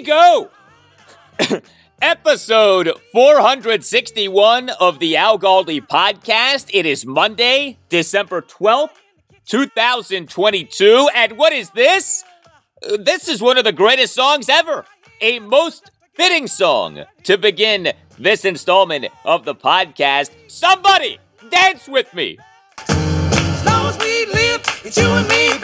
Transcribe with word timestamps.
go. 0.00 0.50
Episode 2.02 2.92
461 3.12 4.70
of 4.70 4.98
the 4.98 5.16
Al 5.16 5.38
Galdi 5.38 5.80
podcast. 5.80 6.70
It 6.72 6.86
is 6.86 7.04
Monday, 7.04 7.78
December 7.88 8.40
12th, 8.40 8.90
2022. 9.46 11.08
And 11.14 11.36
what 11.36 11.52
is 11.52 11.70
this? 11.70 12.22
This 12.98 13.28
is 13.28 13.42
one 13.42 13.58
of 13.58 13.64
the 13.64 13.72
greatest 13.72 14.14
songs 14.14 14.48
ever. 14.48 14.84
A 15.20 15.40
most 15.40 15.90
fitting 16.14 16.46
song 16.46 17.04
to 17.24 17.36
begin 17.36 17.92
this 18.18 18.44
installment 18.44 19.06
of 19.24 19.44
the 19.44 19.54
podcast. 19.54 20.30
Somebody 20.46 21.18
dance 21.50 21.88
with 21.88 22.12
me. 22.14 22.38
As 22.88 23.64
long 23.64 23.86
as 23.86 23.98
we 23.98 24.26
live, 24.26 24.62
it's 24.84 24.96
you 24.96 25.08
and 25.08 25.28
me, 25.28 25.57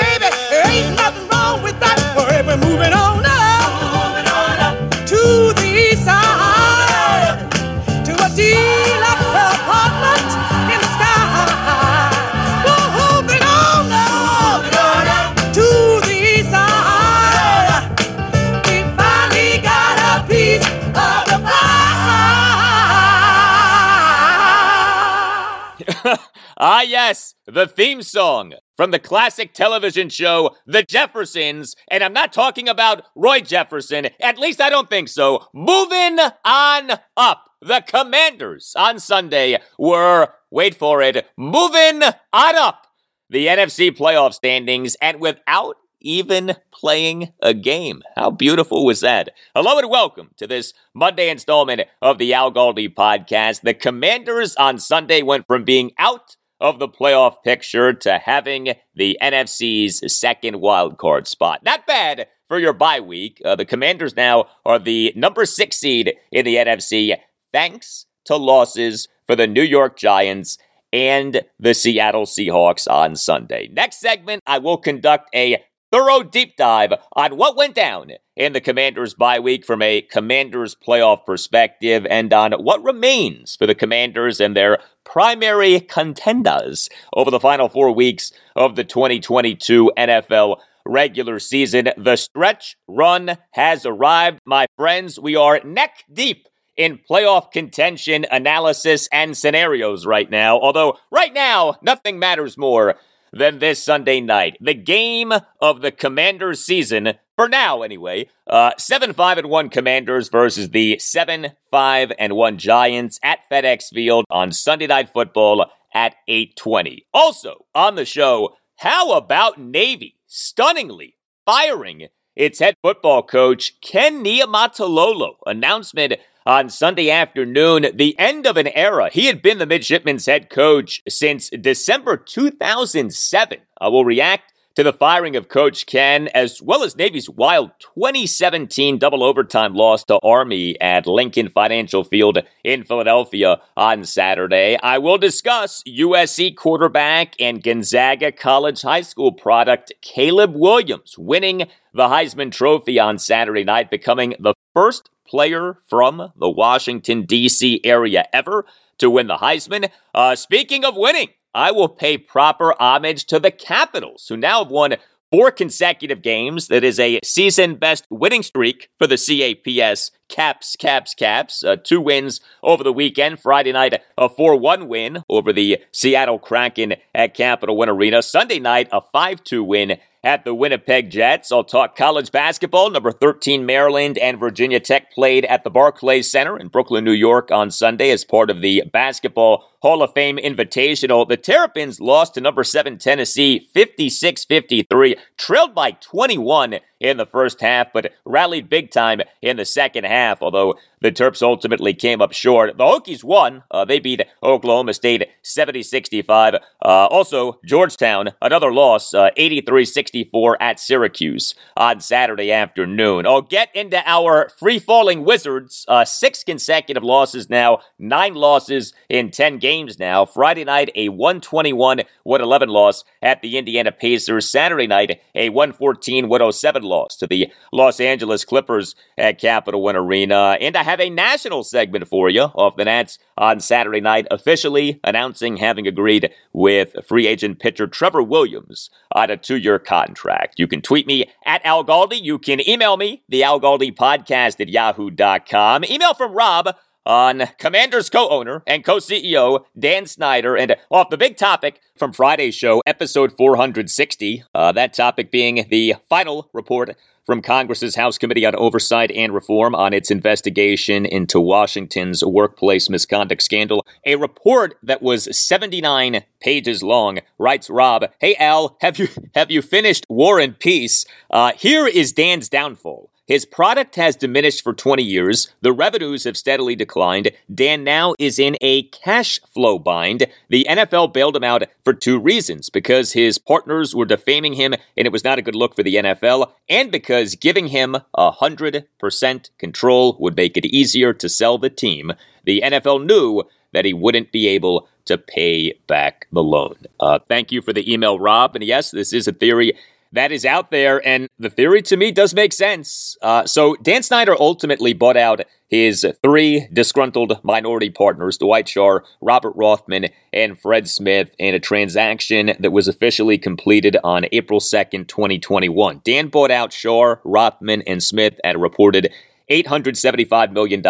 Ah, 26.56 26.82
yes, 26.82 27.34
the 27.46 27.66
theme 27.66 28.00
song 28.00 28.54
from 28.76 28.92
the 28.92 28.98
classic 29.00 29.52
television 29.54 30.08
show 30.08 30.54
The 30.66 30.84
Jeffersons. 30.84 31.74
And 31.88 32.04
I'm 32.04 32.12
not 32.12 32.32
talking 32.32 32.68
about 32.68 33.02
Roy 33.16 33.40
Jefferson, 33.40 34.08
at 34.20 34.38
least 34.38 34.60
I 34.60 34.70
don't 34.70 34.88
think 34.88 35.08
so. 35.08 35.48
Moving 35.52 36.18
on 36.44 36.92
up. 37.16 37.50
The 37.60 37.82
Commanders 37.84 38.72
on 38.76 39.00
Sunday 39.00 39.58
were, 39.78 40.28
wait 40.50 40.76
for 40.76 41.02
it, 41.02 41.26
moving 41.36 42.02
on 42.32 42.56
up 42.56 42.86
the 43.30 43.46
NFC 43.46 43.90
playoff 43.90 44.34
standings 44.34 44.96
and 45.00 45.18
without 45.20 45.76
even 46.00 46.54
playing 46.72 47.32
a 47.40 47.54
game. 47.54 48.02
How 48.14 48.30
beautiful 48.30 48.84
was 48.84 49.00
that? 49.00 49.30
Hello 49.56 49.78
and 49.78 49.88
welcome 49.90 50.30
to 50.36 50.46
this 50.46 50.74
Monday 50.92 51.30
installment 51.30 51.82
of 52.02 52.18
the 52.18 52.34
Al 52.34 52.52
Galdi 52.52 52.92
podcast. 52.94 53.62
The 53.62 53.74
Commanders 53.74 54.54
on 54.56 54.78
Sunday 54.78 55.22
went 55.22 55.46
from 55.46 55.64
being 55.64 55.92
out 55.98 56.36
of 56.64 56.78
the 56.78 56.88
playoff 56.88 57.42
picture 57.44 57.92
to 57.92 58.18
having 58.18 58.72
the 58.94 59.18
NFC's 59.20 60.16
second 60.16 60.62
wild 60.62 60.96
card 60.96 61.28
spot. 61.28 61.62
Not 61.62 61.86
bad 61.86 62.26
for 62.48 62.58
your 62.58 62.72
bye 62.72 63.00
week. 63.00 63.42
Uh, 63.44 63.54
the 63.54 63.66
Commanders 63.66 64.16
now 64.16 64.46
are 64.64 64.78
the 64.78 65.12
number 65.14 65.44
six 65.44 65.76
seed 65.76 66.14
in 66.32 66.46
the 66.46 66.56
NFC, 66.56 67.16
thanks 67.52 68.06
to 68.24 68.36
losses 68.36 69.08
for 69.26 69.36
the 69.36 69.46
New 69.46 69.62
York 69.62 69.98
Giants 69.98 70.56
and 70.90 71.42
the 71.60 71.74
Seattle 71.74 72.24
Seahawks 72.24 72.90
on 72.90 73.14
Sunday. 73.14 73.68
Next 73.70 74.00
segment, 74.00 74.42
I 74.46 74.56
will 74.56 74.78
conduct 74.78 75.28
a 75.34 75.62
thorough 75.94 76.24
deep 76.24 76.56
dive 76.56 76.92
on 77.12 77.36
what 77.36 77.56
went 77.56 77.72
down 77.72 78.10
in 78.34 78.52
the 78.52 78.60
Commanders' 78.60 79.14
bye 79.14 79.38
week 79.38 79.64
from 79.64 79.80
a 79.80 80.02
Commanders 80.02 80.74
playoff 80.74 81.24
perspective 81.24 82.04
and 82.10 82.32
on 82.32 82.50
what 82.54 82.82
remains 82.82 83.54
for 83.54 83.64
the 83.68 83.76
Commanders 83.76 84.40
and 84.40 84.56
their 84.56 84.80
primary 85.04 85.78
contenders 85.78 86.88
over 87.14 87.30
the 87.30 87.38
final 87.38 87.68
four 87.68 87.92
weeks 87.94 88.32
of 88.56 88.74
the 88.74 88.82
2022 88.82 89.92
NFL 89.96 90.56
regular 90.84 91.38
season. 91.38 91.90
The 91.96 92.16
stretch 92.16 92.74
run 92.88 93.38
has 93.52 93.86
arrived, 93.86 94.40
my 94.44 94.66
friends. 94.76 95.20
We 95.20 95.36
are 95.36 95.60
neck 95.62 96.02
deep 96.12 96.48
in 96.76 96.98
playoff 97.08 97.52
contention 97.52 98.26
analysis 98.32 99.08
and 99.12 99.36
scenarios 99.36 100.06
right 100.06 100.28
now. 100.28 100.58
Although, 100.58 100.98
right 101.12 101.32
now, 101.32 101.76
nothing 101.82 102.18
matters 102.18 102.58
more 102.58 102.96
than 103.34 103.58
this 103.58 103.82
Sunday 103.82 104.20
night. 104.20 104.56
The 104.60 104.74
game 104.74 105.32
of 105.60 105.82
the 105.82 105.90
Commanders 105.90 106.64
season, 106.64 107.14
for 107.36 107.48
now 107.48 107.82
anyway. 107.82 108.28
Uh, 108.46 108.72
7 108.78 109.12
5 109.12 109.38
and 109.38 109.50
1 109.50 109.68
Commanders 109.70 110.28
versus 110.28 110.70
the 110.70 110.98
7 110.98 111.52
5 111.70 112.12
and 112.18 112.34
1 112.34 112.58
Giants 112.58 113.18
at 113.22 113.40
FedEx 113.50 113.88
Field 113.92 114.24
on 114.30 114.52
Sunday 114.52 114.86
Night 114.86 115.10
Football 115.12 115.66
at 115.92 116.14
820. 116.28 117.06
Also 117.12 117.66
on 117.74 117.96
the 117.96 118.04
show, 118.04 118.56
how 118.78 119.12
about 119.12 119.58
Navy 119.58 120.16
stunningly 120.26 121.16
firing 121.44 122.08
its 122.36 122.58
head 122.58 122.74
football 122.82 123.22
coach, 123.22 123.80
Ken 123.80 124.24
Niumatalolo? 124.24 125.34
Announcement 125.46 126.14
on 126.46 126.68
Sunday 126.68 127.10
afternoon, 127.10 127.86
the 127.94 128.18
end 128.18 128.46
of 128.46 128.56
an 128.56 128.68
era. 128.68 129.08
He 129.12 129.26
had 129.26 129.40
been 129.40 129.58
the 129.58 129.66
midshipman's 129.66 130.26
head 130.26 130.50
coach 130.50 131.02
since 131.08 131.48
December 131.50 132.16
2007. 132.16 133.58
I 133.80 133.86
uh, 133.86 133.90
will 133.90 134.04
react 134.04 134.52
to 134.74 134.82
the 134.82 134.92
firing 134.92 135.36
of 135.36 135.48
Coach 135.48 135.86
Ken, 135.86 136.28
as 136.28 136.60
well 136.60 136.82
as 136.82 136.96
Navy's 136.96 137.30
wild 137.30 137.70
2017 137.78 138.98
double 138.98 139.22
overtime 139.22 139.74
loss 139.74 140.02
to 140.04 140.18
Army 140.18 140.78
at 140.80 141.06
Lincoln 141.06 141.48
Financial 141.48 142.02
Field 142.02 142.38
in 142.64 142.82
Philadelphia 142.82 143.60
on 143.76 144.04
Saturday. 144.04 144.76
I 144.82 144.98
will 144.98 145.16
discuss 145.16 145.82
USC 145.86 146.56
quarterback 146.56 147.36
and 147.38 147.62
Gonzaga 147.62 148.32
College 148.32 148.82
High 148.82 149.02
School 149.02 149.32
product 149.32 149.92
Caleb 150.02 150.54
Williams 150.56 151.16
winning 151.16 151.68
the 151.92 152.08
Heisman 152.08 152.50
Trophy 152.50 152.98
on 152.98 153.18
Saturday 153.18 153.62
night, 153.62 153.90
becoming 153.90 154.34
the 154.40 154.54
first 154.74 155.08
player 155.26 155.78
from 155.86 156.32
the 156.36 156.50
Washington, 156.50 157.24
D.C. 157.24 157.80
area 157.84 158.26
ever 158.32 158.64
to 158.98 159.10
win 159.10 159.26
the 159.26 159.36
Heisman. 159.36 159.90
Uh, 160.14 160.36
speaking 160.36 160.84
of 160.84 160.96
winning, 160.96 161.28
I 161.54 161.70
will 161.70 161.88
pay 161.88 162.18
proper 162.18 162.74
homage 162.80 163.24
to 163.26 163.38
the 163.38 163.50
Capitals, 163.50 164.26
who 164.28 164.36
now 164.36 164.62
have 164.64 164.70
won 164.70 164.96
four 165.30 165.50
consecutive 165.50 166.22
games. 166.22 166.68
That 166.68 166.84
is 166.84 167.00
a 167.00 167.20
season 167.24 167.76
best 167.76 168.06
winning 168.10 168.42
streak 168.42 168.88
for 168.98 169.06
the 169.06 169.16
CAPS 169.16 170.10
Caps, 170.28 170.76
Caps, 170.76 171.14
Caps. 171.14 171.62
Uh, 171.62 171.76
two 171.76 172.00
wins 172.00 172.40
over 172.62 172.82
the 172.82 172.92
weekend. 172.92 173.40
Friday 173.40 173.72
night, 173.72 174.00
a 174.16 174.28
4 174.28 174.56
1 174.56 174.88
win 174.88 175.22
over 175.28 175.52
the 175.52 175.78
Seattle 175.92 176.38
Kraken 176.38 176.94
at 177.14 177.34
Capital 177.34 177.76
One 177.76 177.88
Arena. 177.88 178.22
Sunday 178.22 178.58
night, 178.58 178.88
a 178.92 179.00
5 179.00 179.44
2 179.44 179.62
win 179.62 179.98
at 180.24 180.44
the 180.44 180.54
Winnipeg 180.54 181.10
Jets. 181.10 181.52
I'll 181.52 181.62
talk 181.62 181.96
college 181.96 182.32
basketball. 182.32 182.90
Number 182.90 183.12
13, 183.12 183.66
Maryland 183.66 184.16
and 184.16 184.40
Virginia 184.40 184.80
Tech 184.80 185.12
played 185.12 185.44
at 185.44 185.62
the 185.62 185.70
Barclays 185.70 186.30
Center 186.30 186.58
in 186.58 186.68
Brooklyn, 186.68 187.04
New 187.04 187.12
York 187.12 187.50
on 187.50 187.70
Sunday 187.70 188.10
as 188.10 188.24
part 188.24 188.48
of 188.48 188.62
the 188.62 188.84
Basketball 188.90 189.70
Hall 189.82 190.02
of 190.02 190.14
Fame 190.14 190.38
Invitational. 190.38 191.28
The 191.28 191.36
Terrapins 191.36 192.00
lost 192.00 192.34
to 192.34 192.40
number 192.40 192.64
7 192.64 192.96
Tennessee 192.96 193.68
56 193.74 194.46
53, 194.46 195.16
trailed 195.36 195.74
by 195.74 195.90
21 195.90 196.76
in 197.00 197.18
the 197.18 197.26
first 197.26 197.60
half, 197.60 197.88
but 197.92 198.12
rallied 198.24 198.70
big 198.70 198.90
time 198.90 199.20
in 199.42 199.58
the 199.58 199.66
second 199.66 200.04
half, 200.04 200.23
although 200.40 200.78
the 201.04 201.12
Terps 201.12 201.42
ultimately 201.42 201.92
came 201.92 202.22
up 202.22 202.32
short. 202.32 202.78
The 202.78 202.84
Hokies 202.84 203.22
won. 203.22 203.62
Uh, 203.70 203.84
they 203.84 204.00
beat 204.00 204.22
Oklahoma 204.42 204.94
State 204.94 205.28
70 205.42 205.82
65. 205.82 206.54
Uh, 206.54 206.58
also, 206.80 207.60
Georgetown, 207.62 208.30
another 208.40 208.72
loss, 208.72 209.12
uh, 209.12 209.28
83 209.36 209.82
uh, 209.82 209.84
64 209.84 210.62
at 210.62 210.80
Syracuse 210.80 211.54
on 211.76 212.00
Saturday 212.00 212.50
afternoon. 212.50 213.26
I'll 213.26 213.42
get 213.42 213.68
into 213.74 214.02
our 214.06 214.48
free 214.58 214.78
falling 214.78 215.26
Wizards. 215.26 215.84
Uh, 215.86 216.06
six 216.06 216.42
consecutive 216.42 217.04
losses 217.04 217.50
now, 217.50 217.80
nine 217.98 218.34
losses 218.34 218.94
in 219.10 219.30
10 219.30 219.58
games 219.58 219.98
now. 219.98 220.24
Friday 220.24 220.64
night, 220.64 220.90
a 220.94 221.10
121 221.10 222.00
111 222.22 222.68
loss 222.70 223.04
at 223.20 223.42
the 223.42 223.58
Indiana 223.58 223.92
Pacers. 223.92 224.48
Saturday 224.48 224.86
night, 224.86 225.20
a 225.34 225.50
114 225.50 226.30
107 226.30 226.82
loss 226.82 227.14
to 227.16 227.26
the 227.26 227.52
Los 227.74 228.00
Angeles 228.00 228.46
Clippers 228.46 228.94
at 229.18 229.38
Capital 229.38 229.82
One 229.82 229.96
Arena. 229.96 230.56
And 230.58 230.74
I 230.78 230.82
have 230.82 230.93
a 231.00 231.10
national 231.10 231.64
segment 231.64 232.08
for 232.08 232.28
you 232.28 232.42
off 232.42 232.76
the 232.76 232.84
Nats 232.84 233.18
on 233.36 233.60
Saturday 233.60 234.00
night, 234.00 234.26
officially 234.30 235.00
announcing 235.04 235.56
having 235.56 235.86
agreed 235.86 236.30
with 236.52 236.94
free 237.06 237.26
agent 237.26 237.58
pitcher 237.58 237.86
Trevor 237.86 238.22
Williams 238.22 238.90
on 239.12 239.30
a 239.30 239.36
two 239.36 239.56
year 239.56 239.78
contract. 239.78 240.58
You 240.58 240.66
can 240.66 240.82
tweet 240.82 241.06
me 241.06 241.30
at 241.44 241.64
Al 241.64 241.84
Galdi. 241.84 242.22
You 242.22 242.38
can 242.38 242.66
email 242.68 242.96
me, 242.96 243.22
the 243.28 243.42
Al 243.42 243.60
Galdi 243.60 243.94
podcast 243.94 244.60
at 244.60 244.68
yahoo.com. 244.68 245.84
Email 245.84 246.14
from 246.14 246.32
Rob 246.32 246.74
on 247.06 247.44
Commanders 247.58 248.10
co 248.10 248.28
owner 248.28 248.62
and 248.66 248.84
co 248.84 248.96
CEO 248.96 249.64
Dan 249.78 250.06
Snyder. 250.06 250.56
And 250.56 250.76
off 250.90 251.10
the 251.10 251.16
big 251.16 251.36
topic 251.36 251.80
from 251.96 252.12
Friday's 252.12 252.54
show, 252.54 252.82
episode 252.86 253.36
460, 253.36 254.44
uh, 254.54 254.72
that 254.72 254.92
topic 254.92 255.30
being 255.30 255.66
the 255.70 255.94
final 256.08 256.48
report 256.52 256.96
from 257.24 257.40
Congress's 257.40 257.96
House 257.96 258.18
Committee 258.18 258.44
on 258.44 258.54
Oversight 258.54 259.10
and 259.10 259.32
Reform 259.32 259.74
on 259.74 259.94
its 259.94 260.10
investigation 260.10 261.06
into 261.06 261.40
Washington's 261.40 262.22
workplace 262.22 262.90
misconduct 262.90 263.42
scandal. 263.42 263.86
A 264.04 264.16
report 264.16 264.76
that 264.82 265.02
was 265.02 265.34
79 265.36 266.24
pages 266.40 266.82
long, 266.82 267.20
writes 267.38 267.70
Rob, 267.70 268.04
Hey 268.20 268.36
Al, 268.36 268.76
have 268.80 268.98
you 268.98 269.08
have 269.34 269.50
you 269.50 269.62
finished 269.62 270.04
War 270.08 270.38
and 270.38 270.58
Peace? 270.58 271.04
Uh, 271.30 271.52
here 271.56 271.86
is 271.86 272.12
Dan's 272.12 272.48
downfall. 272.48 273.10
His 273.26 273.46
product 273.46 273.96
has 273.96 274.16
diminished 274.16 274.62
for 274.62 274.74
20 274.74 275.02
years. 275.02 275.48
The 275.62 275.72
revenues 275.72 276.24
have 276.24 276.36
steadily 276.36 276.76
declined. 276.76 277.30
Dan 277.52 277.82
now 277.82 278.14
is 278.18 278.38
in 278.38 278.56
a 278.60 278.82
cash 278.82 279.40
flow 279.52 279.78
bind. 279.78 280.26
The 280.50 280.66
NFL 280.68 281.14
bailed 281.14 281.36
him 281.36 281.44
out 281.44 281.62
for 281.84 281.94
two 281.94 282.18
reasons 282.18 282.68
because 282.68 283.12
his 283.12 283.38
partners 283.38 283.94
were 283.94 284.04
defaming 284.04 284.54
him 284.54 284.74
and 284.74 285.06
it 285.06 285.12
was 285.12 285.24
not 285.24 285.38
a 285.38 285.42
good 285.42 285.54
look 285.54 285.74
for 285.74 285.82
the 285.82 285.94
NFL, 285.94 286.52
and 286.68 286.92
because 286.92 287.34
giving 287.34 287.68
him 287.68 287.96
100% 288.16 289.50
control 289.58 290.16
would 290.20 290.36
make 290.36 290.56
it 290.58 290.66
easier 290.66 291.14
to 291.14 291.28
sell 291.28 291.56
the 291.56 291.70
team. 291.70 292.12
The 292.44 292.62
NFL 292.62 293.06
knew 293.06 293.44
that 293.72 293.86
he 293.86 293.94
wouldn't 293.94 294.32
be 294.32 294.48
able 294.48 294.88
to 295.06 295.18
pay 295.18 295.72
back 295.86 296.26
the 296.32 296.42
loan. 296.42 296.76
Uh, 297.00 297.18
thank 297.28 297.52
you 297.52 297.62
for 297.62 297.72
the 297.72 297.90
email, 297.92 298.18
Rob. 298.18 298.54
And 298.54 298.64
yes, 298.64 298.90
this 298.90 299.12
is 299.12 299.28
a 299.28 299.32
theory 299.32 299.74
that 300.14 300.30
is 300.30 300.44
out 300.44 300.70
there, 300.70 301.06
and 301.06 301.28
the 301.38 301.50
theory 301.50 301.82
to 301.82 301.96
me 301.96 302.12
does 302.12 302.34
make 302.34 302.52
sense. 302.52 303.16
Uh, 303.20 303.44
so 303.46 303.74
Dan 303.82 304.02
Snyder 304.02 304.36
ultimately 304.38 304.92
bought 304.92 305.16
out 305.16 305.42
his 305.68 306.06
three 306.22 306.68
disgruntled 306.72 307.40
minority 307.42 307.90
partners, 307.90 308.38
Dwight 308.38 308.66
Schar, 308.66 309.00
Robert 309.20 309.54
Rothman, 309.56 310.06
and 310.32 310.58
Fred 310.58 310.88
Smith, 310.88 311.34
in 311.36 311.54
a 311.54 311.58
transaction 311.58 312.52
that 312.60 312.70
was 312.70 312.86
officially 312.86 313.38
completed 313.38 313.96
on 314.04 314.26
April 314.30 314.60
2nd, 314.60 315.08
2021. 315.08 316.00
Dan 316.04 316.28
bought 316.28 316.52
out 316.52 316.70
Schar, 316.70 317.18
Rothman, 317.24 317.82
and 317.82 318.00
Smith 318.00 318.38
at 318.44 318.54
a 318.54 318.58
reported 318.58 319.12
$875 319.50 320.52
million 320.52 320.80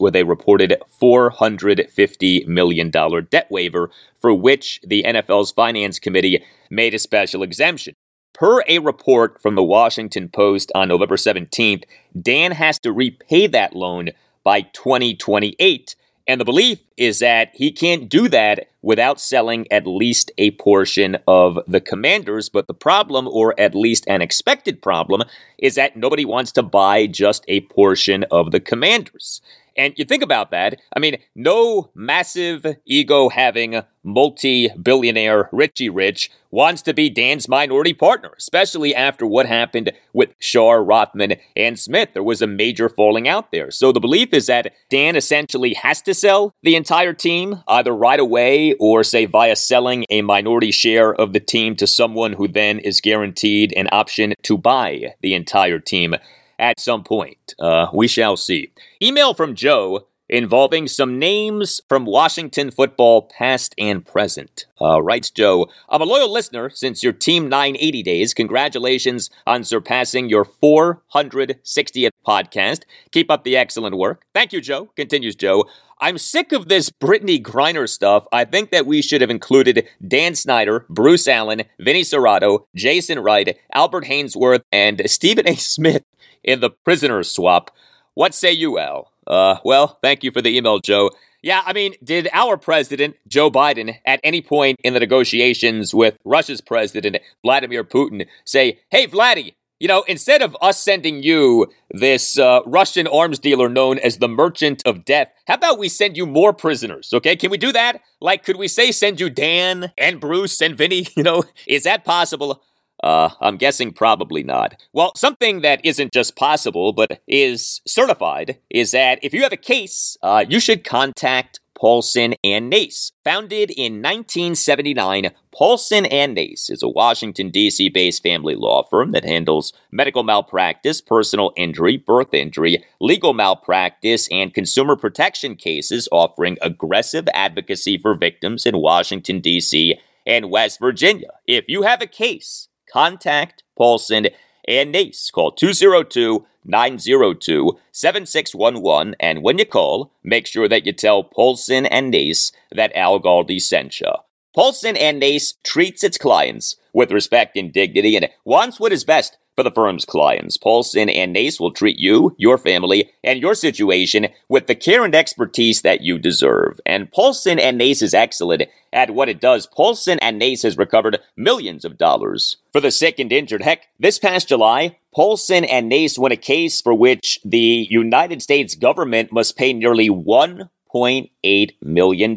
with 0.00 0.16
a 0.16 0.24
reported 0.24 0.74
$450 1.00 2.46
million 2.46 2.90
debt 2.90 3.46
waiver, 3.50 3.90
for 4.20 4.32
which 4.32 4.80
the 4.86 5.02
NFL's 5.02 5.52
Finance 5.52 5.98
Committee 5.98 6.42
made 6.70 6.94
a 6.94 6.98
special 6.98 7.42
exemption. 7.42 7.94
Per 8.32 8.62
a 8.68 8.78
report 8.78 9.40
from 9.42 9.54
the 9.54 9.62
Washington 9.62 10.28
Post 10.28 10.72
on 10.74 10.88
November 10.88 11.16
17th, 11.16 11.84
Dan 12.20 12.52
has 12.52 12.78
to 12.80 12.92
repay 12.92 13.46
that 13.48 13.74
loan 13.74 14.10
by 14.44 14.62
2028. 14.62 15.94
And 16.26 16.40
the 16.40 16.44
belief 16.44 16.78
is 16.96 17.18
that 17.18 17.50
he 17.54 17.72
can't 17.72 18.08
do 18.08 18.28
that 18.28 18.70
without 18.82 19.20
selling 19.20 19.66
at 19.72 19.86
least 19.86 20.30
a 20.38 20.52
portion 20.52 21.16
of 21.26 21.58
the 21.66 21.80
commanders. 21.80 22.48
But 22.48 22.66
the 22.66 22.74
problem, 22.74 23.26
or 23.26 23.58
at 23.58 23.74
least 23.74 24.04
an 24.06 24.22
expected 24.22 24.80
problem, 24.80 25.22
is 25.58 25.74
that 25.74 25.96
nobody 25.96 26.24
wants 26.24 26.52
to 26.52 26.62
buy 26.62 27.06
just 27.06 27.44
a 27.48 27.62
portion 27.62 28.24
of 28.30 28.52
the 28.52 28.60
commanders. 28.60 29.42
And 29.76 29.94
you 29.96 30.04
think 30.04 30.22
about 30.22 30.50
that, 30.50 30.80
I 30.94 31.00
mean, 31.00 31.18
no 31.34 31.90
massive 31.94 32.66
ego 32.84 33.28
having 33.28 33.82
multi 34.02 34.68
billionaire 34.68 35.48
Richie 35.52 35.88
Rich 35.88 36.30
wants 36.50 36.82
to 36.82 36.94
be 36.94 37.10
Dan's 37.10 37.48
minority 37.48 37.92
partner, 37.92 38.32
especially 38.36 38.94
after 38.94 39.26
what 39.26 39.46
happened 39.46 39.92
with 40.12 40.36
Schar, 40.40 40.86
Rothman, 40.86 41.36
and 41.54 41.78
Smith. 41.78 42.10
There 42.12 42.22
was 42.22 42.42
a 42.42 42.46
major 42.46 42.88
falling 42.88 43.28
out 43.28 43.52
there. 43.52 43.70
So 43.70 43.92
the 43.92 44.00
belief 44.00 44.32
is 44.32 44.46
that 44.46 44.72
Dan 44.88 45.16
essentially 45.16 45.74
has 45.74 46.02
to 46.02 46.14
sell 46.14 46.54
the 46.62 46.74
entire 46.74 47.12
team, 47.12 47.62
either 47.68 47.94
right 47.94 48.18
away 48.18 48.74
or, 48.74 49.04
say, 49.04 49.26
via 49.26 49.54
selling 49.54 50.04
a 50.10 50.22
minority 50.22 50.72
share 50.72 51.14
of 51.14 51.32
the 51.32 51.40
team 51.40 51.76
to 51.76 51.86
someone 51.86 52.32
who 52.32 52.48
then 52.48 52.78
is 52.80 53.00
guaranteed 53.00 53.72
an 53.76 53.88
option 53.92 54.34
to 54.42 54.58
buy 54.58 55.14
the 55.20 55.34
entire 55.34 55.78
team 55.78 56.16
at 56.60 56.78
some 56.78 57.02
point. 57.02 57.54
Uh, 57.58 57.88
we 57.92 58.06
shall 58.06 58.36
see. 58.36 58.70
Email 59.02 59.34
from 59.34 59.56
Joe 59.56 60.06
involving 60.28 60.86
some 60.86 61.18
names 61.18 61.80
from 61.88 62.04
Washington 62.04 62.70
football, 62.70 63.22
past 63.36 63.74
and 63.76 64.06
present. 64.06 64.66
Uh, 64.80 65.02
writes 65.02 65.30
Joe, 65.30 65.68
I'm 65.88 66.00
a 66.00 66.04
loyal 66.04 66.32
listener 66.32 66.70
since 66.70 67.02
your 67.02 67.12
Team 67.12 67.48
980 67.48 68.02
days. 68.04 68.32
Congratulations 68.32 69.28
on 69.46 69.64
surpassing 69.64 70.28
your 70.28 70.44
460th 70.44 72.10
podcast. 72.24 72.82
Keep 73.10 73.30
up 73.30 73.42
the 73.42 73.56
excellent 73.56 73.96
work. 73.96 74.22
Thank 74.32 74.52
you, 74.52 74.60
Joe. 74.60 74.90
Continues 74.94 75.34
Joe. 75.34 75.64
I'm 76.02 76.16
sick 76.16 76.52
of 76.52 76.68
this 76.68 76.88
Brittney 76.88 77.42
Griner 77.42 77.86
stuff. 77.86 78.26
I 78.32 78.46
think 78.46 78.70
that 78.70 78.86
we 78.86 79.02
should 79.02 79.20
have 79.20 79.28
included 79.28 79.86
Dan 80.06 80.34
Snyder, 80.34 80.86
Bruce 80.88 81.28
Allen, 81.28 81.64
Vinny 81.78 82.02
Cerrato, 82.02 82.60
Jason 82.74 83.18
Wright, 83.18 83.58
Albert 83.74 84.06
Haynesworth, 84.06 84.62
and 84.72 85.02
Stephen 85.10 85.46
A. 85.46 85.56
Smith 85.56 86.04
in 86.42 86.60
the 86.60 86.70
prisoner 86.70 87.22
swap. 87.22 87.70
What 88.14 88.34
say 88.34 88.52
you, 88.52 88.78
Al? 88.78 89.12
Uh, 89.26 89.56
well, 89.64 89.98
thank 90.02 90.24
you 90.24 90.30
for 90.32 90.42
the 90.42 90.56
email, 90.56 90.78
Joe. 90.78 91.10
Yeah, 91.42 91.62
I 91.64 91.72
mean, 91.72 91.94
did 92.04 92.28
our 92.32 92.58
president, 92.58 93.16
Joe 93.26 93.50
Biden, 93.50 93.96
at 94.04 94.20
any 94.22 94.42
point 94.42 94.78
in 94.84 94.92
the 94.92 95.00
negotiations 95.00 95.94
with 95.94 96.18
Russia's 96.24 96.60
president, 96.60 97.16
Vladimir 97.42 97.82
Putin, 97.82 98.26
say, 98.44 98.80
hey, 98.90 99.06
Vladdy, 99.06 99.54
you 99.78 99.88
know, 99.88 100.02
instead 100.06 100.42
of 100.42 100.54
us 100.60 100.82
sending 100.82 101.22
you 101.22 101.66
this 101.90 102.38
uh, 102.38 102.60
Russian 102.66 103.06
arms 103.06 103.38
dealer 103.38 103.70
known 103.70 103.98
as 103.98 104.18
the 104.18 104.28
Merchant 104.28 104.82
of 104.84 105.06
Death, 105.06 105.32
how 105.46 105.54
about 105.54 105.78
we 105.78 105.88
send 105.88 106.18
you 106.18 106.26
more 106.26 106.52
prisoners, 106.52 107.10
okay? 107.14 107.34
Can 107.34 107.50
we 107.50 107.56
do 107.56 107.72
that? 107.72 108.02
Like, 108.20 108.44
could 108.44 108.56
we 108.56 108.68
say 108.68 108.92
send 108.92 109.18
you 109.18 109.30
Dan 109.30 109.90
and 109.96 110.20
Bruce 110.20 110.60
and 110.60 110.76
Vinny? 110.76 111.06
You 111.16 111.24
know, 111.24 111.44
is 111.66 111.82
that 111.84 112.04
possible? 112.04 112.62
Uh, 113.02 113.30
I'm 113.40 113.56
guessing 113.56 113.92
probably 113.92 114.42
not. 114.42 114.80
Well, 114.92 115.12
something 115.16 115.62
that 115.62 115.84
isn't 115.84 116.12
just 116.12 116.36
possible, 116.36 116.92
but 116.92 117.20
is 117.26 117.80
certified, 117.86 118.58
is 118.70 118.90
that 118.90 119.18
if 119.22 119.32
you 119.32 119.42
have 119.42 119.52
a 119.52 119.56
case, 119.56 120.16
uh, 120.22 120.44
you 120.48 120.60
should 120.60 120.84
contact 120.84 121.60
Paulson 121.80 122.34
and 122.44 122.68
Nace. 122.68 123.12
Founded 123.24 123.70
in 123.70 124.02
1979, 124.02 125.30
Paulson 125.50 126.04
and 126.04 126.34
Nace 126.34 126.68
is 126.68 126.82
a 126.82 126.88
Washington, 126.88 127.48
D.C. 127.48 127.88
based 127.88 128.22
family 128.22 128.54
law 128.54 128.82
firm 128.82 129.12
that 129.12 129.24
handles 129.24 129.72
medical 129.90 130.22
malpractice, 130.22 131.00
personal 131.00 131.52
injury, 131.56 131.96
birth 131.96 132.34
injury, 132.34 132.84
legal 133.00 133.32
malpractice, 133.32 134.28
and 134.30 134.52
consumer 134.52 134.94
protection 134.94 135.56
cases, 135.56 136.06
offering 136.12 136.58
aggressive 136.60 137.26
advocacy 137.32 137.96
for 137.96 138.14
victims 138.14 138.66
in 138.66 138.76
Washington, 138.76 139.40
D.C. 139.40 139.98
and 140.26 140.50
West 140.50 140.80
Virginia. 140.80 141.30
If 141.46 141.64
you 141.66 141.82
have 141.82 142.02
a 142.02 142.06
case, 142.06 142.68
contact 142.92 143.62
Paulson 143.76 144.28
and 144.66 144.92
Nace. 144.92 145.30
Call 145.30 145.52
202 145.52 146.46
902 146.64 147.78
7611. 147.92 149.16
And 149.18 149.42
when 149.42 149.58
you 149.58 149.64
call, 149.64 150.12
make 150.22 150.46
sure 150.46 150.68
that 150.68 150.86
you 150.86 150.92
tell 150.92 151.24
Paulson 151.24 151.86
and 151.86 152.10
Nace 152.10 152.52
that 152.72 152.94
Al 152.94 153.20
Galdi 153.20 153.60
sent 153.60 154.00
you. 154.00 154.12
Paulson 154.54 154.96
and 154.96 155.20
Nace 155.20 155.54
treats 155.62 156.02
its 156.02 156.18
clients 156.18 156.76
with 156.92 157.12
respect 157.12 157.56
and 157.56 157.72
dignity 157.72 158.16
and 158.16 158.28
wants 158.44 158.80
what 158.80 158.92
is 158.92 159.04
best 159.04 159.38
for 159.54 159.62
the 159.62 159.70
firm's 159.70 160.04
clients. 160.04 160.56
Paulson 160.56 161.08
and 161.08 161.32
Nace 161.32 161.60
will 161.60 161.70
treat 161.70 161.98
you, 161.98 162.34
your 162.36 162.58
family, 162.58 163.10
and 163.22 163.40
your 163.40 163.54
situation 163.54 164.28
with 164.48 164.66
the 164.66 164.74
care 164.74 165.04
and 165.04 165.14
expertise 165.14 165.82
that 165.82 166.00
you 166.00 166.18
deserve. 166.18 166.80
And 166.84 167.12
Paulson 167.12 167.58
and 167.58 167.78
Nace 167.78 168.02
is 168.02 168.14
excellent 168.14 168.62
at 168.92 169.10
what 169.10 169.28
it 169.28 169.40
does. 169.40 169.66
Paulson 169.66 170.18
and 170.20 170.38
Nace 170.38 170.62
has 170.62 170.78
recovered 170.78 171.20
millions 171.36 171.84
of 171.84 171.98
dollars 171.98 172.56
for 172.72 172.80
the 172.80 172.90
sick 172.90 173.18
and 173.18 173.30
injured. 173.30 173.62
Heck, 173.62 173.86
this 173.98 174.18
past 174.18 174.48
July, 174.48 174.96
Paulson 175.14 175.64
and 175.64 175.88
Nace 175.88 176.18
won 176.18 176.32
a 176.32 176.36
case 176.36 176.80
for 176.80 176.94
which 176.94 177.38
the 177.44 177.86
United 177.90 178.42
States 178.42 178.74
government 178.74 179.30
must 179.30 179.56
pay 179.56 179.72
nearly 179.72 180.10
one 180.10 180.70
$1.8 180.94 181.74
million. 181.82 182.36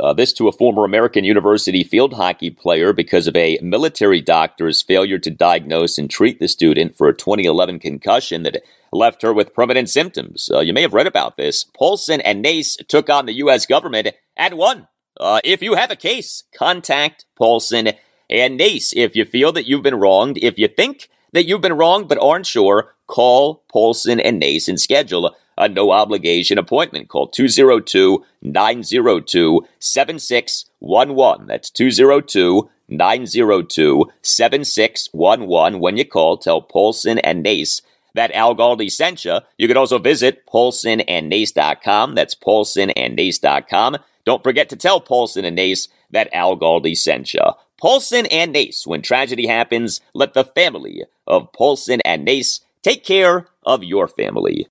Uh, 0.00 0.12
this 0.12 0.32
to 0.34 0.48
a 0.48 0.52
former 0.52 0.84
American 0.84 1.24
University 1.24 1.84
field 1.84 2.14
hockey 2.14 2.50
player 2.50 2.92
because 2.92 3.26
of 3.26 3.36
a 3.36 3.58
military 3.62 4.20
doctor's 4.20 4.82
failure 4.82 5.18
to 5.18 5.30
diagnose 5.30 5.98
and 5.98 6.10
treat 6.10 6.40
the 6.40 6.48
student 6.48 6.96
for 6.96 7.08
a 7.08 7.14
2011 7.16 7.78
concussion 7.78 8.42
that 8.42 8.62
left 8.92 9.22
her 9.22 9.32
with 9.32 9.54
permanent 9.54 9.88
symptoms. 9.88 10.50
Uh, 10.52 10.60
you 10.60 10.72
may 10.72 10.82
have 10.82 10.94
read 10.94 11.06
about 11.06 11.36
this. 11.36 11.64
Paulson 11.64 12.20
and 12.20 12.42
Nace 12.42 12.76
took 12.88 13.10
on 13.10 13.26
the 13.26 13.34
U.S. 13.34 13.66
government 13.66 14.08
and 14.36 14.56
won. 14.56 14.88
Uh, 15.18 15.40
if 15.44 15.62
you 15.62 15.74
have 15.74 15.90
a 15.90 15.96
case, 15.96 16.44
contact 16.56 17.24
Paulson 17.36 17.90
and 18.30 18.56
Nace. 18.56 18.92
If 18.94 19.16
you 19.16 19.24
feel 19.24 19.52
that 19.52 19.66
you've 19.66 19.82
been 19.82 19.98
wronged, 19.98 20.38
if 20.38 20.58
you 20.58 20.68
think 20.68 21.08
that 21.32 21.46
you've 21.46 21.60
been 21.60 21.76
wronged 21.76 22.08
but 22.08 22.18
aren't 22.18 22.46
sure, 22.46 22.94
call 23.08 23.64
Paulson 23.68 24.20
and 24.20 24.38
Nace 24.38 24.68
and 24.68 24.80
schedule 24.80 25.34
a 25.58 25.68
no 25.68 25.90
obligation 25.90 26.56
appointment. 26.56 27.08
Call 27.08 27.26
202 27.26 28.24
902 28.42 29.66
7611. 29.80 31.46
That's 31.46 31.70
202 31.70 32.70
902 32.88 34.04
7611. 34.22 35.80
When 35.80 35.96
you 35.96 36.04
call, 36.04 36.38
tell 36.38 36.62
Paulson 36.62 37.18
and 37.18 37.42
Nace 37.42 37.82
that 38.14 38.32
Al 38.32 38.54
Galdi 38.54 38.90
sent 38.90 39.24
you. 39.24 39.38
You 39.58 39.68
can 39.68 39.76
also 39.76 39.98
visit 39.98 40.46
paulsonandnace.com. 40.46 42.14
That's 42.14 42.34
paulsonandnace.com. 42.34 43.96
Don't 44.24 44.42
forget 44.42 44.68
to 44.68 44.76
tell 44.76 45.00
Paulson 45.00 45.44
and 45.44 45.56
Nace 45.56 45.88
that 46.10 46.28
Al 46.32 46.56
Galdi 46.56 46.96
sent 46.96 47.34
you. 47.34 47.40
Paulson 47.80 48.26
and 48.26 48.52
Nace, 48.52 48.86
when 48.86 49.02
tragedy 49.02 49.46
happens, 49.46 50.00
let 50.14 50.34
the 50.34 50.44
family 50.44 51.04
of 51.26 51.52
Paulson 51.52 52.00
and 52.04 52.24
Nace 52.24 52.60
take 52.82 53.04
care 53.04 53.48
of 53.64 53.84
your 53.84 54.08
family. 54.08 54.66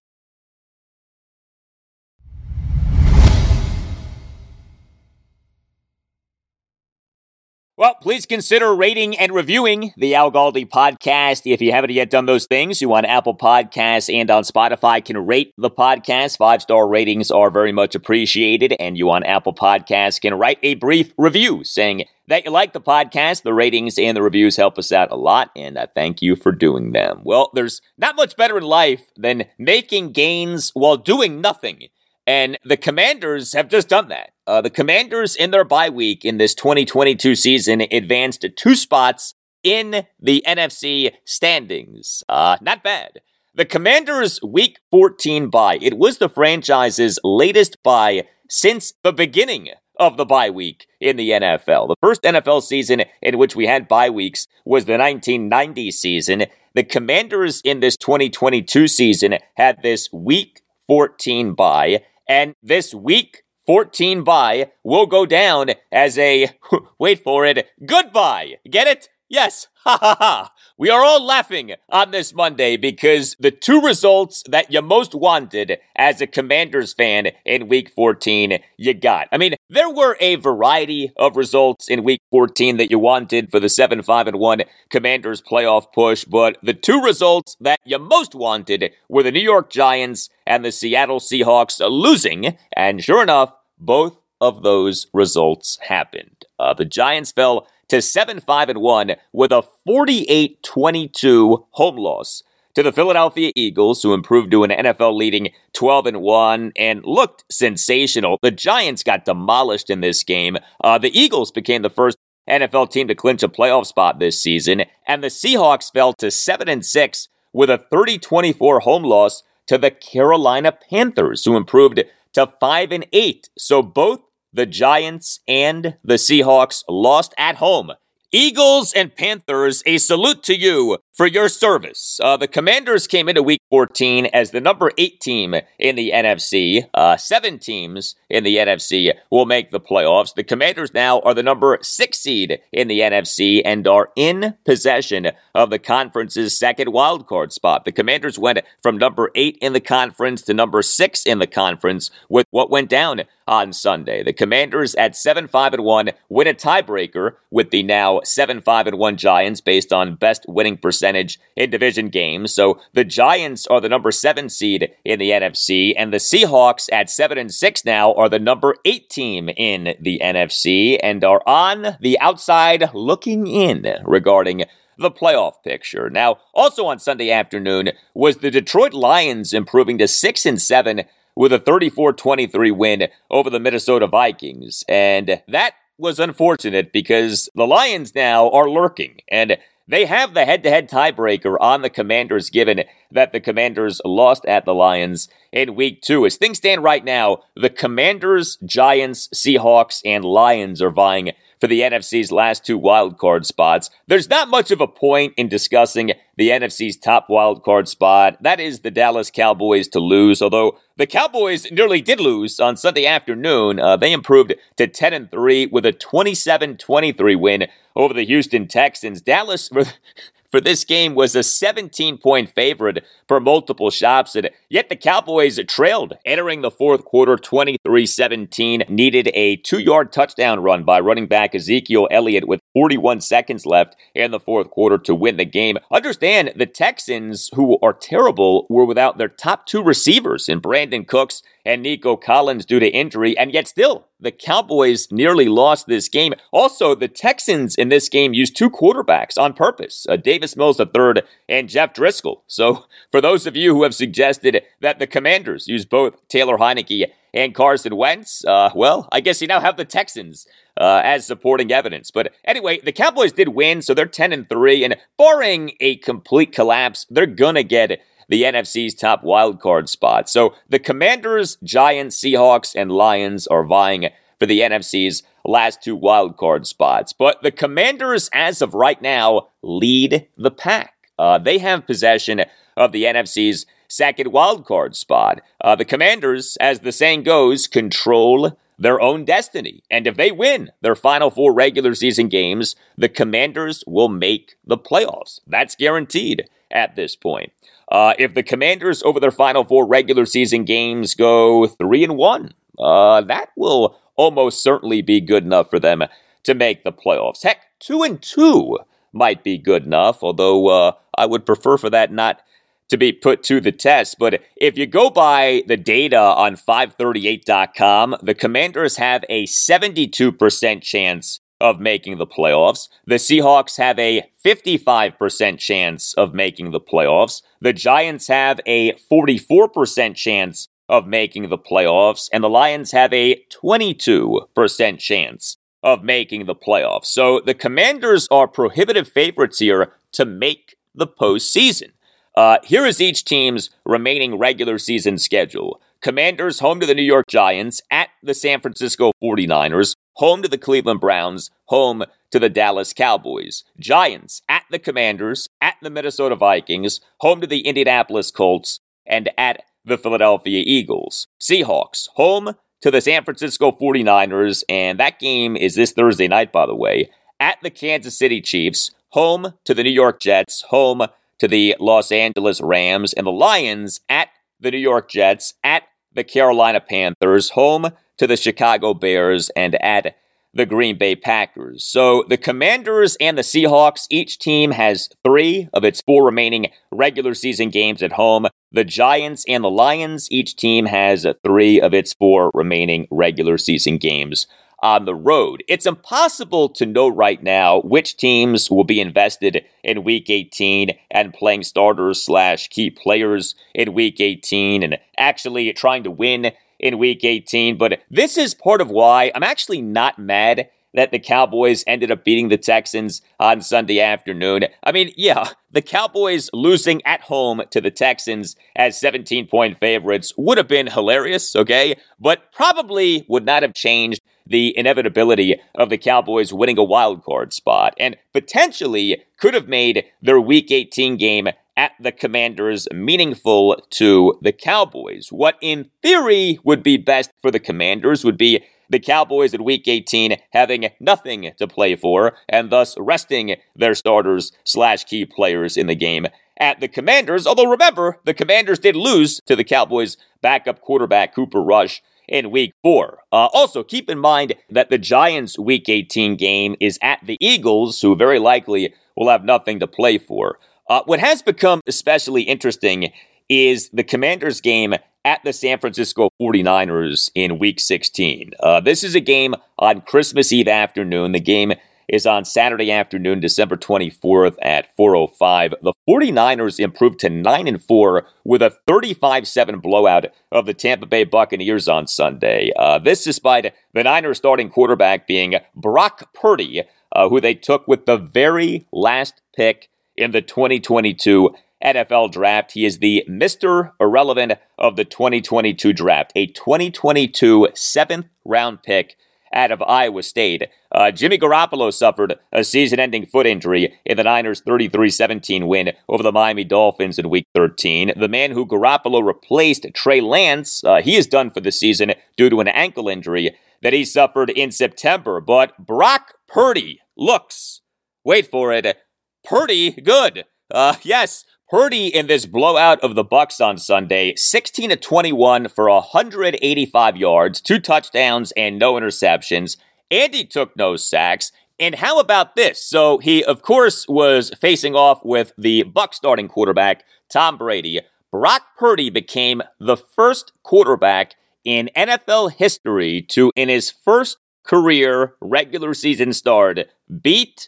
Well, 7.79 7.93
please 7.93 8.25
consider 8.25 8.73
rating 8.75 9.15
and 9.19 9.31
reviewing 9.31 9.93
the 9.97 10.15
Al 10.15 10.31
Galdi 10.31 10.67
podcast. 10.67 11.43
If 11.45 11.61
you 11.61 11.71
haven't 11.71 11.91
yet 11.91 12.09
done 12.09 12.25
those 12.25 12.47
things, 12.47 12.81
you 12.81 12.91
on 12.91 13.05
Apple 13.05 13.37
Podcasts 13.37 14.11
and 14.11 14.31
on 14.31 14.41
Spotify 14.41 15.05
can 15.05 15.27
rate 15.27 15.53
the 15.59 15.69
podcast. 15.69 16.37
Five 16.37 16.63
star 16.63 16.87
ratings 16.87 17.29
are 17.29 17.51
very 17.51 17.71
much 17.71 17.93
appreciated. 17.93 18.75
And 18.79 18.97
you 18.97 19.11
on 19.11 19.23
Apple 19.23 19.53
Podcasts 19.53 20.19
can 20.19 20.33
write 20.33 20.57
a 20.63 20.73
brief 20.73 21.13
review 21.19 21.63
saying 21.63 22.05
that 22.27 22.45
you 22.45 22.49
like 22.49 22.73
the 22.73 22.81
podcast. 22.81 23.43
The 23.43 23.53
ratings 23.53 23.99
and 23.99 24.17
the 24.17 24.23
reviews 24.23 24.57
help 24.57 24.79
us 24.79 24.91
out 24.91 25.11
a 25.11 25.15
lot, 25.15 25.51
and 25.55 25.77
I 25.77 25.85
thank 25.85 26.19
you 26.19 26.35
for 26.35 26.51
doing 26.51 26.93
them. 26.93 27.21
Well, 27.23 27.51
there's 27.53 27.83
not 27.95 28.15
much 28.15 28.35
better 28.35 28.57
in 28.57 28.63
life 28.63 29.11
than 29.15 29.45
making 29.59 30.13
gains 30.13 30.71
while 30.73 30.97
doing 30.97 31.41
nothing. 31.41 31.89
And 32.27 32.59
the 32.65 32.77
commanders 32.77 33.53
have 33.53 33.69
just 33.69 33.87
done 33.87 34.09
that. 34.09 34.31
Uh, 34.45 34.61
the 34.61 34.69
commanders 34.69 35.35
in 35.35 35.51
their 35.51 35.63
bye 35.63 35.89
week 35.89 36.25
in 36.25 36.37
this 36.37 36.53
2022 36.53 37.35
season 37.35 37.81
advanced 37.89 38.41
to 38.41 38.49
two 38.49 38.75
spots 38.75 39.33
in 39.63 40.05
the 40.19 40.43
NFC 40.45 41.11
standings. 41.25 42.23
Uh, 42.27 42.57
not 42.61 42.83
bad. 42.83 43.21
The 43.55 43.65
Commanders' 43.65 44.39
Week 44.43 44.77
14 44.91 45.49
bye. 45.49 45.79
It 45.81 45.97
was 45.97 46.19
the 46.19 46.29
franchise's 46.29 47.17
latest 47.23 47.81
bye 47.81 48.27
since 48.49 48.93
the 49.03 49.13
beginning 49.13 49.69
of 49.99 50.17
the 50.17 50.25
bye 50.25 50.49
week 50.49 50.85
in 50.99 51.15
the 51.15 51.31
NFL. 51.31 51.87
The 51.87 51.95
first 51.99 52.21
NFL 52.21 52.61
season 52.61 53.03
in 53.21 53.37
which 53.37 53.55
we 53.55 53.65
had 53.65 53.87
bye 53.87 54.11
weeks 54.11 54.47
was 54.63 54.85
the 54.85 54.97
1990 54.97 55.89
season. 55.91 56.45
The 56.75 56.83
Commanders 56.83 57.61
in 57.61 57.79
this 57.79 57.97
2022 57.97 58.87
season 58.87 59.37
had 59.55 59.81
this 59.81 60.11
Week 60.11 60.61
14 60.87 61.53
bye. 61.53 62.03
And 62.27 62.53
this 62.61 62.93
week 62.93 63.43
14 63.65 64.23
bye 64.23 64.71
will 64.83 65.05
go 65.05 65.25
down 65.25 65.71
as 65.91 66.17
a, 66.17 66.49
wait 66.99 67.23
for 67.23 67.45
it, 67.45 67.67
goodbye. 67.85 68.57
Get 68.69 68.87
it? 68.87 69.09
Yes, 69.29 69.67
ha 69.83 69.97
ha 69.99 70.15
ha. 70.19 70.53
We 70.77 70.89
are 70.89 71.03
all 71.03 71.25
laughing 71.25 71.73
on 71.89 72.11
this 72.11 72.33
Monday 72.33 72.77
because 72.77 73.35
the 73.39 73.51
two 73.51 73.81
results 73.81 74.43
that 74.47 74.71
you 74.71 74.81
most 74.81 75.15
wanted 75.15 75.79
as 75.95 76.21
a 76.21 76.27
Commanders 76.27 76.93
fan 76.93 77.29
in 77.43 77.67
week 77.67 77.89
14, 77.89 78.59
you 78.77 78.93
got. 78.93 79.27
I 79.31 79.37
mean, 79.37 79.55
there 79.69 79.89
were 79.89 80.15
a 80.19 80.35
variety 80.35 81.11
of 81.17 81.35
results 81.35 81.89
in 81.89 82.03
week 82.03 82.21
14 82.31 82.77
that 82.77 82.91
you 82.91 82.99
wanted 82.99 83.51
for 83.51 83.59
the 83.59 83.69
7 83.69 84.01
5 84.01 84.27
and 84.27 84.39
1 84.39 84.61
Commanders 84.89 85.41
playoff 85.41 85.91
push, 85.93 86.23
but 86.23 86.57
the 86.63 86.73
two 86.73 87.01
results 87.01 87.57
that 87.59 87.79
you 87.83 87.99
most 87.99 88.33
wanted 88.35 88.91
were 89.09 89.23
the 89.23 89.31
New 89.31 89.41
York 89.41 89.69
Giants 89.69 90.29
and 90.45 90.63
the 90.63 90.71
Seattle 90.71 91.19
Seahawks 91.19 91.79
losing, 91.79 92.55
and 92.73 93.03
sure 93.03 93.23
enough, 93.23 93.53
both 93.77 94.21
of 94.39 94.63
those 94.63 95.07
results 95.13 95.79
happened. 95.87 96.45
Uh, 96.59 96.73
the 96.73 96.85
Giants 96.85 97.31
fell 97.31 97.67
to 97.89 98.01
7 98.01 98.39
5 98.39 98.69
and 98.69 98.79
1 98.79 99.15
with 99.33 99.51
a 99.51 99.63
48 99.85 100.63
22 100.63 101.65
home 101.71 101.95
loss 101.95 102.43
to 102.77 102.83
the 102.83 102.91
Philadelphia 102.91 103.51
Eagles, 103.55 104.03
who 104.03 104.13
improved 104.13 104.51
to 104.51 104.63
an 104.63 104.69
NFL 104.69 105.17
leading 105.17 105.49
12 105.73 106.05
and 106.05 106.21
1 106.21 106.73
and 106.77 107.03
looked 107.03 107.43
sensational. 107.51 108.37
The 108.43 108.51
Giants 108.51 109.01
got 109.01 109.25
demolished 109.25 109.89
in 109.89 110.01
this 110.01 110.23
game. 110.23 110.57
Uh, 110.83 110.99
the 110.99 111.09
Eagles 111.17 111.49
became 111.49 111.81
the 111.81 111.89
first 111.89 112.17
NFL 112.47 112.91
team 112.91 113.07
to 113.07 113.15
clinch 113.15 113.41
a 113.41 113.49
playoff 113.49 113.87
spot 113.87 114.19
this 114.19 114.39
season, 114.39 114.83
and 115.07 115.23
the 115.23 115.27
Seahawks 115.27 115.91
fell 115.91 116.13
to 116.13 116.29
7 116.29 116.69
and 116.69 116.85
6 116.85 117.29
with 117.51 117.71
a 117.71 117.79
30 117.79 118.19
24 118.19 118.81
home 118.81 119.03
loss 119.03 119.41
to 119.65 119.79
the 119.79 119.89
Carolina 119.89 120.71
Panthers, 120.71 121.45
who 121.45 121.57
improved 121.57 122.03
to 122.33 122.45
5 122.45 122.91
and 122.91 123.07
8. 123.11 123.49
So 123.57 123.81
both 123.81 124.21
the 124.57 124.65
Giants 124.65 125.39
and 125.47 125.97
the 126.03 126.15
Seahawks 126.15 126.83
lost 126.89 127.33
at 127.37 127.57
home. 127.57 127.91
Eagles 128.31 128.91
and 128.91 129.15
Panthers, 129.15 129.83
a 129.85 129.99
salute 129.99 130.43
to 130.43 130.55
you 130.55 130.97
for 131.17 131.25
your 131.25 131.49
service. 131.49 132.19
Uh, 132.23 132.37
the 132.37 132.47
Commanders 132.47 133.07
came 133.07 133.27
into 133.27 133.41
Week 133.41 133.61
14 133.71 134.27
as 134.27 134.51
the 134.51 134.61
number 134.61 134.91
eight 134.99 135.19
team 135.19 135.55
in 135.79 135.95
the 135.95 136.11
NFC. 136.13 136.87
Uh, 136.93 137.17
seven 137.17 137.57
teams 137.57 138.15
in 138.29 138.43
the 138.43 138.57
NFC 138.57 139.11
will 139.31 139.47
make 139.47 139.71
the 139.71 139.79
playoffs. 139.79 140.35
The 140.35 140.43
Commanders 140.43 140.93
now 140.93 141.19
are 141.21 141.33
the 141.33 141.41
number 141.41 141.79
six 141.81 142.19
seed 142.19 142.59
in 142.71 142.87
the 142.87 142.99
NFC 142.99 143.63
and 143.65 143.87
are 143.87 144.11
in 144.15 144.55
possession 144.63 145.31
of 145.55 145.71
the 145.71 145.79
conference's 145.79 146.57
second 146.57 146.89
wildcard 146.89 147.51
spot. 147.51 147.83
The 147.83 147.91
Commanders 147.91 148.37
went 148.37 148.59
from 148.83 148.99
number 148.99 149.31
eight 149.33 149.57
in 149.59 149.73
the 149.73 149.81
conference 149.81 150.43
to 150.43 150.53
number 150.53 150.83
six 150.83 151.23
in 151.25 151.39
the 151.39 151.47
conference 151.47 152.11
with 152.29 152.45
what 152.51 152.69
went 152.69 152.89
down 152.89 153.23
on 153.47 153.73
Sunday. 153.73 154.21
The 154.23 154.33
Commanders 154.33 154.93
at 154.95 155.15
7 155.15 155.47
5 155.47 155.73
and 155.73 155.83
1 155.83 156.09
win 156.29 156.47
a 156.47 156.53
tiebreaker 156.53 157.35
with 157.49 157.71
the 157.71 157.81
now 157.81 158.19
7 158.23 158.61
5 158.61 158.87
and 158.87 158.97
1 158.99 159.17
Giants 159.17 159.61
based 159.61 159.93
on 159.93 160.15
best 160.15 160.45
winning 160.47 160.77
percentage 160.77 161.06
in 161.15 161.69
division 161.69 162.09
games. 162.09 162.53
So 162.53 162.79
the 162.93 163.03
Giants 163.03 163.67
are 163.67 163.81
the 163.81 163.89
number 163.89 164.11
7 164.11 164.49
seed 164.49 164.91
in 165.05 165.19
the 165.19 165.31
NFC 165.31 165.93
and 165.97 166.11
the 166.11 166.17
Seahawks 166.17 166.89
at 166.91 167.09
7 167.09 167.37
and 167.37 167.53
6 167.53 167.85
now 167.85 168.13
are 168.13 168.29
the 168.29 168.39
number 168.39 168.75
8 168.85 169.09
team 169.09 169.49
in 169.49 169.95
the 169.99 170.19
NFC 170.23 170.99
and 171.01 171.23
are 171.23 171.41
on 171.45 171.97
the 172.01 172.19
outside 172.19 172.93
looking 172.93 173.47
in 173.47 173.85
regarding 174.03 174.65
the 174.97 175.11
playoff 175.11 175.63
picture. 175.63 176.09
Now, 176.09 176.39
also 176.53 176.85
on 176.85 176.99
Sunday 176.99 177.31
afternoon 177.31 177.91
was 178.13 178.37
the 178.37 178.51
Detroit 178.51 178.93
Lions 178.93 179.53
improving 179.53 179.97
to 179.99 180.07
6 180.07 180.45
and 180.45 180.61
7 180.61 181.03
with 181.35 181.53
a 181.53 181.59
34 181.59 182.13
23 182.13 182.71
win 182.71 183.07
over 183.29 183.49
the 183.49 183.59
Minnesota 183.59 184.07
Vikings. 184.07 184.83
And 184.87 185.41
that 185.47 185.75
was 185.97 186.19
unfortunate 186.19 186.91
because 186.91 187.49
the 187.55 187.67
Lions 187.67 188.13
now 188.15 188.49
are 188.49 188.69
lurking 188.69 189.21
and 189.27 189.57
they 189.87 190.05
have 190.05 190.33
the 190.33 190.45
head 190.45 190.63
to 190.63 190.69
head 190.69 190.89
tiebreaker 190.89 191.55
on 191.59 191.81
the 191.81 191.89
Commanders, 191.89 192.49
given 192.49 192.83
that 193.11 193.31
the 193.31 193.39
Commanders 193.39 194.01
lost 194.03 194.45
at 194.45 194.65
the 194.65 194.73
Lions 194.73 195.29
in 195.51 195.75
week 195.75 196.01
two. 196.01 196.25
As 196.25 196.35
things 196.35 196.57
stand 196.57 196.83
right 196.83 197.03
now, 197.03 197.43
the 197.55 197.69
Commanders, 197.69 198.57
Giants, 198.65 199.29
Seahawks, 199.29 200.01
and 200.03 200.25
Lions 200.25 200.81
are 200.81 200.91
vying 200.91 201.31
for 201.59 201.67
the 201.67 201.81
NFC's 201.81 202.31
last 202.31 202.65
two 202.65 202.79
wildcard 202.79 203.45
spots. 203.45 203.89
There's 204.07 204.29
not 204.29 204.49
much 204.49 204.71
of 204.71 204.81
a 204.81 204.87
point 204.87 205.33
in 205.37 205.47
discussing 205.47 206.11
the 206.37 206.49
NFC's 206.49 206.97
top 206.97 207.27
wildcard 207.29 207.87
spot. 207.87 208.41
That 208.41 208.59
is 208.59 208.81
the 208.81 208.91
Dallas 208.91 209.31
Cowboys 209.31 209.87
to 209.89 209.99
lose, 209.99 210.41
although 210.41 210.77
the 210.97 211.07
Cowboys 211.07 211.71
nearly 211.71 212.01
did 212.01 212.19
lose 212.19 212.59
on 212.59 212.77
Sunday 212.77 213.05
afternoon. 213.05 213.79
Uh, 213.79 213.97
they 213.97 214.11
improved 214.13 214.53
to 214.77 214.87
10 214.87 215.13
and 215.13 215.31
3 215.31 215.67
with 215.67 215.85
a 215.85 215.91
27 215.91 216.77
23 216.77 217.35
win 217.35 217.67
over 217.95 218.13
the 218.13 218.25
Houston 218.25 218.67
Texans. 218.67 219.21
Dallas 219.21 219.69
for 220.49 220.61
this 220.61 220.83
game 220.83 221.13
was 221.13 221.35
a 221.35 221.43
17 221.43 222.17
point 222.17 222.49
favorite 222.49 223.03
for 223.27 223.39
multiple 223.39 223.89
shops, 223.89 224.35
and 224.35 224.49
yet 224.69 224.89
the 224.89 224.95
Cowboys 224.95 225.59
trailed 225.67 226.13
entering 226.25 226.61
the 226.61 226.71
fourth 226.71 227.03
quarter 227.03 227.35
23 227.35 228.05
17. 228.05 228.83
Needed 228.87 229.29
a 229.33 229.57
two 229.57 229.79
yard 229.79 230.11
touchdown 230.11 230.61
run 230.61 230.83
by 230.83 230.99
running 230.99 231.27
back 231.27 231.53
Ezekiel 231.53 232.07
Elliott 232.11 232.47
with 232.47 232.61
41 232.73 233.21
seconds 233.21 233.65
left 233.65 233.95
in 234.15 234.31
the 234.31 234.39
fourth 234.39 234.69
quarter 234.69 234.97
to 234.99 235.15
win 235.15 235.37
the 235.37 235.45
game. 235.45 235.77
Understand 235.91 236.53
the 236.55 236.65
Texans, 236.65 237.49
who 237.55 237.77
are 237.81 237.93
terrible, 237.93 238.65
were 238.69 238.85
without 238.85 239.17
their 239.17 239.27
top 239.27 239.65
two 239.65 239.83
receivers 239.83 240.47
in 240.47 240.61
Brandin 240.61 241.07
Cooks 241.07 241.43
and 241.67 241.83
Nico 241.83 242.15
Collins 242.15 242.65
due 242.65 242.79
to 242.79 242.87
injury, 242.87 243.37
and 243.37 243.53
yet 243.53 243.67
still 243.67 244.07
the 244.19 244.31
Cowboys 244.31 245.11
nearly 245.11 245.47
lost 245.47 245.85
this 245.85 246.07
game. 246.07 246.33
Also, 246.51 246.95
the 246.95 247.09
Texans 247.09 247.75
in 247.75 247.89
this 247.89 248.09
game 248.09 248.33
used 248.33 248.55
two 248.55 248.69
quarterbacks 248.69 249.37
on 249.37 249.53
purpose 249.53 250.07
uh, 250.09 250.15
Davis 250.15 250.55
Mills 250.55 250.79
III 250.79 251.21
and 251.47 251.69
Jeff 251.69 251.93
Driskel. 251.93 252.41
So, 252.47 252.85
for 253.11 253.21
those 253.21 253.45
of 253.45 253.55
you 253.55 253.75
who 253.75 253.83
have 253.83 253.93
suggested 253.93 254.63
that 254.81 254.99
the 254.99 255.07
Commanders 255.07 255.67
use 255.67 255.85
both 255.85 256.27
Taylor 256.29 256.57
Heinicke 256.57 257.11
and 257.33 257.53
Carson 257.53 257.95
Wentz, 257.95 258.45
uh, 258.45 258.71
well, 258.73 259.09
I 259.11 259.19
guess 259.19 259.41
you 259.41 259.47
now 259.47 259.59
have 259.59 259.77
the 259.77 259.85
Texans 259.85 260.47
uh, 260.79 261.01
as 261.03 261.25
supporting 261.25 261.71
evidence. 261.71 262.11
But 262.11 262.33
anyway, 262.45 262.79
the 262.79 262.91
Cowboys 262.93 263.33
did 263.33 263.49
win, 263.49 263.81
so 263.81 263.93
they're 263.93 264.05
10 264.05 264.31
and 264.31 264.47
3, 264.47 264.85
and 264.85 264.95
barring 265.17 265.73
a 265.79 265.97
complete 265.97 266.53
collapse, 266.53 267.05
they're 267.09 267.25
gonna 267.25 267.63
get 267.63 267.99
the 268.29 268.43
NFC's 268.43 268.93
top 268.93 269.23
wildcard 269.23 269.89
spot. 269.89 270.29
So 270.29 270.53
the 270.69 270.79
Commanders, 270.79 271.57
Giants, 271.63 272.19
Seahawks, 272.19 272.73
and 272.75 272.91
Lions 272.91 273.47
are 273.47 273.65
vying 273.65 274.09
for 274.39 274.45
the 274.45 274.59
NFC's 274.59 275.23
last 275.45 275.81
two 275.81 275.97
wildcard 275.97 276.65
spots. 276.65 277.13
But 277.13 277.41
the 277.41 277.51
Commanders, 277.51 278.29
as 278.33 278.61
of 278.61 278.73
right 278.73 279.01
now, 279.01 279.49
lead 279.61 280.27
the 280.37 280.51
pack. 280.51 280.93
Uh, 281.17 281.37
they 281.37 281.57
have 281.57 281.87
possession 281.87 282.43
of 282.75 282.91
the 282.91 283.05
NFC's 283.05 283.65
second 283.87 284.31
wildcard 284.31 284.95
spot. 284.95 285.41
Uh, 285.61 285.75
the 285.75 285.85
Commanders, 285.85 286.57
as 286.59 286.81
the 286.81 286.91
saying 286.91 287.23
goes, 287.23 287.67
control 287.67 288.57
their 288.77 289.01
own 289.01 289.25
destiny. 289.25 289.83
And 289.89 290.05
if 290.05 290.17
they 290.17 290.31
win 290.31 290.71
their 290.81 290.95
final 290.95 291.31
four 291.31 291.53
regular 291.53 291.95
season 291.95 292.27
games, 292.27 292.75
the 292.97 293.09
Commanders 293.09 293.83
will 293.87 294.09
make 294.09 294.55
the 294.65 294.77
playoffs. 294.77 295.39
That's 295.47 295.75
guaranteed 295.75 296.47
at 296.69 296.95
this 296.95 297.15
point. 297.15 297.51
Uh, 297.89 298.13
if 298.19 298.33
the 298.33 298.43
Commanders 298.43 299.01
over 299.03 299.19
their 299.19 299.31
final 299.31 299.63
four 299.63 299.87
regular 299.87 300.25
season 300.25 300.65
games 300.65 301.15
go 301.15 301.67
three 301.67 302.03
and 302.03 302.17
one, 302.17 302.53
uh, 302.79 303.21
that 303.21 303.49
will 303.55 303.97
almost 304.15 304.61
certainly 304.61 305.01
be 305.01 305.21
good 305.21 305.43
enough 305.43 305.69
for 305.69 305.79
them 305.79 306.03
to 306.43 306.53
make 306.53 306.83
the 306.83 306.91
playoffs. 306.91 307.43
Heck, 307.43 307.79
two 307.79 308.03
and 308.03 308.21
two 308.21 308.79
might 309.13 309.43
be 309.43 309.57
good 309.57 309.85
enough, 309.85 310.21
although 310.21 310.67
uh, 310.67 310.91
I 311.17 311.25
would 311.25 311.45
prefer 311.45 311.77
for 311.77 311.89
that 311.89 312.11
not 312.11 312.41
to 312.89 312.97
be 312.97 313.11
put 313.11 313.43
to 313.43 313.59
the 313.59 313.71
test. 313.71 314.17
But 314.19 314.41
if 314.55 314.77
you 314.77 314.85
go 314.85 315.09
by 315.09 315.63
the 315.67 315.77
data 315.77 316.19
on 316.19 316.55
538.com, 316.55 318.17
the 318.21 318.33
Commanders 318.33 318.97
have 318.97 319.23
a 319.29 319.45
72% 319.45 320.81
chance 320.81 321.39
of 321.59 321.79
making 321.79 322.17
the 322.17 322.27
playoffs. 322.27 322.87
The 323.05 323.15
Seahawks 323.15 323.77
have 323.77 323.97
a 323.97 324.29
55% 324.45 325.57
chance 325.57 326.13
of 326.13 326.33
making 326.33 326.71
the 326.71 326.79
playoffs. 326.79 327.41
The 327.61 327.73
Giants 327.73 328.27
have 328.27 328.59
a 328.65 328.93
44% 328.93 330.15
chance 330.15 330.67
of 330.89 331.07
making 331.07 331.49
the 331.49 331.57
playoffs. 331.57 332.29
And 332.31 332.43
the 332.43 332.49
Lions 332.49 332.91
have 332.91 333.11
a 333.11 333.43
22% 333.51 334.99
chance 334.99 335.57
of 335.83 336.03
making 336.03 336.45
the 336.45 336.55
playoffs. 336.55 337.05
So 337.05 337.39
the 337.39 337.53
Commanders 337.53 338.27
are 338.29 338.47
prohibitive 338.47 339.07
favorites 339.07 339.59
here 339.59 339.93
to 340.13 340.25
make 340.25 340.77
the 340.93 341.07
postseason. 341.07 341.91
Uh, 342.35 342.59
here 342.63 342.85
is 342.85 343.01
each 343.01 343.25
team's 343.25 343.71
remaining 343.83 344.37
regular 344.37 344.77
season 344.77 345.17
schedule. 345.17 345.81
Commanders 346.01 346.59
home 346.59 346.79
to 346.79 346.85
the 346.85 346.95
New 346.95 347.03
York 347.03 347.25
Giants, 347.27 347.81
at 347.91 348.09
the 348.21 348.33
San 348.33 348.61
Francisco 348.61 349.11
49ers, 349.23 349.95
home 350.15 350.41
to 350.41 350.47
the 350.47 350.57
Cleveland 350.57 350.99
Browns, 350.99 351.51
home 351.65 352.03
to 352.31 352.39
the 352.39 352.49
Dallas 352.49 352.93
Cowboys. 352.93 353.63
Giants 353.79 354.41
at 354.49 354.63
the 354.69 354.79
Commanders, 354.79 355.47
at 355.61 355.75
the 355.81 355.89
Minnesota 355.89 356.35
Vikings, 356.35 356.99
home 357.19 357.41
to 357.41 357.47
the 357.47 357.61
Indianapolis 357.61 358.31
Colts, 358.31 358.79
and 359.05 359.29
at 359.37 359.63
the 359.85 359.97
Philadelphia 359.97 360.63
Eagles. 360.65 361.27
Seahawks 361.39 362.09
home 362.15 362.53
to 362.81 362.91
the 362.91 363.01
San 363.01 363.23
Francisco 363.23 363.71
49ers, 363.71 364.63
and 364.69 364.99
that 364.99 365.19
game 365.19 365.55
is 365.55 365.75
this 365.75 365.93
Thursday 365.93 366.27
night, 366.27 366.51
by 366.51 366.65
the 366.65 366.75
way, 366.75 367.09
at 367.39 367.57
the 367.61 367.69
Kansas 367.69 368.17
City 368.17 368.41
Chiefs, 368.41 368.91
home 369.09 369.53
to 369.65 369.73
the 369.73 369.83
New 369.83 369.89
York 369.89 370.19
Jets, 370.19 370.63
home 370.69 371.07
to 371.39 371.47
the 371.47 371.75
Los 371.79 372.11
Angeles 372.11 372.61
Rams, 372.61 373.13
and 373.13 373.25
the 373.25 373.31
Lions 373.31 374.01
at 374.09 374.29
the 374.59 374.71
New 374.71 374.77
York 374.77 375.09
Jets, 375.09 375.53
at 375.63 375.83
the 376.13 376.23
Carolina 376.23 376.81
Panthers, 376.81 377.51
home 377.51 377.91
to 378.17 378.27
the 378.27 378.37
Chicago 378.37 378.93
Bears 378.93 379.49
and 379.55 379.75
at 379.83 380.15
the 380.53 380.65
Green 380.65 380.97
Bay 380.97 381.15
Packers. 381.15 381.83
So 381.83 382.23
the 382.27 382.37
Commanders 382.37 383.15
and 383.21 383.37
the 383.37 383.43
Seahawks, 383.43 384.07
each 384.09 384.39
team 384.39 384.71
has 384.71 385.09
three 385.23 385.69
of 385.73 385.83
its 385.83 386.01
four 386.01 386.25
remaining 386.25 386.67
regular 386.91 387.33
season 387.33 387.69
games 387.69 388.01
at 388.01 388.13
home. 388.13 388.47
The 388.71 388.83
Giants 388.83 389.45
and 389.47 389.63
the 389.63 389.69
Lions, 389.69 390.27
each 390.31 390.55
team 390.55 390.87
has 390.87 391.27
three 391.43 391.79
of 391.79 391.93
its 391.93 392.13
four 392.13 392.51
remaining 392.53 393.07
regular 393.11 393.57
season 393.57 393.97
games 393.97 394.47
on 394.79 395.05
the 395.05 395.15
road. 395.15 395.63
It's 395.67 395.85
impossible 395.85 396.69
to 396.69 396.85
know 396.85 397.07
right 397.07 397.41
now 397.41 397.81
which 397.81 398.17
teams 398.17 398.69
will 398.69 398.83
be 398.83 398.99
invested 398.99 399.65
in 399.83 400.03
Week 400.03 400.29
18 400.29 400.97
and 401.09 401.33
playing 401.33 401.63
starters 401.63 402.23
slash 402.23 402.67
key 402.67 402.89
players 402.89 403.55
in 403.73 403.93
Week 403.93 404.19
18 404.19 404.83
and 404.83 404.99
actually 405.17 405.71
trying 405.73 406.03
to 406.03 406.11
win 406.11 406.51
in 406.79 406.97
week 406.97 407.23
18. 407.23 407.77
But 407.77 408.01
this 408.09 408.37
is 408.37 408.53
part 408.53 408.81
of 408.81 408.89
why 408.89 409.31
I'm 409.33 409.43
actually 409.43 409.81
not 409.81 410.19
mad 410.19 410.69
that 410.97 411.11
the 411.11 411.19
Cowboys 411.19 411.83
ended 411.85 412.09
up 412.09 412.25
beating 412.25 412.49
the 412.49 412.57
Texans 412.57 413.21
on 413.39 413.61
Sunday 413.61 413.99
afternoon. 413.99 414.65
I 414.83 414.91
mean, 414.91 415.11
yeah, 415.15 415.51
the 415.71 415.83
Cowboys 415.83 416.49
losing 416.53 417.05
at 417.05 417.21
home 417.21 417.61
to 417.69 417.79
the 417.79 417.91
Texans 417.91 418.55
as 418.75 418.99
17 418.99 419.47
point 419.47 419.79
favorites 419.79 420.33
would 420.37 420.57
have 420.57 420.67
been 420.67 420.87
hilarious, 420.87 421.55
okay? 421.55 421.95
But 422.19 422.51
probably 422.51 423.25
would 423.29 423.45
not 423.45 423.61
have 423.61 423.75
changed 423.75 424.21
the 424.47 424.75
inevitability 424.75 425.59
of 425.75 425.89
the 425.89 425.99
Cowboys 425.99 426.51
winning 426.51 426.79
a 426.79 426.83
wild 426.83 427.23
card 427.23 427.53
spot 427.53 427.93
and 427.99 428.17
potentially 428.33 429.23
could 429.37 429.53
have 429.53 429.67
made 429.67 430.03
their 430.21 430.41
week 430.41 430.71
18 430.71 431.17
game 431.17 431.47
at 431.75 431.91
the 431.99 432.11
Commanders 432.11 432.87
meaningful 432.91 433.77
to 433.91 434.39
the 434.41 434.51
Cowboys. 434.51 435.27
What 435.31 435.57
in 435.61 435.91
theory 436.01 436.59
would 436.63 436.81
be 436.81 436.97
best 436.97 437.29
for 437.39 437.51
the 437.51 437.59
Commanders 437.59 438.25
would 438.25 438.37
be 438.37 438.63
the 438.89 438.99
Cowboys 438.99 439.53
in 439.53 439.63
Week 439.63 439.87
18 439.87 440.37
having 440.51 440.89
nothing 440.99 441.51
to 441.57 441.67
play 441.67 441.95
for 441.95 442.33
and 442.47 442.69
thus 442.69 442.95
resting 442.99 443.55
their 443.75 443.95
starters 443.95 444.51
slash 444.63 445.03
key 445.03 445.25
players 445.25 445.77
in 445.77 445.87
the 445.87 445.95
game 445.95 446.27
at 446.59 446.79
the 446.79 446.87
Commanders. 446.87 447.45
Although 447.45 447.69
remember, 447.69 448.19
the 448.25 448.33
Commanders 448.33 448.79
did 448.79 448.95
lose 448.95 449.39
to 449.45 449.55
the 449.55 449.63
Cowboys 449.63 450.17
backup 450.41 450.81
quarterback 450.81 451.33
Cooper 451.33 451.61
Rush 451.61 452.01
in 452.27 452.51
week 452.51 452.73
four. 452.83 453.19
Uh, 453.31 453.47
also, 453.53 453.83
keep 453.83 454.09
in 454.09 454.19
mind 454.19 454.55
that 454.69 454.89
the 454.89 454.97
Giants' 454.97 455.57
week 455.57 455.87
18 455.87 456.35
game 456.35 456.75
is 456.79 456.99
at 457.01 457.19
the 457.25 457.37
Eagles, 457.39 458.01
who 458.01 458.15
very 458.15 458.39
likely 458.39 458.93
will 459.15 459.29
have 459.29 459.43
nothing 459.43 459.79
to 459.79 459.87
play 459.87 460.17
for. 460.17 460.59
Uh, 460.89 461.01
what 461.05 461.19
has 461.19 461.41
become 461.41 461.81
especially 461.87 462.43
interesting 462.43 463.11
is 463.49 463.89
the 463.89 464.03
Commanders 464.03 464.61
game 464.61 464.95
at 465.27 465.43
the 465.43 465.51
San 465.51 465.77
Francisco 465.77 466.29
49ers 466.39 467.29
in 467.35 467.59
week 467.59 467.81
16. 467.81 468.51
Uh, 468.61 468.79
this 468.79 469.03
is 469.03 469.13
a 469.13 469.19
game 469.19 469.55
on 469.77 469.99
Christmas 469.99 470.53
Eve 470.53 470.69
afternoon. 470.69 471.33
The 471.33 471.41
game 471.41 471.73
is 472.07 472.25
on 472.25 472.45
Saturday 472.45 472.93
afternoon, 472.93 473.41
December 473.41 473.75
24th 473.75 474.55
at 474.61 474.87
4:05. 474.95 475.73
The 475.81 475.91
49ers 476.07 476.79
improved 476.79 477.19
to 477.19 477.29
9 477.29 477.67
and 477.67 477.83
4 477.83 478.25
with 478.45 478.61
a 478.61 478.77
35-7 478.87 479.81
blowout 479.81 480.27
of 480.49 480.65
the 480.65 480.73
Tampa 480.73 481.05
Bay 481.05 481.25
Buccaneers 481.25 481.89
on 481.89 482.07
Sunday. 482.07 482.71
Uh, 482.79 482.97
this 482.97 483.25
despite 483.25 483.73
the 483.93 484.03
Niners 484.03 484.37
starting 484.37 484.69
quarterback 484.69 485.27
being 485.27 485.55
Brock 485.75 486.33
Purdy, 486.33 486.83
uh, 487.11 487.27
who 487.27 487.41
they 487.41 487.53
took 487.53 487.85
with 487.85 488.05
the 488.05 488.15
very 488.15 488.87
last 488.93 489.41
pick 489.53 489.89
in 490.15 490.31
the 490.31 490.41
2022 490.41 491.53
NFL 491.83 492.31
draft. 492.31 492.73
He 492.73 492.85
is 492.85 492.99
the 492.99 493.23
Mr. 493.29 493.91
Irrelevant 493.99 494.53
of 494.77 494.95
the 494.95 495.05
2022 495.05 495.93
draft, 495.93 496.31
a 496.35 496.47
2022 496.47 497.69
seventh 497.73 498.27
round 498.45 498.83
pick 498.83 499.15
out 499.53 499.71
of 499.71 499.81
Iowa 499.81 500.23
State. 500.23 500.67
Uh, 500.91 501.11
Jimmy 501.11 501.37
Garoppolo 501.37 501.93
suffered 501.93 502.35
a 502.51 502.63
season 502.63 502.99
ending 502.99 503.25
foot 503.25 503.45
injury 503.45 503.97
in 504.05 504.17
the 504.17 504.23
Niners' 504.23 504.61
33 504.61 505.09
17 505.09 505.67
win 505.67 505.91
over 506.09 506.23
the 506.23 506.31
Miami 506.31 506.63
Dolphins 506.63 507.19
in 507.19 507.29
Week 507.29 507.45
13. 507.55 508.13
The 508.17 508.27
man 508.27 508.51
who 508.51 508.65
Garoppolo 508.65 509.25
replaced, 509.25 509.85
Trey 509.93 510.21
Lance, 510.21 510.83
uh, 510.83 511.01
he 511.01 511.15
is 511.15 511.27
done 511.27 511.51
for 511.51 511.59
the 511.59 511.71
season 511.71 512.13
due 512.35 512.49
to 512.49 512.59
an 512.59 512.67
ankle 512.67 513.07
injury 513.07 513.55
that 513.81 513.93
he 513.93 514.05
suffered 514.05 514.49
in 514.49 514.71
September. 514.71 515.39
But 515.39 515.77
Brock 515.77 516.35
Purdy 516.47 517.01
looks, 517.15 517.81
wait 518.23 518.47
for 518.47 518.71
it, 518.71 518.97
pretty 519.43 519.91
good. 519.91 520.45
Uh, 520.69 520.95
yes, 521.03 521.45
Purdy 521.69 522.07
in 522.07 522.27
this 522.27 522.45
blowout 522.45 522.97
of 523.01 523.15
the 523.15 523.25
Bucs 523.25 523.59
on 523.59 523.77
Sunday, 523.77 524.33
16 524.37 524.89
to 524.91 524.95
21 524.95 525.67
for 525.67 525.89
185 525.89 527.17
yards, 527.17 527.59
two 527.59 527.77
touchdowns 527.77 528.53
and 528.53 528.79
no 528.79 528.93
interceptions. 528.93 529.75
Andy 530.09 530.45
took 530.45 530.77
no 530.77 530.95
sacks. 530.95 531.51
And 531.77 531.95
how 531.95 532.19
about 532.19 532.55
this? 532.55 532.81
So 532.81 533.17
he 533.17 533.43
of 533.43 533.63
course 533.63 534.07
was 534.07 534.49
facing 534.61 534.95
off 534.95 535.19
with 535.25 535.51
the 535.57 535.83
Buck 535.83 536.13
starting 536.13 536.47
quarterback 536.47 537.03
Tom 537.29 537.57
Brady. 537.57 537.99
Brock 538.31 538.61
Purdy 538.77 539.09
became 539.09 539.61
the 539.77 539.97
first 539.97 540.53
quarterback 540.63 541.35
in 541.65 541.89
NFL 541.97 542.53
history 542.53 543.21
to 543.23 543.51
in 543.57 543.67
his 543.67 543.91
first 543.91 544.37
career 544.63 545.35
regular 545.41 545.93
season 545.93 546.31
start 546.31 546.79
beat 547.21 547.67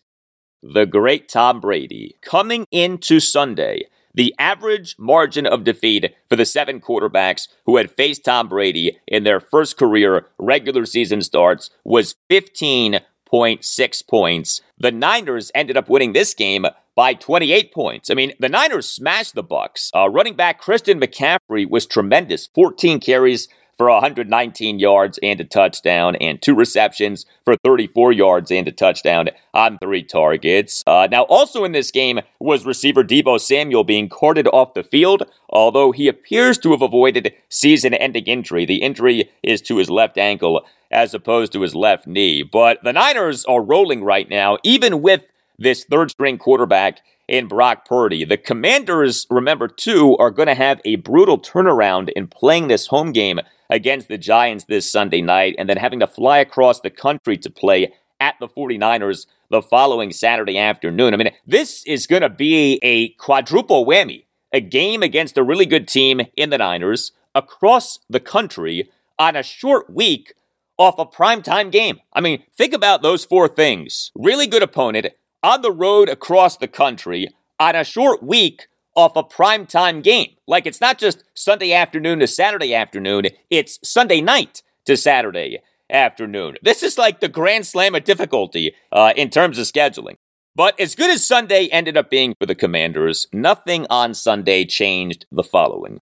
the 0.62 0.86
great 0.86 1.30
Tom 1.30 1.60
Brady. 1.60 2.16
Coming 2.22 2.66
into 2.72 3.20
Sunday, 3.20 3.88
the 4.14 4.34
average 4.38 4.96
margin 4.98 5.46
of 5.46 5.64
defeat 5.64 6.14
for 6.30 6.36
the 6.36 6.46
seven 6.46 6.82
quarterbacks 6.82 7.48
who 7.66 7.78
had 7.78 7.92
faced 7.92 8.26
Tom 8.26 8.48
Brady 8.48 9.00
in 9.08 9.24
their 9.24 9.40
first 9.40 9.78
career 9.78 10.28
regular 10.38 10.86
season 10.86 11.22
starts 11.22 11.70
was 11.84 12.16
15.6 12.30 14.08
points. 14.08 14.62
The 14.78 14.92
Niners 14.92 15.52
ended 15.54 15.78
up 15.78 15.90
winning 15.90 16.14
this 16.14 16.34
game 16.34 16.66
by 16.96 17.14
28 17.14 17.74
points. 17.74 18.10
I 18.10 18.14
mean, 18.14 18.34
the 18.40 18.50
Niners 18.50 18.90
smashed 18.90 19.36
the 19.36 19.44
Bucs. 19.44 19.90
Uh, 19.96 20.10
running 20.10 20.36
back 20.36 20.60
Christian 20.60 21.00
McCaffrey 21.00 21.70
was 21.70 21.86
tremendous, 21.86 22.50
14 22.54 23.00
carries 23.00 23.48
for 23.80 23.90
119 23.90 24.78
yards 24.78 25.18
and 25.24 25.40
a 25.40 25.46
touchdown, 25.46 26.18
and 26.18 26.42
two 26.42 26.54
receptions 26.54 27.26
for 27.46 27.56
34 27.64 28.12
yards 28.12 28.52
and 28.52 28.68
a 28.68 28.74
touchdown 28.74 29.30
on 29.54 29.78
three 29.78 30.04
targets. 30.04 30.84
Uh, 30.86 31.08
now, 31.10 31.24
also 31.24 31.64
in 31.64 31.72
this 31.72 31.90
game 31.90 32.20
was 32.42 32.66
receiver 32.66 33.06
Deebo 33.06 33.40
Samuel 33.40 33.86
being 33.86 34.10
carted 34.10 34.48
off 34.48 34.74
the 34.74 34.84
field, 34.84 35.24
although 35.50 35.94
he 35.94 36.10
appears 36.10 36.58
to 36.58 36.72
have 36.72 36.82
avoided 36.82 37.34
season 37.48 37.94
ending 37.94 38.26
injury. 38.26 38.66
The 38.66 38.82
injury 38.82 39.32
is 39.42 39.62
to 39.62 39.78
his 39.78 39.90
left 39.90 40.18
ankle 40.18 40.66
as 40.92 41.14
opposed 41.14 41.54
to 41.54 41.62
his 41.62 41.74
left 41.74 42.06
knee. 42.06 42.44
But 42.44 42.84
the 42.84 42.92
Niners 42.92 43.46
are 43.46 43.64
rolling 43.64 44.04
right 44.04 44.30
now, 44.30 44.58
even 44.62 45.02
with 45.02 45.24
this 45.58 45.86
third 45.86 46.12
string 46.12 46.38
quarterback 46.38 47.00
in 47.30 47.48
Brock 47.48 47.86
Purdy. 47.86 48.26
The 48.26 48.38
Commanders, 48.38 49.26
remember, 49.30 49.70
too, 49.70 50.18
are 50.18 50.32
going 50.32 50.48
to 50.48 50.56
have 50.56 50.82
a 50.84 50.98
brutal 50.98 51.40
turnaround 51.40 52.10
in 52.16 52.28
playing 52.28 52.68
this 52.68 52.88
home 52.88 53.14
game 53.14 53.40
against 53.70 54.08
the 54.08 54.18
Giants 54.18 54.66
this 54.66 54.90
Sunday 54.92 55.22
night 55.22 55.56
and 55.58 55.70
then 55.70 55.78
having 55.78 56.00
to 56.00 56.08
fly 56.08 56.40
across 56.40 56.80
the 56.80 56.90
country 56.90 57.38
to 57.38 57.50
play 57.50 57.94
at 58.20 58.36
the 58.40 58.48
49ers 58.48 59.28
the 59.50 59.62
following 59.62 60.12
Saturday 60.12 60.58
afternoon. 60.58 61.14
I 61.14 61.18
mean, 61.18 61.32
this 61.46 61.84
is 61.86 62.08
going 62.08 62.22
to 62.22 62.30
be 62.30 62.80
a 62.84 63.10
quadruple 63.10 63.86
whammy 63.86 64.26
a 64.52 64.62
game 64.62 65.04
against 65.04 65.38
a 65.38 65.44
really 65.44 65.66
good 65.66 65.88
team 65.88 66.22
in 66.36 66.50
the 66.50 66.58
Niners 66.58 67.12
across 67.36 68.00
the 68.10 68.20
country 68.20 68.90
on 69.18 69.36
a 69.36 69.44
short 69.44 69.90
week 69.90 70.34
off 70.78 70.98
a 70.98 71.06
primetime 71.06 71.72
game. 71.72 72.00
I 72.14 72.22
mean, 72.22 72.44
think 72.56 72.74
about 72.74 73.02
those 73.02 73.26
four 73.26 73.48
things. 73.48 74.12
Really 74.16 74.48
good 74.48 74.64
opponent 74.64 75.08
on 75.44 75.62
the 75.62 75.72
road 75.72 76.10
across 76.10 76.58
the 76.58 76.68
country 76.68 77.30
on 77.60 77.76
a 77.76 77.84
short 77.84 78.24
week 78.24 78.68
off 78.96 79.16
a 79.16 79.24
primetime 79.24 80.04
game. 80.04 80.36
Like 80.48 80.66
it's 80.66 80.82
not 80.82 80.98
just 80.98 81.24
Sunday 81.34 81.74
afternoon 81.74 82.20
to 82.20 82.28
Saturday 82.28 82.74
afternoon, 82.74 83.28
it's 83.50 83.80
Sunday 83.84 84.22
night 84.22 84.62
to 84.86 84.98
Saturday 84.98 85.60
afternoon. 85.90 86.58
This 86.62 86.84
is 86.84 86.98
like 86.98 87.20
the 87.20 87.30
grand 87.30 87.66
slam 87.66 87.96
of 87.96 88.04
difficulty 88.04 88.76
uh, 88.92 89.14
in 89.16 89.30
terms 89.30 89.58
of 89.58 89.66
scheduling. 89.66 90.16
But 90.56 90.80
as 90.80 90.96
good 90.96 91.10
as 91.10 91.26
Sunday 91.26 91.68
ended 91.68 91.96
up 91.96 92.10
being 92.10 92.36
for 92.40 92.46
the 92.46 92.56
Commanders, 92.56 93.28
nothing 93.32 93.86
on 93.90 94.14
Sunday 94.14 94.66
changed 94.66 95.26
the 95.32 95.44
following. 95.44 96.00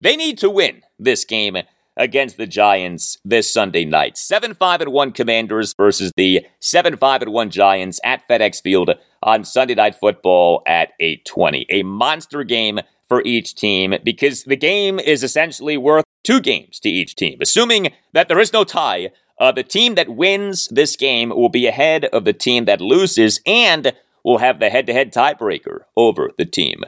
They 0.00 0.16
need 0.16 0.38
to 0.38 0.50
win 0.50 0.82
this 0.98 1.24
game 1.24 1.56
against 1.96 2.36
the 2.36 2.46
Giants 2.46 3.18
this 3.24 3.50
Sunday 3.52 3.84
night. 3.84 4.16
7 4.16 4.54
5 4.54 4.80
and 4.82 4.92
1 4.92 5.12
Commanders 5.12 5.74
versus 5.76 6.12
the 6.16 6.46
7 6.60 6.96
5 6.96 7.22
and 7.22 7.32
1 7.32 7.50
Giants 7.50 7.98
at 8.04 8.26
FedEx 8.28 8.62
Field 8.62 8.90
on 9.26 9.44
Sunday 9.44 9.74
Night 9.74 9.96
Football 9.96 10.62
at 10.66 10.92
8:20. 11.00 11.66
A 11.68 11.82
monster 11.82 12.44
game 12.44 12.80
for 13.08 13.22
each 13.24 13.54
team 13.54 13.94
because 14.02 14.44
the 14.44 14.56
game 14.56 14.98
is 14.98 15.22
essentially 15.22 15.76
worth 15.76 16.04
two 16.24 16.40
games 16.40 16.80
to 16.80 16.88
each 16.88 17.16
team. 17.16 17.38
Assuming 17.42 17.92
that 18.12 18.28
there 18.28 18.38
is 18.38 18.52
no 18.52 18.64
tie, 18.64 19.10
uh, 19.38 19.52
the 19.52 19.62
team 19.62 19.96
that 19.96 20.08
wins 20.08 20.68
this 20.68 20.96
game 20.96 21.28
will 21.30 21.48
be 21.48 21.66
ahead 21.66 22.06
of 22.06 22.24
the 22.24 22.32
team 22.32 22.64
that 22.64 22.80
loses 22.80 23.40
and 23.44 23.92
will 24.24 24.38
have 24.38 24.58
the 24.58 24.70
head-to-head 24.70 25.12
tiebreaker 25.12 25.80
over 25.96 26.30
the 26.38 26.44
team 26.46 26.82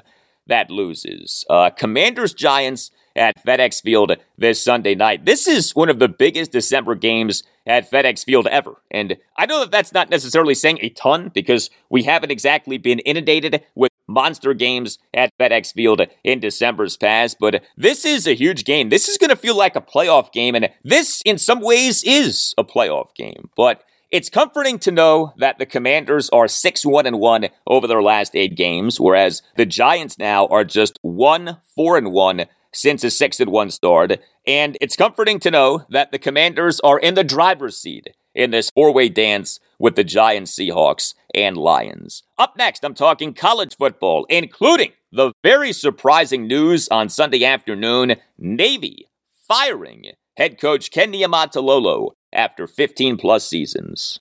that 0.47 0.71
loses. 0.71 1.45
Uh, 1.51 1.71
Commanders 1.71 2.33
Giants 2.33 2.91
at 3.15 3.45
FedEx 3.45 3.83
Field 3.83 4.17
this 4.37 4.63
Sunday 4.63 4.95
night. 4.95 5.25
This 5.25 5.47
is 5.47 5.75
one 5.75 5.89
of 5.89 5.99
the 5.99 6.09
biggest 6.09 6.53
December 6.53 6.95
games 6.95 7.43
at 7.69 7.91
FedEx 7.91 8.25
Field 8.25 8.49
ever. 8.49 8.81
And 8.91 9.19
I 9.37 9.47
know 9.47 9.61
that 9.61 9.71
that's 9.71 9.93
not 9.93 10.11
necessarily 10.11 10.55
saying 10.55 10.79
a 10.81 10.89
ton 10.89 11.31
because 11.33 11.71
we 11.91 12.03
haven't 12.03 12.33
exactly 12.33 12.79
been 12.79 12.99
inundated 13.01 13.63
with 13.75 13.93
monster 14.09 14.55
games 14.55 14.99
at 15.13 15.31
FedEx 15.39 15.75
Field 15.75 16.01
in 16.25 16.41
December's 16.41 16.97
past, 16.97 17.37
but 17.39 17.63
this 17.77 18.05
is 18.05 18.27
a 18.27 18.35
huge 18.35 18.65
game. 18.65 18.89
This 18.89 19.09
is 19.09 19.19
going 19.19 19.31
to 19.31 19.37
feel 19.37 19.57
like 19.57 19.77
a 19.77 19.83
playoff 19.83 20.33
game, 20.33 20.55
and 20.55 20.71
this, 20.83 21.23
in 21.27 21.37
some 21.37 21.61
ways, 21.61 22.03
is 22.05 22.55
a 22.57 22.65
playoff 22.65 23.15
game. 23.15 23.51
But 23.55 23.85
it's 24.11 24.31
comforting 24.31 24.79
to 24.81 24.91
know 24.91 25.35
that 25.37 25.59
the 25.59 25.67
Commanders 25.67 26.31
are 26.31 26.49
6 26.49 26.87
1 26.87 27.07
and 27.07 27.21
1 27.21 27.49
over 27.67 27.87
their 27.87 28.03
last 28.03 28.35
eight 28.35 28.57
games, 28.57 28.99
whereas 28.99 29.43
the 29.57 29.67
Giants 29.67 30.19
now 30.19 30.47
are 30.47 30.65
just 30.65 30.99
1 31.03 31.59
4 31.77 31.99
and 31.99 32.13
1 32.13 32.47
since 32.73 33.03
his 33.03 33.17
6 33.17 33.41
and 33.41 33.51
1 33.51 33.71
start. 33.71 34.21
And 34.47 34.77
it's 34.81 34.97
comforting 34.97 35.41
to 35.41 35.51
know 35.51 35.85
that 35.91 36.13
the 36.13 36.19
Commanders 36.19 36.81
are 36.81 36.99
in 36.99 37.15
the 37.15 37.25
driver's 37.25 37.79
seat 37.79 38.09
in 38.35 38.51
this 38.51 38.71
four 38.71 38.93
way 38.93 39.09
dance 39.09 39.59
with 39.79 39.97
the 39.97 40.05
Giants, 40.05 40.57
Seahawks, 40.57 41.15
and 41.35 41.57
Lions. 41.57 42.23
Up 42.39 42.57
next, 42.57 42.85
I'm 42.85 42.95
talking 42.95 43.35
college 43.35 43.77
football, 43.77 44.27
including 44.29 44.93
the 45.11 45.33
very 45.43 45.73
surprising 45.73 46.47
news 46.47 46.89
on 46.89 47.09
Sunday 47.09 47.45
afternoon 47.45 48.17
Navy 48.39 49.07
firing 49.47 50.05
head 50.37 50.61
coach 50.61 50.91
Ken 50.91 51.13
Niumatalolo 51.13 52.11
after 52.33 52.67
15 52.67 53.17
plus 53.17 53.47
seasons. 53.47 54.21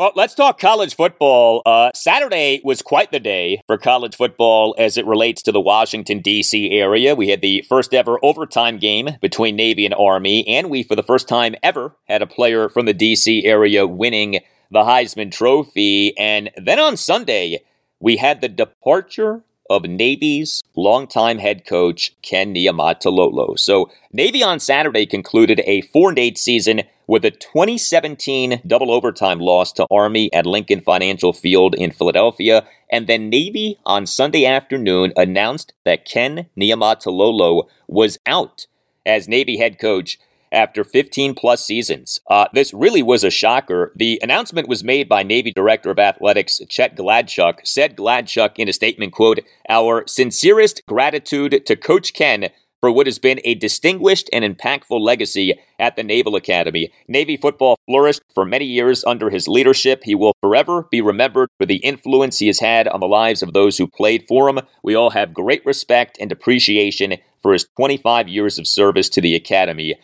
Well, 0.00 0.12
let's 0.14 0.34
talk 0.34 0.58
college 0.58 0.96
football. 0.96 1.60
Uh, 1.66 1.90
Saturday 1.94 2.62
was 2.64 2.80
quite 2.80 3.12
the 3.12 3.20
day 3.20 3.60
for 3.66 3.76
college 3.76 4.16
football 4.16 4.74
as 4.78 4.96
it 4.96 5.04
relates 5.04 5.42
to 5.42 5.52
the 5.52 5.60
Washington, 5.60 6.20
D.C. 6.20 6.70
area. 6.70 7.14
We 7.14 7.28
had 7.28 7.42
the 7.42 7.66
first 7.68 7.92
ever 7.92 8.18
overtime 8.22 8.78
game 8.78 9.10
between 9.20 9.56
Navy 9.56 9.84
and 9.84 9.92
Army, 9.92 10.48
and 10.48 10.70
we, 10.70 10.82
for 10.82 10.96
the 10.96 11.02
first 11.02 11.28
time 11.28 11.54
ever, 11.62 11.96
had 12.08 12.22
a 12.22 12.26
player 12.26 12.70
from 12.70 12.86
the 12.86 12.94
D.C. 12.94 13.44
area 13.44 13.86
winning 13.86 14.40
the 14.70 14.84
Heisman 14.84 15.30
Trophy. 15.30 16.16
And 16.16 16.48
then 16.56 16.78
on 16.78 16.96
Sunday, 16.96 17.62
we 18.00 18.16
had 18.16 18.40
the 18.40 18.48
departure 18.48 19.44
of 19.68 19.82
Navy's 19.82 20.62
longtime 20.74 21.36
head 21.36 21.66
coach, 21.66 22.16
Ken 22.22 22.54
Niumatalolo. 22.54 23.58
So, 23.58 23.90
Navy 24.14 24.42
on 24.42 24.60
Saturday 24.60 25.04
concluded 25.04 25.60
a 25.66 25.82
4 25.82 26.08
and 26.08 26.18
8 26.18 26.38
season 26.38 26.80
with 27.10 27.24
a 27.24 27.30
2017 27.32 28.62
double 28.64 28.92
overtime 28.92 29.40
loss 29.40 29.72
to 29.72 29.84
Army 29.90 30.32
at 30.32 30.46
Lincoln 30.46 30.80
Financial 30.80 31.32
Field 31.32 31.74
in 31.74 31.90
Philadelphia. 31.90 32.64
And 32.88 33.08
then 33.08 33.28
Navy 33.28 33.80
on 33.84 34.06
Sunday 34.06 34.46
afternoon 34.46 35.12
announced 35.16 35.72
that 35.84 36.04
Ken 36.04 36.46
Niumatalolo 36.56 37.64
was 37.88 38.16
out 38.26 38.68
as 39.04 39.26
Navy 39.26 39.56
head 39.56 39.80
coach 39.80 40.20
after 40.52 40.84
15 40.84 41.34
plus 41.34 41.66
seasons. 41.66 42.20
Uh, 42.28 42.46
this 42.52 42.72
really 42.72 43.02
was 43.02 43.24
a 43.24 43.30
shocker. 43.30 43.92
The 43.96 44.20
announcement 44.22 44.68
was 44.68 44.84
made 44.84 45.08
by 45.08 45.24
Navy 45.24 45.50
Director 45.50 45.90
of 45.90 45.98
Athletics 45.98 46.60
Chet 46.68 46.96
Gladchuk. 46.96 47.66
Said 47.66 47.96
Gladchuk 47.96 48.52
in 48.56 48.68
a 48.68 48.72
statement, 48.72 49.12
quote, 49.12 49.40
Our 49.68 50.06
sincerest 50.06 50.82
gratitude 50.86 51.66
to 51.66 51.74
Coach 51.74 52.14
Ken 52.14 52.50
for 52.80 52.90
what 52.90 53.06
has 53.06 53.18
been 53.18 53.40
a 53.44 53.54
distinguished 53.54 54.28
and 54.32 54.44
impactful 54.44 55.00
legacy 55.00 55.54
at 55.78 55.96
the 55.96 56.02
Naval 56.02 56.36
Academy. 56.36 56.90
Navy 57.06 57.36
football 57.36 57.78
flourished 57.86 58.22
for 58.34 58.44
many 58.44 58.64
years 58.64 59.04
under 59.04 59.30
his 59.30 59.48
leadership. 59.48 60.02
He 60.04 60.14
will 60.14 60.34
forever 60.40 60.86
be 60.90 61.00
remembered 61.00 61.48
for 61.58 61.66
the 61.66 61.76
influence 61.76 62.38
he 62.38 62.46
has 62.46 62.60
had 62.60 62.88
on 62.88 63.00
the 63.00 63.06
lives 63.06 63.42
of 63.42 63.52
those 63.52 63.78
who 63.78 63.86
played 63.86 64.24
for 64.26 64.48
him. 64.48 64.60
We 64.82 64.94
all 64.94 65.10
have 65.10 65.34
great 65.34 65.64
respect 65.66 66.16
and 66.20 66.32
appreciation 66.32 67.16
for 67.42 67.52
his 67.52 67.66
25 67.76 68.28
years 68.28 68.58
of 68.58 68.66
service 68.66 69.08
to 69.10 69.20
the 69.20 69.34
Academy. 69.34 69.96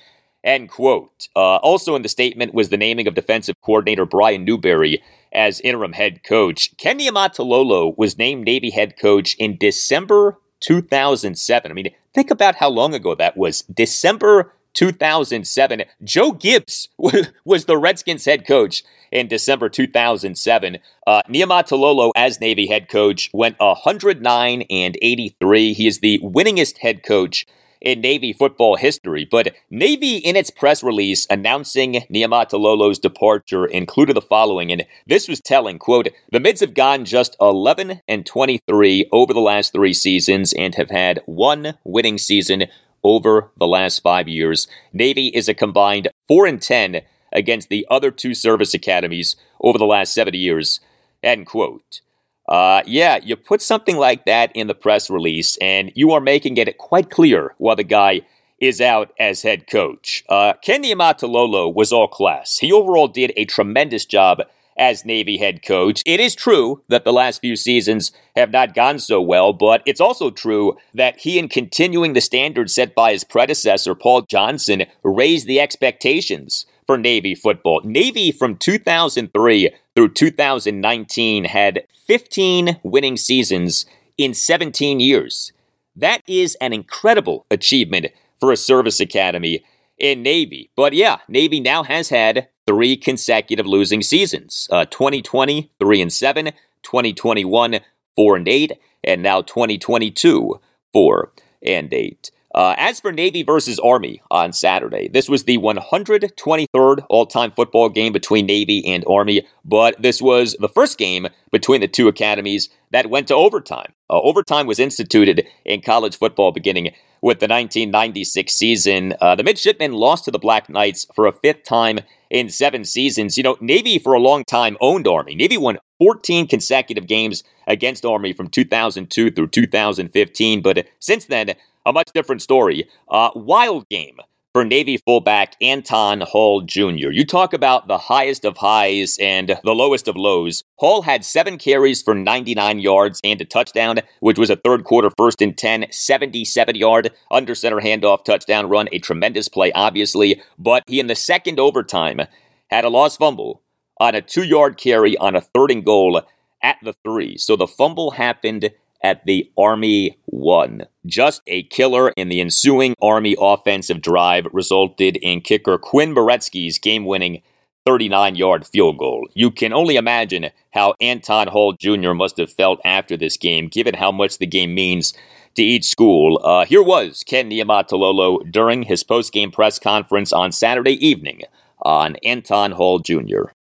End 0.45 0.71
quote. 0.71 1.29
Uh, 1.35 1.57
also 1.57 1.97
in 1.97 2.03
the 2.03 2.09
statement 2.09 2.55
was 2.55 2.69
the 2.69 2.77
naming 2.77 3.09
of 3.09 3.15
defensive 3.15 3.57
coordinator 3.65 4.07
Brian 4.07 4.45
Newberry 4.45 5.03
as 5.33 5.61
interim 5.61 5.93
head 5.93 6.23
coach. 6.23 6.77
Ken 6.77 6.99
Niumatalolo 6.99 7.97
was 7.99 8.17
named 8.17 8.45
Navy 8.45 8.71
head 8.71 8.97
coach 8.97 9.35
in 9.39 9.57
December 9.59 10.39
2007. 10.61 11.71
I 11.71 11.75
mean, 11.75 11.89
think 12.17 12.31
about 12.31 12.57
how 12.57 12.71
long 12.71 12.95
ago 12.95 13.15
that 13.15 13.37
was. 13.37 13.61
December 13.63 14.55
2007. 14.73 15.85
Joe 16.03 16.33
Gibbs 16.33 16.89
was 17.45 17.67
the 17.67 17.77
Redskins 17.77 18.25
head 18.25 18.47
coach 18.47 18.83
in 19.13 19.29
December 19.29 19.69
2007. 19.69 20.79
Uh, 21.07 21.23
Niumatalolo, 21.29 22.13
as 22.17 22.41
Navy 22.41 22.67
head 22.67 22.89
coach, 22.89 23.31
went 23.33 23.59
109 23.59 24.63
and 24.63 24.99
83. 25.01 25.75
He 25.75 25.87
is 25.87 26.01
the 26.01 26.19
winningest 26.23 26.79
head 26.79 27.03
coach 27.03 27.47
in 27.87 28.01
Navy 28.01 28.33
football 28.33 28.75
history. 28.75 29.25
But 29.25 29.55
Navy, 29.71 30.17
in 30.17 30.35
its 30.35 30.51
press 30.51 30.83
release 30.83 31.25
announcing 31.31 32.05
Niumatalolo's 32.13 32.99
departure, 32.99 33.65
included 33.65 34.17
the 34.17 34.21
following, 34.21 34.73
and 34.73 34.85
this 35.07 35.29
was 35.29 35.41
telling, 35.41 35.79
quote, 35.79 36.09
the 36.33 36.41
Mids 36.41 36.61
have 36.61 36.75
gone 36.75 37.05
just 37.05 37.37
11 37.41 38.01
and 38.09 38.27
23 38.27 39.09
over 39.13 39.33
the 39.33 39.39
last 39.39 39.73
three 39.73 39.95
seasons 39.95 40.53
and 40.53 40.75
have 40.75 40.91
had 40.91 41.21
one 41.27 41.75
winning 41.85 42.19
season 42.19 42.65
over 43.05 43.53
the 43.57 43.69
last 43.69 44.03
five 44.03 44.27
years. 44.27 44.67
Navy 44.93 45.29
is 45.29 45.49
a 45.49 45.55
combined 45.55 46.09
4 46.27 46.47
and 46.47 46.61
10 46.61 47.03
against 47.33 47.69
the 47.69 47.87
other 47.89 48.11
two 48.11 48.35
service 48.35 48.75
academies 48.75 49.37
over 49.61 49.79
the 49.79 49.87
last 49.87 50.13
70 50.13 50.37
years, 50.37 50.81
end 51.23 51.47
quote. 51.47 52.01
Uh, 52.49 52.83
yeah, 52.87 53.19
you 53.23 53.37
put 53.37 53.61
something 53.61 53.97
like 53.97 54.25
that 54.25 54.53
in 54.55 54.67
the 54.67 54.75
press 54.75 55.11
release, 55.11 55.57
and 55.59 55.93
you 55.95 56.13
are 56.13 56.21
making 56.21 56.57
it 56.57 56.79
quite 56.79 57.11
clear 57.11 57.55
why 57.59 57.75
the 57.75 57.85
guy 57.85 58.23
is 58.61 58.81
out 58.81 59.13
as 59.19 59.43
head 59.43 59.67
coach. 59.67 60.25
Uh, 60.29 60.55
Ken 60.63 60.83
Niumatalolo 60.83 61.73
was 61.73 61.93
all 61.93 62.09
class. 62.09 62.59
He 62.59 62.73
overall 62.73 63.09
did 63.09 63.33
a 63.37 63.45
tremendous 63.45 64.05
job 64.05 64.43
as 64.79 65.05
Navy 65.05 65.39
head 65.39 65.63
coach. 65.63 66.03
It 66.05 66.21
is 66.21 66.35
true 66.35 66.83
that 66.89 67.05
the 67.05 67.13
last 67.13 67.41
few 67.41 67.57
seasons 67.57 68.13
have 68.35 68.51
not 68.51 68.75
gone 68.75 68.99
so 68.99 69.21
well, 69.21 69.53
but 69.53 69.83
it's 69.87 70.01
also 70.01 70.31
true 70.31 70.77
that 70.95 71.21
he, 71.21 71.39
in 71.39 71.49
continuing 71.49 72.13
the 72.13 72.21
standard 72.21 72.71
set 72.71 72.95
by 72.95 73.13
his 73.13 73.25
predecessor, 73.25 73.95
Paul 73.95 74.23
Johnson, 74.23 74.85
raised 75.03 75.47
the 75.47 75.61
expectations 75.61 76.67
for 76.87 76.97
Navy 76.97 77.35
football. 77.35 77.81
Navy 77.85 78.33
from 78.33 78.57
2003 78.57 79.71
through 79.95 80.09
2019 80.11 81.45
had 81.45 81.85
15 82.07 82.81
winning 82.83 83.17
seasons 83.17 83.87
in 84.17 84.35
17 84.35 85.01
years. 85.01 85.53
That 85.95 86.23
is 86.27 86.57
an 86.61 86.73
incredible 86.73 87.47
achievement 87.51 88.07
for 88.39 88.53
a 88.53 88.57
service 88.57 89.01
academy 89.01 89.65
in 89.99 90.23
Navy. 90.23 90.71
But 90.77 90.93
yeah, 90.93 91.19
Navy 91.29 91.61
now 91.61 91.83
has 91.83 92.11
had 92.11 92.49
three 92.67 92.97
consecutive 92.97 93.67
losing 93.67 94.03
seasons. 94.03 94.69
Uh, 94.71 94.85
2020, 94.85 95.71
3 95.81 96.03
and 96.03 96.13
7, 96.13 96.47
2021, 96.83 97.81
4 98.15 98.37
and 98.37 98.49
8, 98.49 98.73
and 99.05 99.23
now 99.23 99.41
2022, 99.43 100.61
4 100.93 101.33
and 101.63 101.95
8. 101.95 102.31
Uh, 102.57 102.75
as 102.79 103.01
for 103.01 103.13
Navy 103.13 103.43
versus 103.43 103.79
Army 103.79 104.23
on 104.31 104.51
Saturday, 104.51 105.09
this 105.09 105.29
was 105.29 105.45
the 105.45 105.59
123rd 105.59 107.05
all 107.11 107.27
time 107.27 107.51
football 107.51 107.91
game 107.91 108.15
between 108.15 108.47
Navy 108.47 108.83
and 108.87 109.05
Army, 109.07 109.47
but 109.63 110.01
this 110.01 110.23
was 110.23 110.57
the 110.59 110.69
first 110.69 110.97
game 110.97 111.29
between 111.53 111.83
the 111.83 111.89
two 111.89 112.09
academies 112.09 112.71
that 112.93 113.11
went 113.11 113.29
to 113.29 113.35
overtime. 113.35 113.93
Uh, 114.09 114.23
overtime 114.23 114.67
was 114.67 114.79
instituted 114.79 115.47
in 115.67 115.83
college 115.83 116.17
football 116.17 116.51
beginning 116.51 116.95
with 117.21 117.41
the 117.41 117.49
1996 117.49 118.51
season. 118.55 119.13
Uh, 119.21 119.35
the 119.35 119.45
midshipmen 119.45 119.93
lost 119.93 120.25
to 120.25 120.31
the 120.31 120.39
Black 120.39 120.71
Knights 120.71 121.07
for 121.15 121.27
a 121.27 121.33
fifth 121.33 121.63
time 121.65 121.99
in 122.31 122.49
seven 122.49 122.87
seasons. 122.87 123.37
You 123.37 123.43
know, 123.43 123.59
Navy 123.61 123.99
for 123.99 124.15
a 124.15 124.21
long 124.21 124.45
time 124.45 124.79
owned 124.81 125.07
Army. 125.07 125.35
Navy 125.35 125.59
won 125.59 125.79
14 125.99 126.47
consecutive 126.47 127.07
games 127.07 127.45
against 127.67 128.07
Army 128.07 128.33
from 128.33 128.49
2002 128.49 129.31
through 129.31 129.49
2015, 129.49 130.63
but 130.63 130.87
since 131.01 131.27
then, 131.27 131.55
a 131.87 131.93
much 131.93 132.11
different 132.13 132.43
story. 132.43 132.89
Uh, 133.09 133.31
wild 133.35 133.89
game 133.89 134.19
for 134.53 134.65
Navy 134.65 134.97
fullback 134.97 135.55
Anton 135.61 136.23
Hall 136.23 136.63
Jr. 136.63 137.11
You 137.11 137.25
talk 137.25 137.53
about 137.53 137.89
the 137.89 137.99
highest 137.99 138.45
of 138.45 138.57
highs 138.57 139.17
and 139.21 139.61
the 139.63 139.75
lowest 139.75 140.09
of 140.09 140.17
lows. 140.17 140.65
Hall 140.79 141.03
had 141.03 141.25
seven 141.25 141.59
carries 141.59 142.03
for 142.03 142.15
99 142.15 142.81
yards 142.81 143.21
and 143.23 143.41
a 143.41 143.45
touchdown, 143.45 144.01
which 144.21 144.39
was 144.39 144.51
a 144.51 144.57
third 144.57 144.85
quarter 144.85 145.11
first 145.17 145.41
and 145.41 145.57
10, 145.57 145.87
77 145.91 146.75
yard 146.75 147.13
under 147.31 147.55
center 147.55 147.81
handoff 147.81 148.25
touchdown 148.25 148.69
run. 148.69 148.89
A 148.93 148.99
tremendous 148.99 149.49
play, 149.49 149.71
obviously, 149.73 150.43
but 150.59 150.83
he 150.87 150.99
in 150.99 151.07
the 151.07 151.15
second 151.15 151.61
overtime 151.61 152.23
had 152.71 152.85
a 152.85 152.89
lost 152.89 153.19
fumble 153.19 153.63
on 154.01 154.15
a 154.15 154.23
two 154.23 154.43
yard 154.43 154.77
carry 154.77 155.17
on 155.19 155.37
a 155.37 155.41
third 155.41 155.71
and 155.71 155.85
goal 155.85 156.23
at 156.63 156.79
the 156.83 156.95
three. 157.05 157.37
So 157.37 157.57
the 157.57 157.67
fumble 157.67 158.13
happened 158.13 158.71
at 159.07 159.25
the 159.25 159.49
Army 159.57 160.19
one. 160.25 160.85
Just 161.07 161.41
a 161.47 161.63
killer 161.63 162.09
in 162.17 162.29
the 162.29 162.41
ensuing 162.41 162.97
Army 163.01 163.37
offensive 163.39 164.03
drive 164.03 164.49
resulted 164.53 165.17
in 165.19 165.43
kicker 165.43 165.79
Quinn 165.79 166.13
Maretzki's 166.13 166.81
game 166.81 167.05
winning 167.05 167.41
39 167.87 168.35
yard 168.35 168.67
field 168.67 168.99
goal. 168.99 169.29
You 169.33 169.53
can 169.53 169.73
only 169.73 169.95
imagine 169.95 170.51
how 170.73 170.95
Anton 171.01 171.47
Hall 171.47 171.73
Jr. 171.73 172.15
must 172.15 172.37
have 172.39 172.53
felt 172.53 172.81
after 172.85 173.17
this 173.17 173.37
game, 173.37 173.69
given 173.69 173.95
how 173.95 174.11
much 174.11 174.39
the 174.39 174.47
game 174.47 174.75
means 174.75 175.15
to 175.55 175.63
each 175.63 175.85
school. 175.85 176.41
Uh, 176.43 176.65
here 176.65 176.83
was 176.83 177.23
Ken 177.25 177.49
Niumatalolo 177.49 178.51
during 178.51 178.83
his 178.83 179.05
post 179.05 179.33
game 179.33 179.53
press 179.53 179.79
conference 179.79 180.33
on 180.33 180.51
Saturday 180.51 181.07
evening 181.07 181.43
on 181.81 182.17
Anton 182.25 182.73
Hall 182.73 182.99
Jr. 182.99 183.53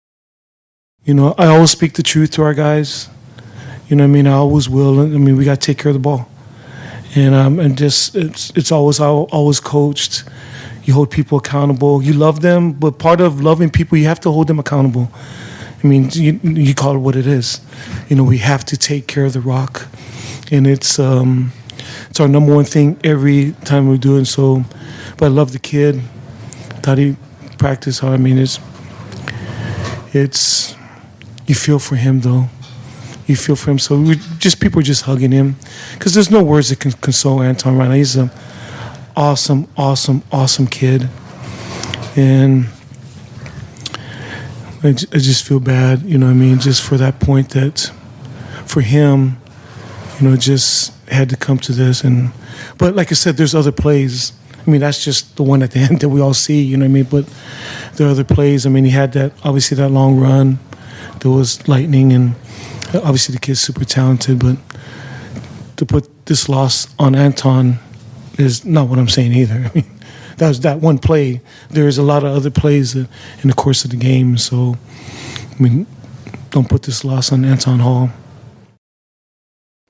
You 1.04 1.14
know, 1.14 1.36
I 1.38 1.46
always 1.46 1.70
speak 1.70 1.94
the 1.94 2.02
truth 2.02 2.32
to 2.32 2.42
our 2.42 2.56
guys. 2.56 3.10
You 3.88 3.96
know 3.96 4.04
what 4.04 4.10
I 4.10 4.14
mean? 4.14 4.28
I 4.28 4.34
always 4.34 4.68
will. 4.68 5.00
I 5.00 5.06
mean, 5.06 5.38
we 5.38 5.46
got 5.46 5.62
to 5.62 5.66
take 5.68 5.78
care 5.78 5.90
of 5.90 5.94
the 5.94 6.00
ball. 6.00 6.28
And 7.16 7.36
um, 7.36 7.60
and 7.60 7.78
just 7.78 8.16
it's 8.16 8.52
it's 8.56 8.72
always 8.72 9.00
I 9.00 9.06
always 9.08 9.60
coached. 9.60 10.24
You 10.84 10.94
hold 10.94 11.12
people 11.12 11.38
accountable. 11.38 12.02
You 12.02 12.14
love 12.14 12.42
them, 12.42 12.74
but 12.74 13.00
part 13.00 13.22
of 13.22 13.42
loving 13.42 13.70
people, 13.70 13.98
you 13.98 14.06
have 14.06 14.20
to 14.22 14.32
hold 14.32 14.48
them 14.48 14.60
accountable. 14.60 15.12
I 15.84 15.88
mean, 15.88 16.10
you, 16.12 16.40
you 16.44 16.74
call 16.74 16.96
it 16.96 17.00
what 17.00 17.16
it 17.16 17.28
is. 17.28 17.62
You 18.10 18.16
know, 18.16 18.24
we 18.24 18.40
have 18.40 18.66
to 18.66 18.78
take 18.78 19.08
care 19.08 19.26
of 19.26 19.34
the 19.34 19.40
rock, 19.40 19.88
and 20.52 20.68
it's 20.68 21.00
um, 21.00 21.54
it's 22.10 22.20
our 22.20 22.28
number 22.28 22.54
one 22.54 22.66
thing 22.66 23.00
every 23.04 23.54
time 23.66 23.88
we're 23.88 23.98
doing 23.98 24.26
so. 24.26 24.66
But 25.18 25.26
I 25.26 25.30
love 25.30 25.54
the 25.54 25.60
kid. 25.60 26.02
Thought 26.82 26.98
he 26.98 27.16
practiced 27.58 28.02
hard. 28.02 28.16
I 28.16 28.18
mean, 28.18 28.40
it's 28.40 28.60
it's 30.12 30.76
you 31.46 31.56
feel 31.56 31.80
for 31.80 31.96
him 31.96 32.22
though 32.22 32.50
you 33.28 33.36
feel 33.36 33.56
for 33.56 33.72
him. 33.72 33.80
So 33.80 34.00
we 34.00 34.16
just 34.38 34.60
people 34.60 34.82
just 34.82 35.04
hugging 35.04 35.32
him 35.32 35.56
because 35.94 36.14
there's 36.14 36.32
no 36.32 36.44
words 36.44 36.70
that 36.70 36.80
can 36.80 36.92
console 36.92 37.42
Anton 37.42 37.78
right 37.78 37.88
now. 37.88 37.96
He's 37.96 38.16
an 38.16 38.32
awesome, 39.16 39.68
awesome, 39.78 40.24
awesome 40.32 40.68
kid, 40.68 41.10
and 42.16 42.68
I, 44.84 44.90
I 44.90 45.18
just 45.18 45.46
feel 45.46 45.60
bad. 45.60 46.04
You 46.04 46.18
know, 46.18 46.28
what 46.28 46.34
I 46.34 46.36
mean, 46.36 46.60
just 46.60 46.84
for 46.84 46.98
that 46.98 47.20
point 47.20 47.52
that 47.52 47.92
for 48.66 48.82
him, 48.82 49.38
you 50.20 50.30
know, 50.30 50.36
just 50.38 50.94
had 51.10 51.30
to 51.30 51.38
come 51.38 51.58
to 51.60 51.72
this. 51.72 52.04
And 52.04 52.32
but 52.78 52.96
like 52.96 53.12
I 53.12 53.16
said, 53.16 53.38
there's 53.38 53.56
other 53.56 53.72
plays. 53.72 54.34
I 54.66 54.70
mean, 54.70 54.82
that's 54.82 55.04
just 55.04 55.36
the 55.36 55.44
one 55.44 55.64
at 55.64 55.72
the 55.72 55.80
end 55.90 56.02
that 56.02 56.10
we 56.10 56.22
all 56.22 56.34
see. 56.34 56.62
You 56.62 56.78
know 56.78 56.86
what 56.86 56.90
I 56.90 56.94
mean? 56.94 57.04
But 57.06 57.34
there 57.96 58.08
are 58.08 58.12
other 58.12 58.24
plays. 58.24 58.66
I 58.66 58.70
mean, 58.70 58.84
he 58.84 58.92
had 58.92 59.14
that 59.14 59.34
obviously 59.44 59.78
that 59.78 59.90
long 59.90 60.20
run. 60.20 60.60
There 61.22 61.32
was 61.32 61.68
lightning, 61.68 62.12
and 62.14 62.36
obviously 62.94 63.34
the 63.34 63.40
kid's 63.40 63.62
super 63.62 63.86
talented. 63.86 64.40
But 64.40 64.58
to 65.78 65.86
put 65.86 66.26
this 66.26 66.50
loss 66.50 66.94
on 66.98 67.16
Anton 67.16 67.80
is 68.38 68.66
not 68.66 68.88
what 68.88 69.00
I'm 69.00 69.10
saying 69.10 69.34
either. 69.34 69.56
I 69.70 69.72
mean, 69.74 69.92
that 70.38 70.48
was 70.48 70.60
that 70.62 70.80
one 70.80 71.00
play. 71.00 71.42
There's 71.70 71.98
a 71.98 72.04
lot 72.04 72.24
of 72.24 72.36
other 72.36 72.52
plays 72.52 72.96
in 72.96 73.08
the 73.44 73.54
course 73.54 73.86
of 73.86 73.92
the 73.92 73.98
game. 73.98 74.38
So, 74.38 74.78
I 75.58 75.64
mean, 75.64 75.88
don't 76.50 76.70
put 76.70 76.84
this 76.84 77.04
loss 77.04 77.32
on 77.32 77.46
Anton 77.46 77.80
Hall. 77.80 78.10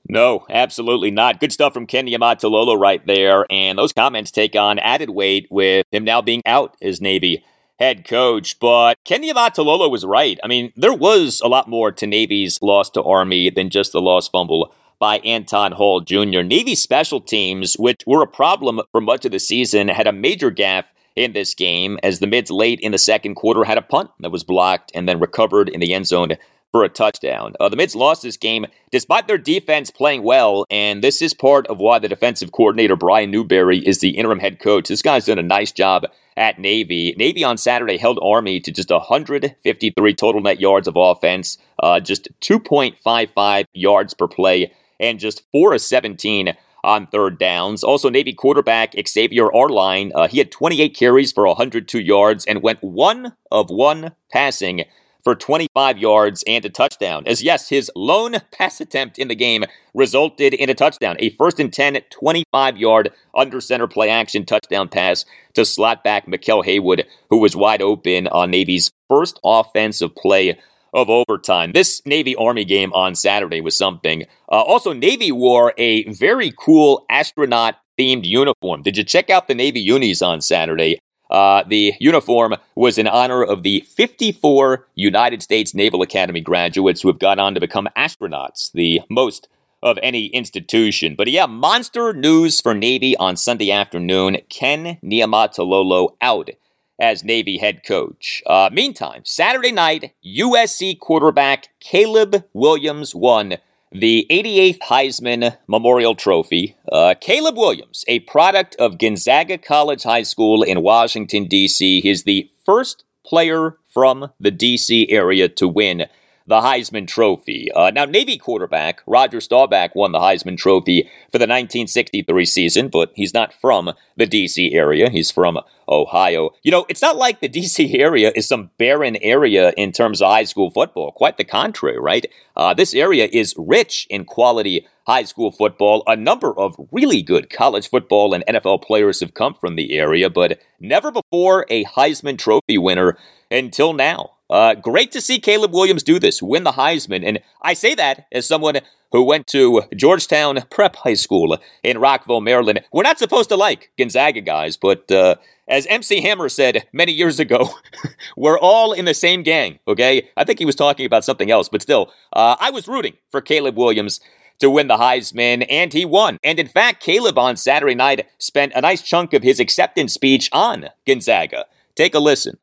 No, 0.08 0.46
absolutely 0.48 1.10
not. 1.10 1.40
Good 1.40 1.52
stuff 1.52 1.74
from 1.74 1.86
Ken 1.86 2.06
Niumatalolo 2.06 2.78
right 2.78 3.04
there. 3.06 3.44
And 3.50 3.76
those 3.76 3.92
comments 3.92 4.30
take 4.30 4.54
on 4.54 4.78
added 4.78 5.10
weight 5.10 5.48
with 5.50 5.84
him 5.90 6.04
now 6.04 6.22
being 6.22 6.42
out 6.46 6.76
as 6.80 7.00
Navy 7.00 7.44
head 7.78 8.06
coach. 8.06 8.58
But 8.58 8.96
Kenny 9.04 9.32
Niumatalolo 9.32 9.90
was 9.90 10.04
right. 10.04 10.38
I 10.42 10.48
mean, 10.48 10.72
there 10.76 10.94
was 10.94 11.40
a 11.40 11.48
lot 11.48 11.68
more 11.68 11.92
to 11.92 12.06
Navy's 12.06 12.60
loss 12.62 12.90
to 12.90 13.02
Army 13.02 13.50
than 13.50 13.70
just 13.70 13.92
the 13.92 14.00
lost 14.00 14.32
fumble 14.32 14.72
by 14.98 15.18
Anton 15.18 15.72
Hall 15.72 16.00
Jr. 16.00 16.42
Navy 16.42 16.74
special 16.74 17.20
teams, 17.20 17.74
which 17.74 18.02
were 18.06 18.22
a 18.22 18.26
problem 18.26 18.80
for 18.92 19.00
much 19.00 19.24
of 19.24 19.32
the 19.32 19.38
season, 19.38 19.88
had 19.88 20.06
a 20.06 20.12
major 20.12 20.50
gaffe 20.50 20.86
in 21.14 21.32
this 21.32 21.54
game 21.54 21.98
as 22.02 22.18
the 22.18 22.26
mids 22.26 22.50
late 22.50 22.78
in 22.80 22.92
the 22.92 22.98
second 22.98 23.34
quarter 23.34 23.64
had 23.64 23.78
a 23.78 23.82
punt 23.82 24.10
that 24.20 24.30
was 24.30 24.44
blocked 24.44 24.92
and 24.94 25.08
then 25.08 25.18
recovered 25.18 25.68
in 25.68 25.80
the 25.80 25.94
end 25.94 26.06
zone 26.06 26.36
for 26.70 26.84
a 26.84 26.88
touchdown. 26.90 27.54
Uh, 27.58 27.70
the 27.70 27.76
Mids 27.76 27.96
lost 27.96 28.22
this 28.22 28.36
game 28.36 28.66
despite 28.90 29.26
their 29.26 29.38
defense 29.38 29.90
playing 29.90 30.22
well, 30.22 30.66
and 30.68 31.02
this 31.02 31.22
is 31.22 31.32
part 31.32 31.66
of 31.68 31.78
why 31.78 31.98
the 31.98 32.08
defensive 32.08 32.52
coordinator 32.52 32.96
Brian 32.96 33.30
Newberry 33.30 33.78
is 33.78 34.00
the 34.00 34.10
interim 34.10 34.40
head 34.40 34.58
coach. 34.58 34.88
This 34.88 35.00
guy's 35.00 35.24
done 35.24 35.38
a 35.38 35.42
nice 35.42 35.72
job 35.72 36.04
at 36.36 36.58
Navy. 36.58 37.14
Navy 37.16 37.42
on 37.42 37.56
Saturday 37.56 37.96
held 37.96 38.18
Army 38.22 38.60
to 38.60 38.70
just 38.70 38.90
153 38.90 40.14
total 40.14 40.40
net 40.40 40.60
yards 40.60 40.86
of 40.86 40.94
offense, 40.96 41.58
uh, 41.82 42.00
just 42.00 42.28
2.55 42.40 43.64
yards 43.72 44.14
per 44.14 44.28
play, 44.28 44.72
and 45.00 45.18
just 45.18 45.42
4 45.52 45.74
of 45.74 45.80
17 45.80 46.54
on 46.84 47.06
third 47.08 47.38
downs. 47.38 47.82
Also, 47.82 48.08
Navy 48.08 48.32
quarterback 48.32 48.94
Xavier 49.08 49.52
Arline, 49.52 50.12
uh, 50.14 50.28
he 50.28 50.38
had 50.38 50.52
28 50.52 50.96
carries 50.96 51.32
for 51.32 51.46
102 51.46 52.00
yards 52.00 52.46
and 52.46 52.62
went 52.62 52.82
one 52.82 53.32
of 53.50 53.70
one 53.70 54.12
passing 54.30 54.84
for 55.26 55.34
25 55.34 55.98
yards 55.98 56.44
and 56.46 56.64
a 56.64 56.70
touchdown. 56.70 57.24
As 57.26 57.42
yes, 57.42 57.68
his 57.68 57.90
lone 57.96 58.36
pass 58.52 58.80
attempt 58.80 59.18
in 59.18 59.26
the 59.26 59.34
game 59.34 59.64
resulted 59.92 60.54
in 60.54 60.70
a 60.70 60.74
touchdown, 60.74 61.16
a 61.18 61.30
first 61.30 61.58
and 61.58 61.72
10, 61.72 61.98
25 62.10 62.76
yard 62.76 63.10
under 63.34 63.60
center 63.60 63.88
play 63.88 64.08
action 64.08 64.46
touchdown 64.46 64.88
pass 64.88 65.24
to 65.54 65.64
slot 65.64 66.04
back 66.04 66.28
Maquel 66.28 66.64
Haywood, 66.64 67.06
who 67.28 67.38
was 67.38 67.56
wide 67.56 67.82
open 67.82 68.28
on 68.28 68.52
Navy's 68.52 68.92
first 69.08 69.40
offensive 69.44 70.14
play 70.14 70.60
of 70.94 71.10
overtime. 71.10 71.72
This 71.72 72.06
Navy 72.06 72.36
Army 72.36 72.64
game 72.64 72.92
on 72.92 73.16
Saturday 73.16 73.60
was 73.60 73.76
something. 73.76 74.26
Uh, 74.48 74.62
also, 74.62 74.92
Navy 74.92 75.32
wore 75.32 75.74
a 75.76 76.04
very 76.04 76.52
cool 76.56 77.04
astronaut 77.10 77.74
themed 77.98 78.26
uniform. 78.26 78.82
Did 78.82 78.96
you 78.96 79.02
check 79.02 79.28
out 79.28 79.48
the 79.48 79.56
Navy 79.56 79.80
unis 79.80 80.22
on 80.22 80.40
Saturday? 80.40 81.00
Uh, 81.30 81.64
the 81.66 81.94
uniform 81.98 82.54
was 82.74 82.98
in 82.98 83.06
honor 83.06 83.42
of 83.42 83.62
the 83.62 83.80
54 83.80 84.86
United 84.94 85.42
States 85.42 85.74
Naval 85.74 86.02
Academy 86.02 86.40
graduates 86.40 87.02
who 87.02 87.08
have 87.08 87.18
gone 87.18 87.38
on 87.38 87.54
to 87.54 87.60
become 87.60 87.88
astronauts, 87.96 88.70
the 88.72 89.02
most 89.10 89.48
of 89.82 89.98
any 90.02 90.26
institution. 90.26 91.14
But 91.16 91.28
yeah, 91.28 91.46
monster 91.46 92.12
news 92.12 92.60
for 92.60 92.74
Navy 92.74 93.16
on 93.16 93.36
Sunday 93.36 93.70
afternoon. 93.70 94.38
Ken 94.48 94.98
Niumatalolo 95.02 96.16
out 96.20 96.50
as 96.98 97.24
Navy 97.24 97.58
head 97.58 97.82
coach. 97.84 98.42
Uh, 98.46 98.70
meantime, 98.72 99.22
Saturday 99.24 99.72
night, 99.72 100.14
USC 100.24 100.98
quarterback 100.98 101.68
Caleb 101.80 102.44
Williams 102.52 103.14
won 103.14 103.56
the 103.92 104.26
88th 104.30 104.78
Heisman 104.80 105.56
Memorial 105.66 106.14
Trophy. 106.14 106.76
Uh, 106.90 107.14
Caleb 107.20 107.56
Williams, 107.56 108.04
a 108.08 108.20
product 108.20 108.74
of 108.76 108.98
Gonzaga 108.98 109.58
College 109.58 110.02
High 110.02 110.22
School 110.22 110.62
in 110.62 110.82
Washington, 110.82 111.46
D.C., 111.46 112.02
is 112.04 112.24
the 112.24 112.50
first 112.64 113.04
player 113.24 113.78
from 113.88 114.30
the 114.38 114.50
D.C. 114.50 115.08
area 115.10 115.48
to 115.48 115.68
win 115.68 116.06
the 116.46 116.60
Heisman 116.60 117.08
Trophy. 117.08 117.70
Uh, 117.72 117.90
now, 117.90 118.04
Navy 118.04 118.38
quarterback 118.38 119.02
Roger 119.06 119.40
Staubach 119.40 119.94
won 119.94 120.12
the 120.12 120.20
Heisman 120.20 120.56
Trophy 120.56 121.02
for 121.30 121.38
the 121.38 121.46
1963 121.46 122.44
season, 122.44 122.88
but 122.88 123.10
he's 123.14 123.34
not 123.34 123.52
from 123.52 123.92
the 124.16 124.26
D.C. 124.26 124.72
area. 124.72 125.10
He's 125.10 125.30
from 125.30 125.58
Ohio. 125.88 126.50
You 126.62 126.70
know, 126.70 126.86
it's 126.88 127.02
not 127.02 127.16
like 127.16 127.40
the 127.40 127.48
D.C. 127.56 127.98
area 127.98 128.32
is 128.34 128.46
some 128.46 128.70
barren 128.78 129.16
area 129.22 129.72
in 129.76 129.92
terms 129.92 130.22
of 130.22 130.28
high 130.28 130.44
school 130.44 130.70
football. 130.70 131.12
Quite 131.12 131.36
the 131.36 131.44
contrary, 131.44 131.98
right? 131.98 132.26
Uh, 132.56 132.74
this 132.74 132.94
area 132.94 133.28
is 133.32 133.54
rich 133.58 134.06
in 134.08 134.24
quality 134.24 134.86
high 135.06 135.24
school 135.24 135.50
football. 135.50 136.02
A 136.06 136.16
number 136.16 136.56
of 136.58 136.76
really 136.90 137.22
good 137.22 137.50
college 137.50 137.88
football 137.88 138.34
and 138.34 138.44
NFL 138.46 138.82
players 138.82 139.20
have 139.20 139.34
come 139.34 139.54
from 139.54 139.76
the 139.76 139.98
area, 139.98 140.28
but 140.28 140.60
never 140.80 141.10
before 141.10 141.64
a 141.68 141.84
Heisman 141.84 142.38
Trophy 142.38 142.78
winner 142.78 143.16
until 143.50 143.92
now. 143.92 144.35
Uh, 144.48 144.74
great 144.74 145.10
to 145.12 145.20
see 145.20 145.38
Caleb 145.38 145.72
Williams 145.72 146.02
do 146.02 146.18
this, 146.18 146.42
win 146.42 146.64
the 146.64 146.72
Heisman. 146.72 147.26
And 147.26 147.40
I 147.62 147.74
say 147.74 147.94
that 147.94 148.26
as 148.30 148.46
someone 148.46 148.80
who 149.12 149.22
went 149.22 149.46
to 149.48 149.82
Georgetown 149.94 150.62
Prep 150.70 150.96
High 150.96 151.14
School 151.14 151.58
in 151.82 151.98
Rockville, 151.98 152.40
Maryland. 152.40 152.82
We're 152.92 153.02
not 153.02 153.18
supposed 153.18 153.48
to 153.50 153.56
like 153.56 153.90
Gonzaga 153.98 154.40
guys, 154.40 154.76
but 154.76 155.10
uh, 155.10 155.36
as 155.68 155.86
MC 155.86 156.20
Hammer 156.20 156.48
said 156.48 156.86
many 156.92 157.12
years 157.12 157.38
ago, 157.38 157.70
we're 158.36 158.58
all 158.58 158.92
in 158.92 159.04
the 159.04 159.14
same 159.14 159.42
gang, 159.42 159.78
okay? 159.88 160.28
I 160.36 160.44
think 160.44 160.58
he 160.58 160.64
was 160.64 160.76
talking 160.76 161.06
about 161.06 161.24
something 161.24 161.50
else, 161.50 161.68
but 161.68 161.82
still, 161.82 162.12
uh, 162.32 162.56
I 162.60 162.70
was 162.70 162.88
rooting 162.88 163.14
for 163.30 163.40
Caleb 163.40 163.76
Williams 163.76 164.20
to 164.58 164.70
win 164.70 164.88
the 164.88 164.96
Heisman, 164.96 165.66
and 165.68 165.92
he 165.92 166.04
won. 166.04 166.38
And 166.42 166.58
in 166.58 166.66
fact, 166.68 167.02
Caleb 167.02 167.38
on 167.38 167.56
Saturday 167.56 167.94
night 167.94 168.26
spent 168.38 168.72
a 168.74 168.80
nice 168.80 169.02
chunk 169.02 169.32
of 169.34 169.42
his 169.42 169.60
acceptance 169.60 170.14
speech 170.14 170.48
on 170.52 170.88
Gonzaga. 171.06 171.66
Take 171.94 172.14
a 172.14 172.18
listen. 172.18 172.58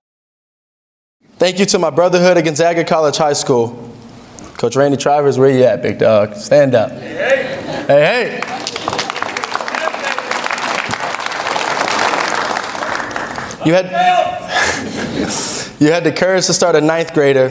Thank 1.37 1.59
you 1.59 1.65
to 1.65 1.79
my 1.79 1.89
brotherhood 1.89 2.37
at 2.37 2.45
Gonzaga 2.45 2.83
College 2.83 3.17
High 3.17 3.33
School. 3.33 3.91
Coach 4.57 4.75
Randy 4.75 4.97
Trivers, 4.97 5.37
where 5.37 5.49
you 5.49 5.63
at, 5.63 5.81
big 5.81 5.97
dog? 5.97 6.35
Stand 6.35 6.75
up. 6.75 6.91
Hey, 6.91 7.87
hey. 7.87 8.39
You 13.65 13.73
had, 13.73 13.85
you 15.81 15.91
had 15.91 16.03
the 16.03 16.13
courage 16.15 16.45
to 16.45 16.53
start 16.53 16.75
a 16.75 16.81
ninth 16.81 17.13
grader 17.13 17.47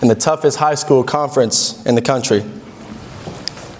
in 0.00 0.08
the 0.08 0.14
toughest 0.14 0.56
high 0.56 0.74
school 0.74 1.04
conference 1.04 1.84
in 1.84 1.94
the 1.94 2.02
country. 2.02 2.44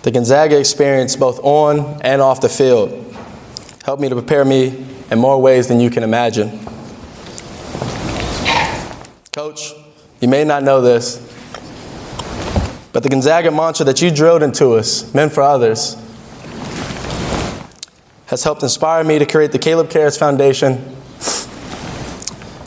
The 0.02 0.10
Gonzaga 0.10 0.58
experience, 0.60 1.16
both 1.16 1.40
on 1.42 2.00
and 2.02 2.20
off 2.20 2.40
the 2.40 2.48
field, 2.48 2.90
helped 3.84 4.02
me 4.02 4.08
to 4.08 4.14
prepare 4.14 4.44
me 4.44 4.86
in 5.10 5.18
more 5.18 5.40
ways 5.40 5.68
than 5.68 5.80
you 5.80 5.90
can 5.90 6.02
imagine. 6.02 6.60
Coach, 9.38 9.72
you 10.20 10.26
may 10.26 10.42
not 10.42 10.64
know 10.64 10.80
this, 10.80 11.18
but 12.92 13.04
the 13.04 13.08
Gonzaga 13.08 13.52
mantra 13.52 13.84
that 13.84 14.02
you 14.02 14.10
drilled 14.10 14.42
into 14.42 14.72
us, 14.72 15.14
meant 15.14 15.32
for 15.32 15.44
others, 15.44 15.94
has 18.26 18.42
helped 18.42 18.64
inspire 18.64 19.04
me 19.04 19.16
to 19.20 19.24
create 19.24 19.52
the 19.52 19.58
Caleb 19.60 19.90
Cares 19.90 20.18
Foundation, 20.18 20.78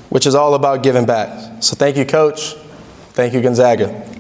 which 0.08 0.26
is 0.26 0.34
all 0.34 0.54
about 0.54 0.82
giving 0.82 1.06
back. 1.06 1.62
So 1.62 1.76
thank 1.76 1.98
you, 1.98 2.06
Coach. 2.06 2.54
Thank 3.16 3.34
you, 3.34 3.42
Gonzaga. 3.42 4.11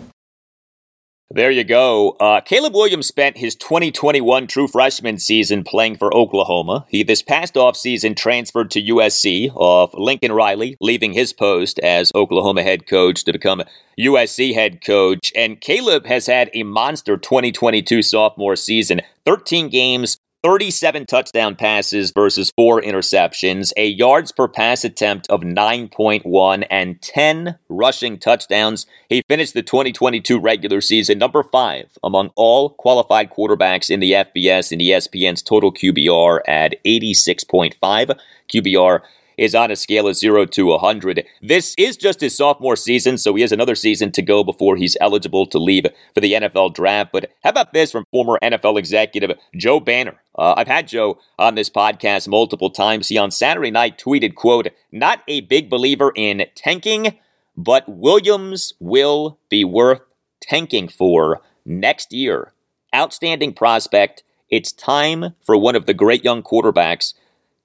There 1.34 1.50
you 1.52 1.64
go. 1.64 2.18
Uh, 2.20 2.42
Caleb 2.42 2.74
Williams 2.74 3.08
spent 3.08 3.38
his 3.38 3.56
2021 3.56 4.48
true 4.48 4.68
freshman 4.68 5.18
season 5.18 5.64
playing 5.64 5.96
for 5.96 6.14
Oklahoma. 6.14 6.86
He 6.90 7.04
this 7.04 7.22
past 7.22 7.54
offseason 7.54 8.18
transferred 8.18 8.70
to 8.72 8.82
USC 8.82 9.50
off 9.56 9.94
Lincoln 9.94 10.34
Riley, 10.34 10.76
leaving 10.82 11.14
his 11.14 11.32
post 11.32 11.80
as 11.80 12.12
Oklahoma 12.14 12.64
head 12.64 12.86
coach 12.86 13.24
to 13.24 13.32
become 13.32 13.64
USC 13.98 14.54
head 14.54 14.84
coach. 14.84 15.32
And 15.34 15.62
Caleb 15.62 16.06
has 16.06 16.26
had 16.26 16.50
a 16.54 16.64
monster 16.64 17.16
2022 17.16 18.02
sophomore 18.02 18.58
season 18.58 19.00
13 19.24 19.70
games, 19.70 20.18
37 20.44 21.06
touchdown 21.06 21.56
passes 21.56 22.12
versus 22.12 22.52
four 22.56 22.82
interceptions, 22.82 23.72
a 23.78 23.86
yards 23.86 24.32
per 24.32 24.48
pass 24.48 24.84
attempt 24.84 25.30
of 25.30 25.42
9.1, 25.42 26.66
and 26.72 27.00
10 27.00 27.60
rushing 27.70 28.18
touchdowns. 28.18 28.88
He 29.08 29.22
finished 29.28 29.54
the 29.54 29.62
2022 29.62 30.40
regular 30.40 30.82
season 30.82 31.20
number 31.20 31.44
five 31.44 31.96
among 32.04 32.32
all 32.36 32.72
qualified 32.72 33.30
quarterbacks 33.30 33.92
in 33.92 34.00
the 34.00 34.14
FBS 34.14 34.72
and 34.72 34.82
ESPN's 34.82 35.44
total 35.44 35.72
QBR 35.72 36.40
at 36.48 36.84
86.5. 36.84 38.18
QBR 38.52 39.02
is 39.42 39.56
on 39.56 39.72
a 39.72 39.76
scale 39.76 40.08
of 40.08 40.16
0 40.16 40.46
to 40.46 40.68
100. 40.68 41.26
This 41.42 41.74
is 41.76 41.98
just 41.98 42.22
his 42.22 42.38
sophomore 42.38 42.76
season, 42.76 43.18
so 43.18 43.34
he 43.34 43.42
has 43.42 43.52
another 43.52 43.74
season 43.74 44.12
to 44.12 44.22
go 44.22 44.44
before 44.44 44.76
he's 44.76 44.96
eligible 45.02 45.48
to 45.48 45.58
leave 45.58 45.88
for 46.14 46.22
the 46.22 46.34
NFL 46.34 46.76
draft. 46.76 47.12
But 47.12 47.32
how 47.44 47.50
about 47.50 47.74
this 47.74 47.92
from 47.92 48.06
former 48.12 48.38
NFL 48.44 48.78
executive 48.78 49.32
Joe 49.58 49.80
Banner? 49.80 50.22
Uh, 50.38 50.54
I've 50.56 50.68
had 50.68 50.88
Joe 50.88 51.18
on 51.40 51.56
this 51.56 51.72
podcast 51.72 52.28
multiple 52.28 52.70
times. 52.70 53.08
He 53.08 53.18
on 53.18 53.32
Saturday 53.32 53.72
night 53.72 53.98
tweeted, 53.98 54.36
quote, 54.36 54.68
not 54.92 55.24
a 55.28 55.42
big 55.42 55.72
believer 55.72 56.14
in 56.16 56.46
tanking, 56.54 57.18
but 57.58 57.90
Williams 57.90 58.76
will 58.80 59.40
be 59.50 59.64
worth 59.64 60.02
tanking 60.40 60.88
for 60.88 61.42
next 61.66 62.14
year. 62.14 62.54
Outstanding 62.94 63.54
prospect. 63.54 64.22
It's 64.52 64.72
time 64.72 65.34
for 65.44 65.58
one 65.58 65.76
of 65.76 65.88
the 65.88 65.96
great 65.96 66.24
young 66.24 66.44
quarterbacks 66.44 67.14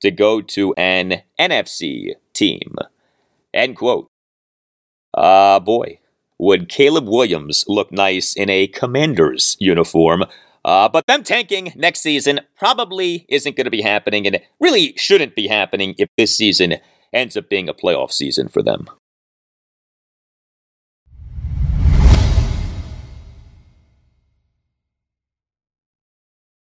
to 0.00 0.10
go 0.10 0.40
to 0.40 0.74
an 0.74 1.22
NFC 1.38 2.12
team. 2.32 2.74
End 3.54 3.76
quote. 3.76 4.08
Ah, 5.16 5.56
uh, 5.56 5.60
boy, 5.60 5.98
would 6.38 6.68
Caleb 6.68 7.08
Williams 7.08 7.64
look 7.68 7.90
nice 7.90 8.34
in 8.34 8.50
a 8.50 8.66
commander's 8.66 9.56
uniform. 9.58 10.24
Uh, 10.64 10.88
but 10.88 11.06
them 11.06 11.22
tanking 11.22 11.72
next 11.76 12.00
season 12.00 12.40
probably 12.56 13.24
isn't 13.28 13.56
going 13.56 13.66
to 13.66 13.70
be 13.70 13.82
happening 13.82 14.26
and 14.26 14.40
really 14.58 14.92
shouldn't 14.96 15.36
be 15.36 15.46
happening 15.46 15.94
if 15.96 16.08
this 16.18 16.36
season 16.36 16.74
ends 17.12 17.36
up 17.36 17.48
being 17.48 17.68
a 17.68 17.74
playoff 17.74 18.10
season 18.12 18.48
for 18.48 18.62
them. 18.62 18.88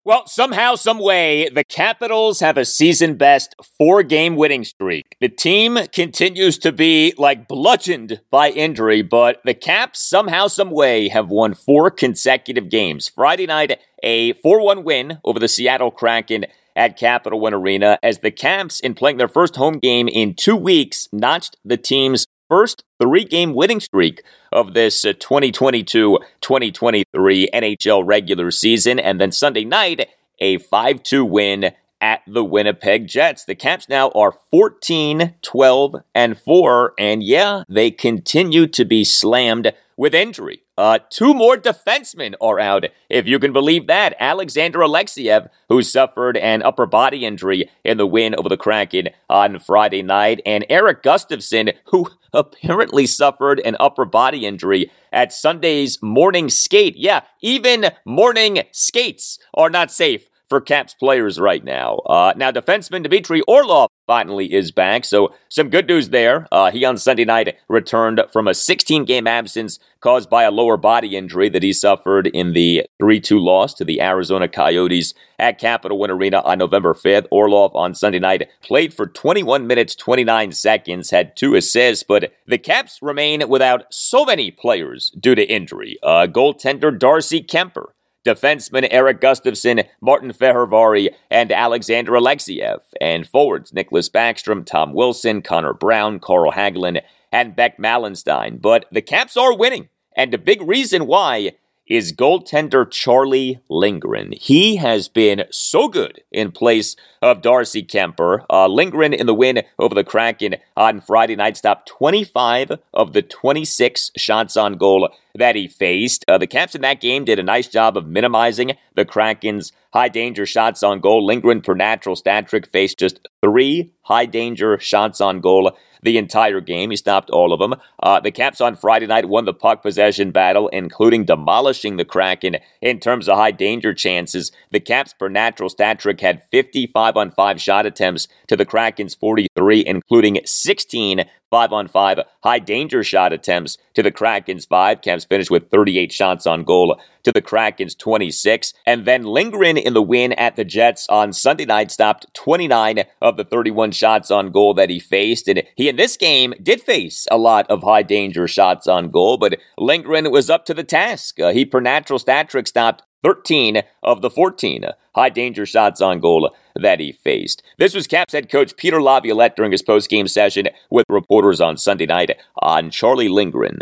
Well, 0.05 0.27
somehow, 0.27 0.75
some 0.75 0.99
way, 0.99 1.49
the 1.49 1.63
Capitals 1.63 2.41
have 2.41 2.59
a 2.59 2.65
season 2.65 3.15
best 3.15 3.55
four 3.79 4.03
game 4.03 4.35
winning 4.35 4.65
streak. 4.65 5.17
The 5.21 5.29
team 5.29 5.79
continues 5.93 6.59
to 6.59 6.73
be 6.73 7.15
like 7.17 7.47
bludgeoned 7.47 8.21
by 8.29 8.51
injury, 8.51 9.03
but 9.03 9.41
the 9.45 9.55
Caps 9.55 10.01
somehow, 10.01 10.49
some 10.49 10.71
way 10.73 11.07
have 11.07 11.29
won 11.29 11.55
four 11.55 11.89
consecutive 11.89 12.69
games. 12.69 13.07
Friday 13.07 13.47
night, 13.47 13.79
a 14.03 14.33
4 14.33 14.61
1 14.65 14.83
win 14.83 15.19
over 15.25 15.39
the 15.39 15.47
Seattle 15.47 15.93
Kraken 15.93 16.47
at 16.75 16.99
Capital 16.99 17.39
One 17.39 17.55
Arena 17.55 17.97
as 18.03 18.19
the 18.19 18.33
Caps, 18.33 18.81
in 18.81 18.95
playing 18.95 19.19
their 19.19 19.29
first 19.29 19.55
home 19.55 19.79
game 19.79 20.09
in 20.09 20.35
two 20.35 20.57
weeks, 20.57 21.09
notched 21.13 21.59
the 21.65 21.77
team's 21.77 22.27
first 22.53 22.85
three 23.01 23.25
game 23.25 23.55
winning 23.55 23.81
streak 23.81 24.23
of 24.53 24.75
this 24.75 25.07
uh, 25.07 25.15
2022 25.15 26.19
2023 26.43 27.49
NHL 27.51 28.03
regular 28.05 28.51
season. 28.51 28.99
And 28.99 29.19
then 29.19 29.33
Sunday 29.33 29.65
night, 29.65 30.11
a 30.39 30.59
5 30.59 31.03
2 31.03 31.25
win 31.25 31.73
at 32.03 32.21
the 32.27 32.45
Winnipeg 32.45 33.07
Jets. 33.07 33.47
The 33.47 33.55
Caps 33.55 33.89
now 33.89 34.11
are 34.11 34.35
14, 34.51 35.37
12, 35.41 35.97
and 36.15 36.39
4. 36.39 36.93
And 36.99 37.23
yeah, 37.23 37.63
they 37.71 37.91
continue 37.91 38.67
to 38.67 38.85
be 38.85 39.03
slammed 39.03 39.73
with 39.97 40.15
injury. 40.15 40.62
Uh, 40.79 40.99
two 41.11 41.35
more 41.35 41.57
defensemen 41.57 42.35
are 42.41 42.59
out, 42.59 42.87
if 43.11 43.27
you 43.27 43.39
can 43.39 43.53
believe 43.53 43.87
that. 43.87 44.17
Alexander 44.19 44.79
Alexeyev, 44.79 45.49
who 45.69 45.83
suffered 45.83 46.37
an 46.39 46.63
upper 46.63 46.87
body 46.87 47.27
injury 47.27 47.69
in 47.85 47.99
the 47.99 48.07
win 48.07 48.35
over 48.35 48.49
the 48.49 48.57
Kraken 48.57 49.09
on 49.29 49.59
Friday 49.59 50.03
night, 50.03 50.41
and 50.47 50.65
Erik 50.71 51.03
Gustafsson, 51.03 51.75
who 51.87 52.09
apparently 52.33 53.07
suffered 53.07 53.61
an 53.61 53.77
upper 53.79 54.07
body 54.07 54.47
injury 54.47 54.91
at 55.13 55.33
Sunday's 55.33 56.03
morning 56.03 56.49
skate. 56.49 56.97
Yeah, 56.97 57.21
even 57.43 57.91
morning 58.07 58.63
skates 58.73 59.39
are 59.53 59.69
not 59.69 59.91
safe 59.91 60.31
for 60.53 60.61
Caps 60.61 60.93
players 60.93 61.41
right 61.41 61.65
now. 61.65 61.97
Uh, 62.05 62.35
now, 62.37 62.51
defenseman 62.51 63.03
Dmitry 63.03 63.41
Orlov 63.49 63.89
finally 64.07 64.53
is 64.53 64.71
back, 64.71 65.07
so 65.07 65.33
some 65.49 65.71
good 65.71 65.89
news 65.89 66.11
there. 66.11 66.47
Uh, 66.53 66.71
he 66.71 66.85
on 66.85 66.99
Sunday 66.99 67.25
night 67.25 67.57
returned 67.71 68.21
from 68.31 68.47
a 68.47 68.53
16 68.53 69.07
game 69.07 69.27
absence 69.27 69.79
caused 70.01 70.29
by 70.29 70.43
a 70.43 70.51
lower 70.51 70.77
body 70.77 71.17
injury 71.17 71.49
that 71.49 71.63
he 71.63 71.73
suffered 71.73 72.27
in 72.27 72.53
the 72.53 72.85
3 73.01 73.19
2 73.19 73.39
loss 73.39 73.73
to 73.73 73.85
the 73.87 74.03
Arizona 74.03 74.47
Coyotes 74.47 75.15
at 75.39 75.59
Capital 75.59 75.99
One 75.99 76.11
Arena 76.11 76.43
on 76.43 76.59
November 76.59 76.93
5th. 76.93 77.29
Orlov 77.31 77.75
on 77.75 77.95
Sunday 77.95 78.19
night 78.19 78.47
played 78.61 78.93
for 78.93 79.07
21 79.07 79.67
minutes, 79.67 79.95
29 79.95 80.53
seconds, 80.53 81.11
had 81.11 81.35
two 81.35 81.55
assists, 81.55 82.05
but 82.07 82.31
the 82.47 82.59
Caps 82.59 82.99
remain 83.01 83.49
without 83.49 83.87
so 83.91 84.27
many 84.27 84.51
players 84.51 85.11
due 85.19 85.35
to 85.35 85.51
injury. 85.51 85.99
Uh, 86.03 86.27
goaltender 86.27 86.97
Darcy 86.99 87.43
Kuemper 87.43 87.93
defensemen 88.25 88.89
Erik 88.91 89.21
Gustafsson, 89.21 89.87
Martin 90.01 90.33
Fehervary, 90.33 91.15
and 91.31 91.51
Alexander 91.51 92.13
Alexeyev, 92.13 92.81
and 93.01 93.27
forwards 93.27 93.73
Nicklas 93.73 94.11
Backstrom, 94.11 94.65
Tom 94.65 94.93
Wilson, 94.93 95.43
Connor 95.43 95.75
Brown, 95.75 96.21
Carl 96.21 96.53
Hagelin, 96.53 97.03
and 97.33 97.57
Beck 97.57 97.79
Malenstyn. 97.79 98.61
But 98.61 98.87
the 98.93 99.03
Caps 99.03 99.37
are 99.37 99.57
winning, 99.57 99.89
and 100.17 100.33
a 100.35 100.39
big 100.39 100.63
reason 100.63 101.07
why 101.07 101.53
is 101.87 102.13
goaltender 102.13 102.89
Charlie 102.91 103.61
Lindgren. 103.69 104.33
He 104.33 104.77
has 104.77 105.09
been 105.09 105.45
so 105.51 105.89
good 105.89 106.23
in 106.31 106.53
place 106.53 106.97
of 107.21 107.43
Darcy 107.43 107.83
Kuemper. 107.83 108.45
Uh, 108.49 108.67
Lindgren 108.69 109.13
in 109.13 109.27
the 109.27 109.35
win 109.35 109.63
over 109.79 109.95
the 109.95 110.05
Kraken 110.05 110.57
on 110.77 111.01
Friday 111.01 111.37
night 111.37 111.57
stopped 111.57 111.89
25 111.89 112.73
of 112.95 113.13
the 113.13 113.23
26 113.23 114.13
shots 114.17 114.57
on 114.57 114.75
goal 114.75 115.09
that 115.35 115.57
he 115.57 115.69
faced. 115.69 116.25
Uh, 116.29 116.39
the 116.39 116.47
Caps 116.47 116.75
in 116.75 116.83
that 116.83 117.01
game 117.01 117.25
did 117.25 117.39
a 117.39 117.43
nice 117.43 117.69
job 117.69 117.97
of 117.97 118.07
minimizing 118.07 118.73
the 118.95 119.05
Kraken's 119.05 119.73
high 119.93 120.09
danger 120.09 120.47
shots 120.47 120.83
on 120.83 121.01
goal. 121.01 121.25
Lindgren, 121.25 121.63
per 121.63 121.75
natural 121.75 122.17
stat 122.17 122.49
trick, 122.49 122.67
faced 122.67 122.99
just 122.99 123.29
three 123.43 123.93
high 124.03 124.27
danger 124.27 124.79
shots 124.79 125.21
on 125.21 125.41
goal 125.41 125.77
the 126.03 126.19
entire 126.19 126.61
game. 126.61 126.91
He 126.91 126.97
stopped 126.97 127.31
all 127.31 127.53
of 127.53 127.61
them. 127.61 127.75
Uh, 128.03 128.21
the 128.21 128.31
Caps 128.31 128.61
on 128.61 128.77
Friday 128.77 129.07
night 129.07 129.29
won 129.29 129.45
the 129.45 129.55
puck 129.55 129.83
possession 129.83 130.31
battle, 130.31 130.69
including 130.69 131.25
demolishing 131.25 131.97
the 131.97 132.05
Kraken 132.05 132.57
in 132.81 132.99
terms 132.99 133.29
of 133.29 133.37
high 133.37 133.51
danger 133.51 133.95
chances. 133.95 134.53
The 134.71 134.81
Caps, 134.81 135.13
per 135.13 135.29
natural 135.29 135.69
stat 135.69 135.99
trick, 135.99 136.21
had 136.21 136.43
55 136.51 137.17
on 137.17 137.31
5 137.31 137.61
shot 137.61 137.87
attempts 137.87 138.29
to 138.49 138.57
the 138.57 138.65
Kraken's 138.65 139.15
43, 139.15 139.85
including 139.87 140.41
16 140.45 141.25
five 141.53 141.71
on 141.71 141.87
five 141.87 142.19
high 142.43 142.59
danger 142.59 143.05
shot 143.05 143.31
attempts 143.31 143.77
to 143.93 144.03
the 144.03 144.11
Kraken's 144.11 144.65
five. 144.65 145.03
Caps 145.03 145.27
finished 145.27 145.51
with 145.51 145.71
38 145.71 146.11
shots 146.11 146.47
on 146.47 146.65
goal 146.65 146.99
to 147.25 147.31
the 147.31 147.43
Kraken's 147.43 147.95
26. 147.95 148.73
And 148.87 149.05
then 149.05 149.23
Lindgren 149.23 149.77
in 149.77 149.93
the 149.93 150.03
win 150.03 150.33
at 150.33 150.57
the 150.57 150.65
Jets 150.65 151.07
on 151.11 151.35
Sunday 151.35 151.67
night 151.67 151.91
stopped 151.91 152.27
29 152.33 153.05
of 153.21 153.37
the 153.37 153.45
31 153.45 153.93
shots 153.93 154.31
on 154.31 154.51
goal 154.51 154.73
that 154.75 154.89
he 154.89 154.99
faced. 154.99 155.47
And 155.47 155.63
he 155.77 155.91
in 155.91 155.97
this 155.97 156.17
game 156.17 156.55
did 156.63 156.81
face 156.81 157.29
a 157.31 157.37
lot 157.37 157.71
of 157.71 157.83
high 157.83 158.03
danger 158.03 158.49
shots 158.49 158.87
on 158.87 159.11
goal, 159.11 159.37
but 159.37 159.59
Lindgren 159.77 160.31
was 160.31 160.49
up 160.49 160.65
to 160.65 160.75
the 160.75 160.85
task. 160.85 161.39
Uh, 161.39 161.53
he 161.53 161.67
per 161.67 161.81
natural 161.81 162.19
stat 162.19 162.49
trick 162.49 162.67
stopped 162.67 163.03
13 163.23 163.83
of 164.03 164.23
the 164.23 164.31
14 164.31 164.87
high 165.15 165.29
danger 165.29 165.67
shots 165.67 166.01
on 166.01 166.19
goal 166.19 166.51
that 166.75 167.01
he 167.01 167.13
faced. 167.13 167.63
This 167.79 167.95
was 167.95 168.07
Caps 168.07 168.33
head 168.33 168.51
coach 168.51 168.77
Peter 168.77 169.03
Laviolette 169.03 169.57
during 169.57 169.73
his 169.73 169.83
post 169.83 170.09
game 170.09 170.29
session 170.29 170.69
with 170.91 171.07
reporters 171.09 171.61
on 171.61 171.77
Sunday 171.77 172.07
night 172.07 172.39
on 172.61 172.91
Charlie 172.91 173.29
Lindgren. 173.29 173.79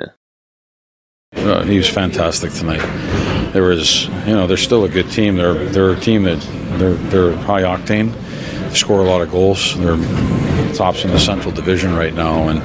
Uh, 1.33 1.63
he 1.65 1.77
was 1.77 1.89
fantastic 1.89 2.53
tonight. 2.53 2.83
There 3.53 3.63
was, 3.63 4.07
you 4.27 4.35
know, 4.35 4.47
they're 4.47 4.57
still 4.57 4.85
a 4.85 4.89
good 4.89 5.11
team. 5.11 5.37
They're 5.37 5.65
they're 5.67 5.93
a 5.93 6.01
team 6.01 6.25
that 6.25 6.41
they're 6.79 6.95
they're 6.95 7.37
high 7.37 7.63
octane, 7.63 8.13
they 8.69 8.75
score 8.75 9.01
a 9.01 9.05
lot 9.05 9.21
of 9.23 9.31
goals. 9.31 9.79
They're 9.79 9.97
tops 10.75 11.05
in 11.05 11.11
the 11.11 11.19
Central 11.19 11.53
Division 11.53 11.95
right 11.95 12.15
now, 12.15 12.49
and 12.49 12.63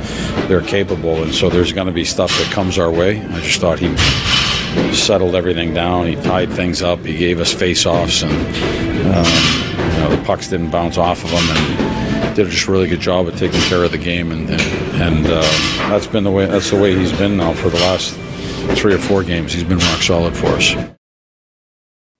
they're 0.50 0.62
capable. 0.62 1.24
And 1.24 1.34
so 1.34 1.50
there's 1.50 1.74
going 1.74 1.88
to 1.88 1.94
be 1.94 2.06
stuff 2.06 2.30
that 2.38 2.52
comes 2.52 2.78
our 2.78 2.92
way. 2.92 3.20
I 3.22 3.42
just 3.42 3.60
thought 3.60 3.80
he 3.80 3.88
settled 4.94 5.36
everything 5.36 5.74
down. 5.74 6.08
He 6.08 6.16
tied 6.16 6.52
things 6.52 6.82
up. 6.82 7.00
He 7.00 7.18
gave 7.18 7.40
us 7.40 7.54
face-offs, 7.54 8.24
and 8.24 8.32
um, 8.32 9.94
you 9.94 10.00
know, 10.00 10.16
the 10.16 10.24
pucks 10.26 10.50
didn't 10.50 10.72
bounce 10.72 10.98
off 10.98 11.24
of 11.24 11.30
him, 11.30 11.58
and 11.58 12.36
did 12.36 12.48
a 12.48 12.50
just 12.50 12.68
a 12.68 12.72
really 12.72 12.88
good 12.88 13.00
job 13.00 13.28
of 13.28 13.38
taking 13.38 13.62
care 13.62 13.84
of 13.84 13.92
the 13.92 13.98
game. 13.98 14.32
And 14.32 14.50
and 15.02 15.26
uh, 15.26 15.42
that's 15.90 16.08
been 16.08 16.24
the 16.24 16.32
way. 16.32 16.46
That's 16.46 16.72
the 16.72 16.80
way 16.80 16.96
he's 16.96 17.14
been 17.14 17.38
now 17.38 17.54
for 17.54 17.70
the 17.70 17.78
last 17.78 18.16
three 18.78 18.94
or 18.94 19.00
four 19.00 19.24
games. 19.24 19.54
He's 19.54 19.64
been 19.64 19.80
rock 19.80 20.02
solid 20.02 20.36
for 20.36 20.48
us. 20.48 20.76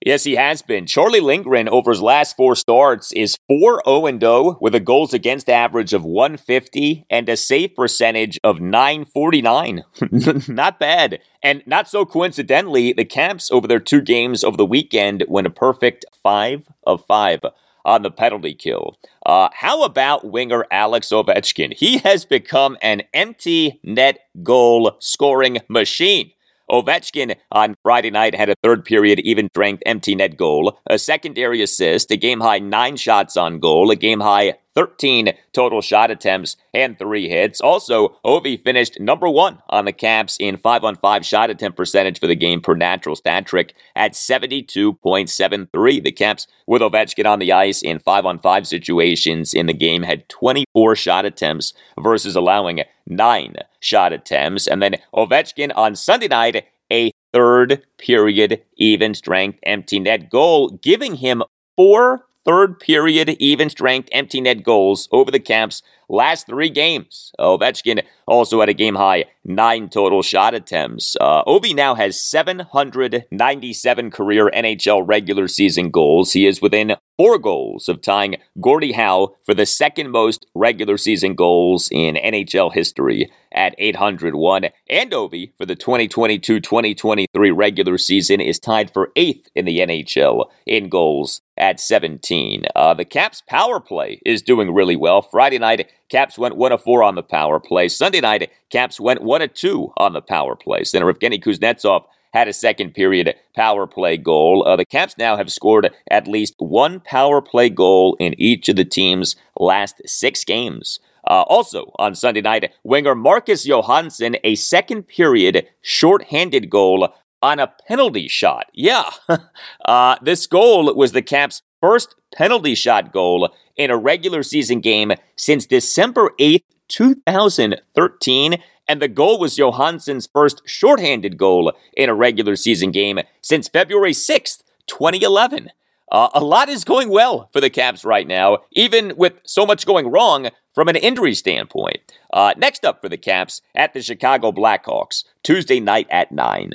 Yes, 0.06 0.22
he 0.22 0.36
has 0.36 0.62
been. 0.62 0.86
Charlie 0.86 1.18
Lindgren, 1.18 1.68
over 1.68 1.90
his 1.90 2.00
last 2.00 2.36
four 2.36 2.54
starts, 2.54 3.10
is 3.10 3.36
4 3.48 3.82
0 3.84 4.18
0 4.20 4.56
with 4.60 4.72
a 4.76 4.78
goals 4.78 5.12
against 5.12 5.50
average 5.50 5.92
of 5.92 6.04
150 6.04 7.04
and 7.10 7.28
a 7.28 7.36
save 7.36 7.74
percentage 7.74 8.38
of 8.44 8.60
949. 8.60 9.82
not 10.48 10.78
bad. 10.78 11.18
And 11.42 11.64
not 11.66 11.88
so 11.88 12.06
coincidentally, 12.06 12.92
the 12.92 13.04
Caps, 13.04 13.50
over 13.50 13.66
their 13.66 13.80
two 13.80 14.00
games 14.00 14.44
over 14.44 14.56
the 14.56 14.64
weekend, 14.64 15.24
went 15.26 15.48
a 15.48 15.50
perfect 15.50 16.04
5 16.22 16.68
of 16.86 17.04
5 17.04 17.40
on 17.84 18.02
the 18.02 18.10
penalty 18.12 18.54
kill. 18.54 18.96
Uh, 19.24 19.48
how 19.54 19.82
about 19.82 20.30
winger 20.30 20.66
Alex 20.70 21.08
Ovechkin? 21.08 21.74
He 21.76 21.98
has 21.98 22.24
become 22.24 22.76
an 22.80 23.02
empty 23.12 23.80
net 23.82 24.20
goal 24.44 24.98
scoring 25.00 25.58
machine. 25.68 26.30
Ovechkin 26.70 27.36
on 27.52 27.76
Friday 27.82 28.10
night 28.10 28.34
had 28.34 28.48
a 28.48 28.56
third 28.62 28.84
period 28.84 29.20
even 29.20 29.48
strength 29.48 29.82
empty 29.86 30.14
net 30.14 30.36
goal, 30.36 30.78
a 30.86 30.98
secondary 30.98 31.62
assist, 31.62 32.10
a 32.10 32.16
game 32.16 32.40
high 32.40 32.58
nine 32.58 32.96
shots 32.96 33.36
on 33.36 33.58
goal, 33.58 33.90
a 33.90 33.96
game 33.96 34.20
high 34.20 34.54
13 34.76 35.32
total 35.52 35.80
shot 35.80 36.10
attempts 36.10 36.56
and 36.72 36.98
three 36.98 37.28
hits. 37.28 37.60
Also, 37.60 38.18
Ovi 38.24 38.62
finished 38.62 39.00
number 39.00 39.28
one 39.28 39.58
on 39.70 39.86
the 39.86 39.92
Caps 39.92 40.36
in 40.38 40.58
5 40.58 40.84
on 40.84 40.96
5 40.96 41.26
shot 41.26 41.50
attempt 41.50 41.76
percentage 41.76 42.20
for 42.20 42.26
the 42.26 42.36
game 42.36 42.60
per 42.60 42.74
natural 42.74 43.16
stat 43.16 43.46
trick 43.46 43.74
at 43.96 44.12
72.73. 44.12 46.04
The 46.04 46.12
Caps, 46.12 46.46
with 46.66 46.82
Ovechkin 46.82 47.26
on 47.26 47.38
the 47.38 47.52
ice 47.52 47.82
in 47.82 47.98
5 47.98 48.26
on 48.26 48.38
5 48.38 48.66
situations 48.66 49.54
in 49.54 49.66
the 49.66 49.72
game, 49.72 50.02
had 50.02 50.28
24 50.28 50.94
shot 50.94 51.24
attempts 51.24 51.72
versus 51.98 52.36
allowing 52.36 52.82
nine 53.06 53.56
shot 53.80 54.12
attempts. 54.12 54.66
And 54.66 54.82
then 54.82 54.96
Ovechkin 55.14 55.72
on 55.74 55.96
Sunday 55.96 56.28
night, 56.28 56.66
a 56.92 57.10
third 57.32 57.82
period 57.98 58.62
even 58.76 59.14
strength 59.14 59.58
empty 59.62 59.98
net 59.98 60.30
goal, 60.30 60.70
giving 60.70 61.16
him 61.16 61.42
four 61.76 62.26
third 62.46 62.78
period 62.78 63.28
even 63.40 63.68
strength 63.68 64.08
empty 64.12 64.40
net 64.40 64.62
goals 64.62 65.08
over 65.10 65.30
the 65.30 65.40
Caps 65.40 65.82
last 66.08 66.46
three 66.46 66.70
games. 66.70 67.32
Ovechkin 67.38 68.02
also 68.26 68.60
had 68.60 68.68
a 68.68 68.74
game 68.74 68.96
high 68.96 69.24
nine 69.46 69.88
total 69.88 70.22
shot 70.22 70.54
attempts. 70.54 71.16
Uh, 71.20 71.44
Ovi 71.44 71.74
now 71.74 71.94
has 71.94 72.20
797 72.20 74.10
career 74.10 74.50
NHL 74.54 75.06
regular 75.06 75.48
season 75.48 75.90
goals. 75.90 76.32
He 76.32 76.46
is 76.46 76.60
within 76.60 76.96
four 77.16 77.38
goals 77.38 77.88
of 77.88 78.02
tying 78.02 78.36
Gordie 78.60 78.92
Howe 78.92 79.34
for 79.44 79.54
the 79.54 79.66
second 79.66 80.10
most 80.10 80.46
regular 80.54 80.98
season 80.98 81.34
goals 81.34 81.88
in 81.90 82.16
NHL 82.16 82.74
history 82.74 83.30
at 83.52 83.74
801. 83.78 84.66
And 84.90 85.10
Ovi 85.12 85.52
for 85.56 85.64
the 85.64 85.76
2022 85.76 86.60
2023 86.60 87.50
regular 87.50 87.96
season 87.96 88.40
is 88.40 88.58
tied 88.58 88.90
for 88.90 89.10
eighth 89.16 89.48
in 89.54 89.64
the 89.64 89.78
NHL 89.78 90.46
in 90.66 90.88
goals 90.88 91.40
at 91.56 91.80
17. 91.80 92.64
Uh, 92.74 92.92
the 92.92 93.04
Caps 93.04 93.42
power 93.48 93.80
play 93.80 94.20
is 94.26 94.42
doing 94.42 94.74
really 94.74 94.96
well. 94.96 95.22
Friday 95.22 95.58
night, 95.58 95.90
Caps 96.08 96.38
went 96.38 96.56
1 96.56 96.72
of 96.72 96.82
4 96.82 97.02
on 97.02 97.14
the 97.14 97.22
power 97.22 97.58
play. 97.58 97.88
Sunday 97.88 98.20
night, 98.20 98.50
Caps 98.70 99.00
went 99.00 99.22
1 99.22 99.42
of 99.42 99.54
2 99.54 99.92
on 99.96 100.12
the 100.12 100.22
power 100.22 100.54
play. 100.54 100.84
Center 100.84 101.12
Evgeny 101.12 101.42
Kuznetsov 101.42 102.04
had 102.32 102.48
a 102.48 102.52
second 102.52 102.92
period 102.94 103.34
power 103.54 103.86
play 103.86 104.16
goal. 104.16 104.64
Uh, 104.66 104.76
the 104.76 104.84
Caps 104.84 105.16
now 105.18 105.36
have 105.36 105.50
scored 105.50 105.90
at 106.10 106.28
least 106.28 106.54
one 106.58 107.00
power 107.00 107.40
play 107.40 107.70
goal 107.70 108.16
in 108.20 108.34
each 108.38 108.68
of 108.68 108.76
the 108.76 108.84
team's 108.84 109.36
last 109.58 110.00
six 110.06 110.44
games. 110.44 111.00
Uh, 111.28 111.42
also 111.48 111.90
on 111.98 112.14
Sunday 112.14 112.40
night, 112.40 112.72
winger 112.84 113.14
Marcus 113.14 113.66
Johansson, 113.66 114.36
a 114.44 114.54
second 114.54 115.04
period 115.04 115.66
shorthanded 115.82 116.70
goal 116.70 117.08
on 117.42 117.58
a 117.58 117.72
penalty 117.88 118.28
shot. 118.28 118.66
Yeah, 118.72 119.10
uh, 119.84 120.16
this 120.22 120.46
goal 120.46 120.94
was 120.94 121.12
the 121.12 121.22
Caps' 121.22 121.62
first 121.80 122.14
penalty 122.34 122.74
shot 122.74 123.12
goal 123.12 123.50
in 123.76 123.90
a 123.90 123.96
regular 123.96 124.42
season 124.42 124.80
game 124.80 125.12
since 125.36 125.66
December 125.66 126.32
8th, 126.38 126.64
2013. 126.88 128.56
And 128.88 129.02
the 129.02 129.08
goal 129.08 129.38
was 129.38 129.56
Johansson's 129.56 130.28
first 130.32 130.62
shorthanded 130.64 131.36
goal 131.36 131.72
in 131.96 132.08
a 132.08 132.14
regular 132.14 132.56
season 132.56 132.92
game 132.92 133.20
since 133.42 133.68
February 133.68 134.12
6th, 134.12 134.62
2011. 134.86 135.70
Uh, 136.10 136.28
a 136.34 136.44
lot 136.44 136.68
is 136.68 136.84
going 136.84 137.08
well 137.08 137.50
for 137.52 137.60
the 137.60 137.70
Caps 137.70 138.04
right 138.04 138.28
now, 138.28 138.58
even 138.72 139.16
with 139.16 139.34
so 139.44 139.66
much 139.66 139.86
going 139.86 140.08
wrong 140.08 140.50
from 140.72 140.88
an 140.88 140.94
injury 140.96 141.34
standpoint. 141.34 141.98
Uh, 142.32 142.54
next 142.56 142.84
up 142.84 143.00
for 143.00 143.08
the 143.08 143.16
Caps 143.16 143.60
at 143.74 143.92
the 143.92 144.00
Chicago 144.00 144.52
Blackhawks, 144.52 145.24
Tuesday 145.42 145.80
night 145.80 146.06
at 146.08 146.30
9. 146.30 146.74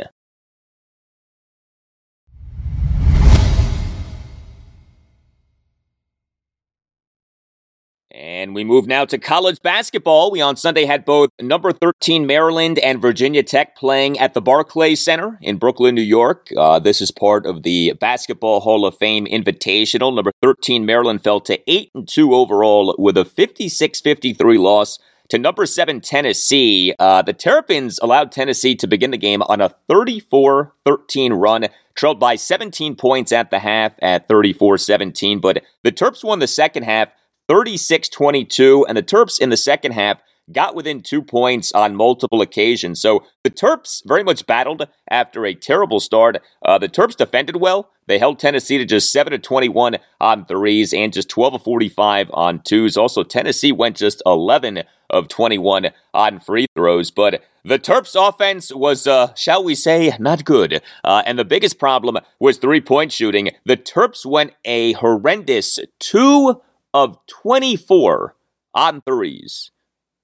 And 8.13 8.53
we 8.53 8.63
move 8.63 8.87
now 8.87 9.05
to 9.05 9.17
college 9.17 9.61
basketball. 9.61 10.31
We 10.31 10.41
on 10.41 10.57
Sunday 10.57 10.85
had 10.85 11.05
both 11.05 11.29
number 11.39 11.71
13 11.71 12.27
Maryland 12.27 12.77
and 12.79 13.01
Virginia 13.01 13.41
Tech 13.41 13.75
playing 13.77 14.19
at 14.19 14.33
the 14.33 14.41
Barclays 14.41 15.03
Center 15.03 15.37
in 15.41 15.57
Brooklyn, 15.57 15.95
New 15.95 16.01
York. 16.01 16.49
Uh, 16.57 16.79
this 16.79 16.99
is 16.99 17.09
part 17.09 17.45
of 17.45 17.63
the 17.63 17.93
Basketball 17.93 18.59
Hall 18.61 18.85
of 18.85 18.97
Fame 18.97 19.25
Invitational. 19.27 20.13
Number 20.13 20.31
13 20.41 20.85
Maryland 20.85 21.23
fell 21.23 21.39
to 21.41 21.59
8 21.71 21.91
and 21.95 22.07
2 22.07 22.35
overall 22.35 22.95
with 22.97 23.17
a 23.17 23.23
56-53 23.23 24.59
loss 24.59 24.99
to 25.29 25.37
number 25.37 25.65
7 25.65 26.01
Tennessee. 26.01 26.93
Uh, 26.99 27.21
the 27.21 27.33
Terrapins 27.33 27.97
allowed 28.01 28.33
Tennessee 28.33 28.75
to 28.75 28.87
begin 28.87 29.11
the 29.11 29.17
game 29.17 29.41
on 29.43 29.61
a 29.61 29.73
34-13 29.89 31.39
run 31.39 31.67
trailed 31.95 32.19
by 32.19 32.35
17 32.35 32.95
points 32.95 33.31
at 33.31 33.51
the 33.51 33.59
half 33.59 33.93
at 34.01 34.27
34 34.27 34.77
17. 34.77 35.39
But 35.39 35.63
the 35.83 35.91
Terps 35.93 36.23
won 36.23 36.39
the 36.39 36.47
second 36.47 36.83
half 36.83 37.09
36 37.51 38.07
22, 38.07 38.85
and 38.87 38.97
the 38.97 39.03
Terps 39.03 39.37
in 39.37 39.49
the 39.49 39.57
second 39.57 39.91
half 39.91 40.21
got 40.53 40.73
within 40.73 41.01
two 41.01 41.21
points 41.21 41.73
on 41.73 41.97
multiple 41.97 42.41
occasions. 42.41 43.01
So 43.01 43.25
the 43.43 43.49
Terps 43.49 44.01
very 44.05 44.23
much 44.23 44.47
battled 44.47 44.87
after 45.09 45.45
a 45.45 45.53
terrible 45.53 45.99
start. 45.99 46.41
Uh, 46.65 46.77
the 46.77 46.87
Terps 46.87 47.17
defended 47.17 47.57
well. 47.57 47.89
They 48.07 48.19
held 48.19 48.39
Tennessee 48.39 48.77
to 48.77 48.85
just 48.85 49.11
7 49.11 49.31
to 49.31 49.37
21 49.37 49.97
on 50.21 50.45
threes 50.45 50.93
and 50.93 51.11
just 51.11 51.27
12 51.27 51.55
of 51.55 51.63
45 51.63 52.31
on 52.33 52.61
twos. 52.61 52.95
Also, 52.95 53.21
Tennessee 53.21 53.73
went 53.73 53.97
just 53.97 54.21
11 54.25 54.83
of 55.09 55.27
21 55.27 55.89
on 56.13 56.39
free 56.39 56.67
throws. 56.73 57.11
But 57.11 57.43
the 57.65 57.79
Terps 57.79 58.15
offense 58.15 58.73
was, 58.73 59.05
uh, 59.07 59.33
shall 59.35 59.61
we 59.61 59.75
say, 59.75 60.13
not 60.19 60.45
good. 60.45 60.81
Uh, 61.03 61.21
and 61.25 61.37
the 61.37 61.43
biggest 61.43 61.77
problem 61.77 62.17
was 62.39 62.57
three 62.57 62.79
point 62.79 63.11
shooting. 63.11 63.51
The 63.65 63.75
Terps 63.75 64.25
went 64.25 64.53
a 64.63 64.93
horrendous 64.93 65.79
2 65.99 66.61
of 66.93 67.17
24 67.27 68.35
on 68.73 69.01
threes. 69.01 69.71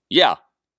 Yeah, 0.09 0.35